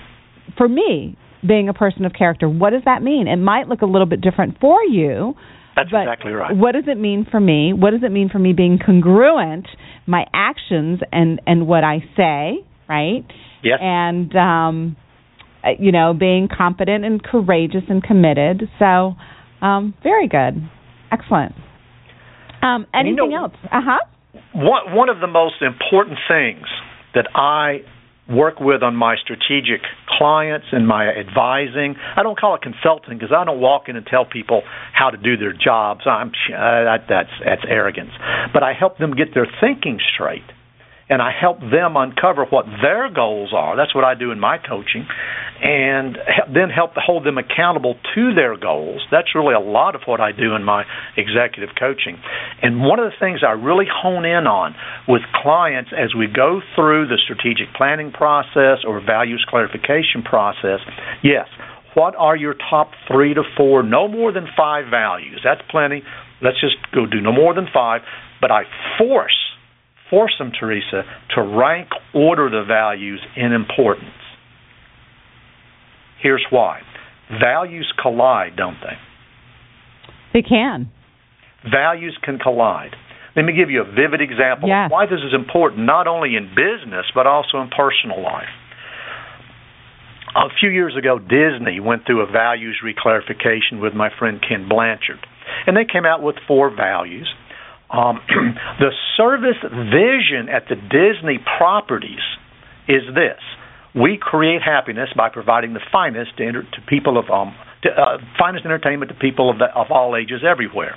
for 0.57 0.69
me 0.69 1.17
being 1.47 1.69
a 1.69 1.75
person 1.75 2.05
of 2.05 2.13
character 2.13 2.49
what 2.49 2.71
does 2.71 2.83
that 2.85 3.03
mean? 3.03 3.27
It 3.27 3.37
might 3.37 3.69
look 3.69 3.83
a 3.83 3.87
little 3.87 4.07
bit 4.07 4.21
different 4.21 4.59
for 4.61 4.83
you 4.85 5.35
That's 5.77 5.91
but 5.91 6.03
exactly 6.03 6.33
right. 6.33 6.55
What 6.57 6.73
does 6.73 6.85
it 6.87 6.99
mean 6.99 7.27
for 7.31 7.41
me? 7.41 7.73
What 7.73 7.91
does 7.93 8.03
it 8.03 8.11
mean 8.13 8.29
for 8.29 8.39
me 8.39 8.53
being 8.53 8.79
congruent, 8.85 9.67
my 10.07 10.27
actions 10.35 11.01
and 11.13 11.41
and 11.47 11.67
what 11.67 11.85
I 11.85 11.99
say, 12.17 12.65
right? 12.89 13.25
Yes. 13.63 13.79
And 13.81 14.35
um 14.37 14.97
uh, 15.65 15.71
you 15.79 15.93
know, 15.93 16.13
being 16.13 16.49
confident 16.55 17.05
and 17.05 17.23
courageous 17.23 17.85
and 17.89 18.03
committed. 18.03 18.69
So, 18.79 19.15
um 19.63 19.95
very 20.03 20.29
good. 20.29 20.69
Excellent. 21.11 21.55
Um 22.63 22.87
And 22.93 23.09
you 23.09 23.15
anything 23.15 23.31
know- 23.31 23.45
else? 23.45 23.55
Uh-huh. 23.65 23.99
One 24.55 24.95
one 24.95 25.09
of 25.09 25.21
the 25.21 25.27
most 25.27 25.63
important 25.63 26.19
things 26.29 26.67
that 27.15 27.29
I 27.35 27.81
work 28.33 28.61
with 28.61 28.83
on 28.83 28.97
my 28.97 29.17
strategic 29.17 29.81
clients 30.09 30.67
and 30.73 30.87
my 30.87 31.09
advising. 31.09 31.97
I 32.17 32.23
don't 32.23 32.39
call 32.39 32.55
it 32.55 32.63
consulting 32.63 33.19
because 33.19 33.33
I 33.37 33.45
don't 33.45 33.61
walk 33.61 33.89
in 33.89 33.97
and 33.97 34.07
tell 34.07 34.25
people 34.25 34.63
how 34.93 35.11
to 35.11 35.17
do 35.17 35.37
their 35.37 35.53
jobs. 35.53 36.03
I'm 36.07 36.29
uh, 36.29 36.31
that, 36.51 37.07
that's 37.09 37.31
that's 37.45 37.63
arrogance. 37.69 38.13
But 38.53 38.63
I 38.63 38.73
help 38.73 38.99
them 38.99 39.13
get 39.13 39.35
their 39.35 39.47
thinking 39.61 39.99
straight. 40.15 40.45
And 41.09 41.21
I 41.21 41.31
help 41.39 41.61
them 41.61 41.97
uncover 41.97 42.47
what 42.47 42.65
their 42.81 43.11
goals 43.13 43.53
are. 43.55 43.77
That's 43.77 43.95
what 43.95 44.05
I 44.05 44.15
do 44.15 44.31
in 44.31 44.41
my 44.41 44.57
coaching, 44.57 45.07
and 45.61 46.17
then 46.55 46.71
help 46.71 46.93
hold 46.97 47.27
them 47.27 47.39
accountable 47.39 47.97
to 48.15 48.35
their 48.35 48.57
goals. 48.57 49.03
That's 49.11 49.35
really 49.35 49.55
a 49.55 49.61
lot 49.61 49.95
of 49.95 50.03
what 50.07 50.21
I 50.21 50.33
do 50.33 50.55
in 50.55 50.65
my 50.65 50.85
executive 51.17 51.71
coaching. 51.79 52.17
And 52.63 52.81
one 52.81 52.99
of 52.99 53.11
the 53.11 53.17
things 53.19 53.41
I 53.47 53.53
really 53.53 53.87
hone 53.93 54.25
in 54.25 54.47
on 54.47 54.75
with 55.07 55.23
clients 55.43 55.91
as 55.93 56.15
we 56.15 56.29
go 56.29 56.61
through 56.75 57.09
the 57.09 57.19
strategic 57.23 57.75
planning 57.77 58.11
process 58.11 58.79
or 58.87 59.01
values 59.05 59.45
clarification 59.49 60.23
process, 60.25 60.81
yes, 61.23 61.47
what 61.95 62.15
are 62.17 62.37
your 62.37 62.55
top 62.71 62.93
three 63.07 63.35
to 63.35 63.43
four, 63.57 63.83
no 63.83 64.09
more 64.09 64.33
than 64.33 64.47
five 64.57 64.87
values? 64.91 65.41
That's 65.45 65.61
plenty. 65.71 66.03
Let's 66.41 66.61
just 66.61 66.77
go 66.95 67.07
do 67.07 67.21
no 67.21 67.33
more 67.33 67.55
than 67.55 67.67
five. 67.73 68.01
But 68.41 68.51
I 68.51 68.63
force 68.99 69.37
force 70.13 70.35
them, 70.39 70.53
Teresa, 70.53 71.05
to 71.35 71.43
rank 71.43 71.89
order 72.15 72.51
the 72.51 72.65
values 72.69 73.21
in 73.35 73.53
importance. 73.53 74.13
Here's 76.23 76.45
why. 76.51 76.81
Values 77.41 77.91
collide, 78.01 78.55
don't 78.57 78.77
they? 78.83 78.97
They 80.35 80.47
can. 80.47 80.91
Values 81.65 82.17
can 82.23 82.39
collide. 82.39 82.95
Let 83.35 83.47
me 83.47 83.55
give 83.55 83.71
you 83.71 83.81
a 83.81 83.85
vivid 83.85 84.21
example 84.21 84.69
Yes. 84.69 84.87
of 84.87 84.93
why 84.93 85.07
this 85.07 85.21
is 85.25 85.33
important, 85.33 85.87
not 85.87 86.07
only 86.07 86.37
in 86.37 86.49
business, 86.55 87.07
but 87.15 87.27
also 87.27 87.63
in 87.63 87.69
personal 87.69 88.21
life. 88.23 88.53
A 90.37 90.49
few 90.61 90.69
years 90.71 90.97
ago, 90.97 91.19
Disney 91.19 91.81
went 91.81 92.05
through 92.07 92.21
a 92.21 92.27
values 92.27 92.81
reclarification 92.85 93.81
with 93.81 93.95
my 93.95 94.11
friend 94.19 94.41
Ken 94.47 94.69
Blanchard, 94.69 95.21
and 95.67 95.77
they 95.77 95.85
came 95.85 96.05
out 96.05 96.23
with 96.23 96.37
four 96.47 96.71
values. 96.71 97.33
Um, 97.93 98.21
the 98.81 98.91
service 99.17 99.61
vision 99.63 100.49
at 100.49 100.65
the 100.69 100.77
Disney 100.77 101.39
properties 101.59 102.25
is 102.89 103.03
this: 103.15 103.41
we 103.95 104.19
create 104.21 104.63
happiness 104.63 105.11
by 105.17 105.29
providing 105.29 105.75
the 105.75 105.85
finest 105.93 106.37
to, 106.39 106.47
enter, 106.47 106.63
to 106.63 106.81
people 106.89 107.19
of 107.19 107.29
um, 107.31 107.55
to, 107.83 107.91
uh, 107.91 108.19
finest 108.39 108.65
entertainment 108.65 109.11
to 109.11 109.15
people 109.19 109.51
of, 109.51 109.59
the, 109.59 109.67
of 109.75 109.91
all 109.91 110.17
ages 110.17 110.41
everywhere. 110.49 110.97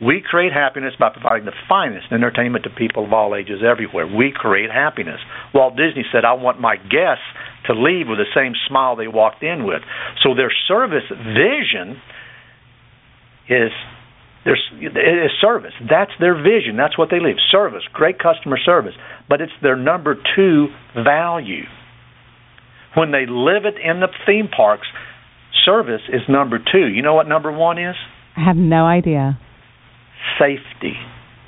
We 0.00 0.22
create 0.24 0.52
happiness 0.52 0.94
by 0.98 1.10
providing 1.10 1.44
the 1.44 1.56
finest 1.68 2.06
entertainment 2.10 2.64
to 2.64 2.70
people 2.70 3.04
of 3.04 3.12
all 3.12 3.36
ages 3.36 3.60
everywhere. 3.60 4.06
We 4.06 4.32
create 4.34 4.70
happiness. 4.70 5.20
Walt 5.52 5.76
Disney 5.76 6.04
said, 6.10 6.24
I 6.24 6.32
want 6.32 6.58
my 6.58 6.76
guests 6.76 7.26
to 7.66 7.74
leave 7.74 8.08
with 8.08 8.16
the 8.16 8.30
same 8.34 8.54
smile 8.66 8.96
they 8.96 9.08
walked 9.08 9.42
in 9.42 9.66
with. 9.66 9.82
So 10.22 10.34
their 10.34 10.50
service 10.68 11.04
vision 11.10 12.00
is 13.50 13.72
their 14.44 14.54
is 14.54 15.30
service. 15.40 15.72
That's 15.80 16.12
their 16.18 16.34
vision. 16.34 16.76
That's 16.76 16.96
what 16.96 17.08
they 17.10 17.20
leave. 17.20 17.36
Service, 17.50 17.82
great 17.92 18.18
customer 18.18 18.58
service. 18.64 18.94
But 19.28 19.40
it's 19.40 19.52
their 19.62 19.76
number 19.76 20.16
two 20.36 20.68
value. 20.94 21.64
When 22.96 23.12
they 23.12 23.26
live 23.28 23.64
it 23.66 23.74
in 23.82 24.00
the 24.00 24.08
theme 24.26 24.48
parks, 24.48 24.86
service 25.64 26.02
is 26.08 26.22
number 26.28 26.58
two. 26.58 26.86
You 26.86 27.02
know 27.02 27.14
what 27.14 27.28
number 27.28 27.52
one 27.52 27.78
is? 27.78 27.94
I 28.36 28.44
have 28.44 28.56
no 28.56 28.86
idea. 28.86 29.38
Safety. 30.38 30.94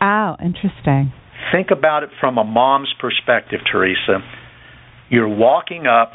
Oh, 0.01 0.37
interesting. 0.43 1.13
Think 1.53 1.69
about 1.71 2.03
it 2.03 2.11
from 2.21 2.39
a 2.39 2.45
mom's 2.45 2.93
perspective, 3.01 3.61
Teresa. 3.71 4.19
You're 5.09 5.29
walking 5.29 5.87
up 5.87 6.13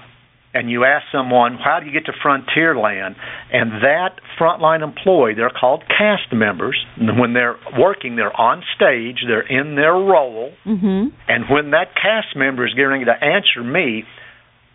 and 0.57 0.71
you 0.71 0.85
ask 0.85 1.05
someone, 1.11 1.57
How 1.63 1.79
do 1.79 1.85
you 1.85 1.91
get 1.91 2.05
to 2.05 2.13
Frontierland? 2.13 3.15
And 3.53 3.83
that 3.83 4.19
frontline 4.39 4.81
employee, 4.83 5.35
they're 5.35 5.51
called 5.51 5.83
cast 5.87 6.33
members. 6.33 6.77
When 6.97 7.33
they're 7.33 7.57
working, 7.77 8.15
they're 8.15 8.35
on 8.35 8.63
stage, 8.75 9.23
they're 9.27 9.41
in 9.41 9.75
their 9.75 9.93
role. 9.93 10.53
Mhm. 10.65 11.11
And 11.27 11.49
when 11.49 11.71
that 11.71 11.95
cast 11.95 12.35
member 12.35 12.65
is 12.65 12.73
getting 12.73 13.05
to 13.05 13.23
answer 13.23 13.61
me, 13.63 14.05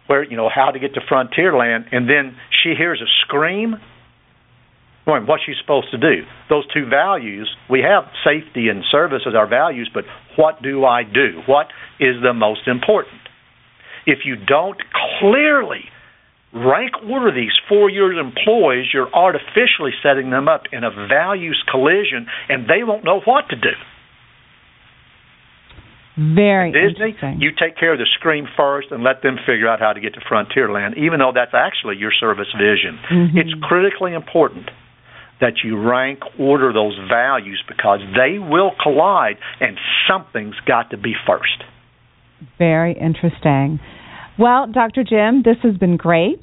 where 0.06 0.22
you 0.22 0.36
know 0.36 0.48
how 0.48 0.70
to 0.70 0.78
get 0.78 0.94
to 0.94 1.00
Frontierland, 1.00 1.86
and 1.92 2.08
then 2.08 2.36
she 2.62 2.74
hears 2.74 3.00
a 3.00 3.06
scream. 3.22 3.78
Well, 5.06 5.20
what's 5.22 5.42
she 5.44 5.54
supposed 5.60 5.90
to 5.90 5.98
do? 5.98 6.24
Those 6.48 6.64
two 6.68 6.86
values, 6.86 7.48
we 7.68 7.80
have 7.82 8.04
safety 8.22 8.68
and 8.68 8.84
service 8.84 9.22
as 9.26 9.34
our 9.34 9.46
values, 9.48 9.90
but 9.92 10.04
what 10.36 10.62
do 10.62 10.84
I 10.84 11.02
do? 11.02 11.42
What 11.46 11.66
is 11.98 12.20
the 12.22 12.32
most 12.32 12.68
important? 12.68 13.21
If 14.06 14.20
you 14.24 14.36
don't 14.36 14.80
clearly 15.20 15.84
rank 16.52 16.92
order 17.08 17.34
these 17.34 17.52
for 17.68 17.88
your 17.88 18.12
employees, 18.12 18.86
you're 18.92 19.12
artificially 19.14 19.92
setting 20.02 20.30
them 20.30 20.48
up 20.48 20.64
in 20.72 20.84
a 20.84 20.90
values 20.90 21.62
collision, 21.70 22.26
and 22.48 22.68
they 22.68 22.84
won't 22.84 23.04
know 23.04 23.20
what 23.24 23.48
to 23.50 23.56
do. 23.56 23.72
Very 26.16 26.72
Disney, 26.72 27.16
interesting. 27.16 27.40
you 27.40 27.52
take 27.58 27.78
care 27.78 27.94
of 27.94 27.98
the 27.98 28.08
screen 28.18 28.46
first 28.54 28.88
and 28.90 29.02
let 29.02 29.22
them 29.22 29.38
figure 29.46 29.66
out 29.66 29.80
how 29.80 29.94
to 29.94 30.00
get 30.00 30.12
to 30.14 30.20
Frontierland, 30.20 30.98
even 30.98 31.20
though 31.20 31.32
that's 31.34 31.54
actually 31.54 31.96
your 31.96 32.12
service 32.12 32.52
vision. 32.52 32.98
Mhm. 33.08 33.36
It's 33.36 33.54
critically 33.62 34.12
important 34.12 34.70
that 35.40 35.64
you 35.64 35.76
rank 35.76 36.20
order 36.38 36.70
those 36.72 36.96
values 37.08 37.62
because 37.66 38.00
they 38.14 38.38
will 38.38 38.72
collide 38.82 39.38
and 39.60 39.78
something's 40.06 40.58
got 40.66 40.90
to 40.90 40.98
be 40.98 41.14
first. 41.26 41.64
Very 42.58 42.92
interesting. 42.92 43.80
Well, 44.38 44.66
Dr. 44.72 45.04
Jim, 45.04 45.42
this 45.44 45.56
has 45.62 45.76
been 45.76 45.96
great. 45.96 46.42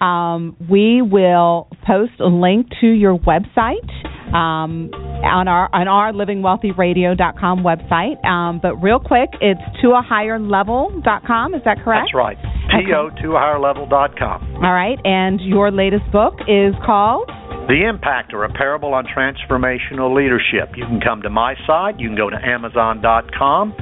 Um, 0.00 0.56
we 0.68 1.02
will 1.02 1.68
post 1.86 2.12
a 2.20 2.26
link 2.26 2.66
to 2.80 2.86
your 2.86 3.16
website 3.16 3.88
um, 4.34 4.90
on 4.92 5.48
our 5.48 5.70
on 5.72 5.88
our 5.88 6.12
livingwealthyradio.com 6.12 7.62
website. 7.62 8.22
Um, 8.24 8.60
but 8.60 8.76
real 8.82 8.98
quick, 8.98 9.30
it's 9.40 9.60
to 9.82 9.90
a 9.90 10.02
higher 10.02 10.38
level.com. 10.38 11.54
Is 11.54 11.62
that 11.64 11.78
correct? 11.84 12.10
That's 12.10 12.14
right. 12.14 12.36
To 12.36 13.22
to 13.22 13.32
a 13.32 13.38
higher 13.38 13.58
level.com. 13.58 14.56
All 14.56 14.72
right. 14.72 14.98
And 15.04 15.40
your 15.40 15.70
latest 15.70 16.10
book 16.12 16.34
is 16.48 16.74
called 16.84 17.30
the 17.66 17.80
Impacter, 17.88 18.44
a 18.44 18.52
parable 18.52 18.92
on 18.92 19.06
transformational 19.08 20.14
leadership. 20.14 20.76
You 20.76 20.84
can 20.84 21.00
come 21.00 21.22
to 21.22 21.30
my 21.30 21.54
site. 21.66 21.98
You 21.98 22.08
can 22.08 22.16
go 22.16 22.28
to 22.28 22.36
Amazon.com. 22.36 23.72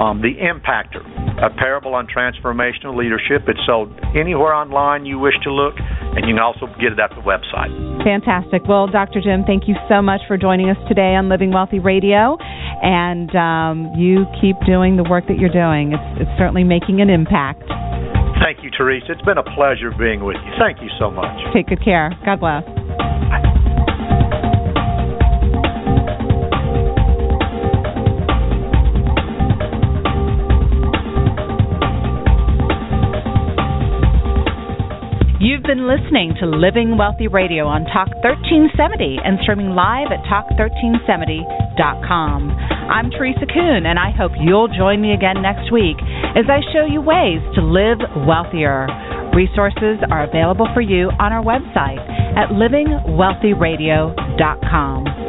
Um, 0.00 0.22
the 0.24 0.40
Impacter, 0.40 1.04
a 1.44 1.52
parable 1.52 1.94
on 1.94 2.06
transformational 2.08 2.96
leadership. 2.96 3.44
It's 3.48 3.60
sold 3.66 3.92
anywhere 4.16 4.54
online 4.54 5.04
you 5.04 5.18
wish 5.18 5.34
to 5.44 5.52
look, 5.52 5.74
and 5.76 6.24
you 6.24 6.32
can 6.32 6.40
also 6.40 6.64
get 6.80 6.96
it 6.96 7.00
at 7.00 7.12
the 7.12 7.20
website. 7.28 7.68
Fantastic. 8.04 8.64
Well, 8.68 8.86
Dr. 8.88 9.20
Jim, 9.20 9.44
thank 9.44 9.68
you 9.68 9.76
so 9.88 10.00
much 10.00 10.20
for 10.26 10.36
joining 10.36 10.70
us 10.70 10.80
today 10.88 11.12
on 11.12 11.28
Living 11.28 11.52
Wealthy 11.52 11.78
Radio, 11.78 12.38
and 12.40 13.28
um, 13.36 13.92
you 14.00 14.24
keep 14.40 14.56
doing 14.64 14.96
the 14.96 15.04
work 15.04 15.28
that 15.28 15.36
you're 15.36 15.52
doing. 15.52 15.92
It's, 15.92 16.24
it's 16.24 16.34
certainly 16.38 16.64
making 16.64 17.00
an 17.00 17.10
impact. 17.10 17.68
Thank 18.40 18.64
you, 18.64 18.70
Teresa. 18.70 19.12
It's 19.12 19.22
been 19.22 19.38
a 19.38 19.48
pleasure 19.56 19.92
being 19.98 20.24
with 20.24 20.36
you. 20.40 20.52
Thank 20.56 20.80
you 20.80 20.88
so 20.98 21.10
much. 21.10 21.36
Take 21.52 21.68
good 21.68 21.84
care. 21.84 22.12
God 22.24 22.40
bless. 22.40 22.85
You've 35.46 35.62
been 35.62 35.86
listening 35.86 36.34
to 36.40 36.46
Living 36.46 36.98
Wealthy 36.98 37.28
Radio 37.28 37.68
on 37.70 37.84
Talk 37.86 38.10
1370 38.18 39.22
and 39.22 39.38
streaming 39.42 39.78
live 39.78 40.10
at 40.10 40.18
talk1370.com. 40.26 42.50
I'm 42.90 43.10
Teresa 43.10 43.46
Kuhn, 43.46 43.86
and 43.86 43.98
I 43.98 44.10
hope 44.10 44.32
you'll 44.42 44.66
join 44.66 45.00
me 45.00 45.12
again 45.12 45.40
next 45.42 45.70
week 45.70 45.96
as 46.34 46.46
I 46.50 46.58
show 46.74 46.84
you 46.86 47.00
ways 47.00 47.38
to 47.54 47.62
live 47.62 47.98
wealthier. 48.26 48.88
Resources 49.36 50.00
are 50.10 50.24
available 50.24 50.66
for 50.72 50.80
you 50.80 51.10
on 51.20 51.30
our 51.30 51.44
website 51.44 52.00
at 52.38 52.48
livingwealthyradio.com. 52.56 55.25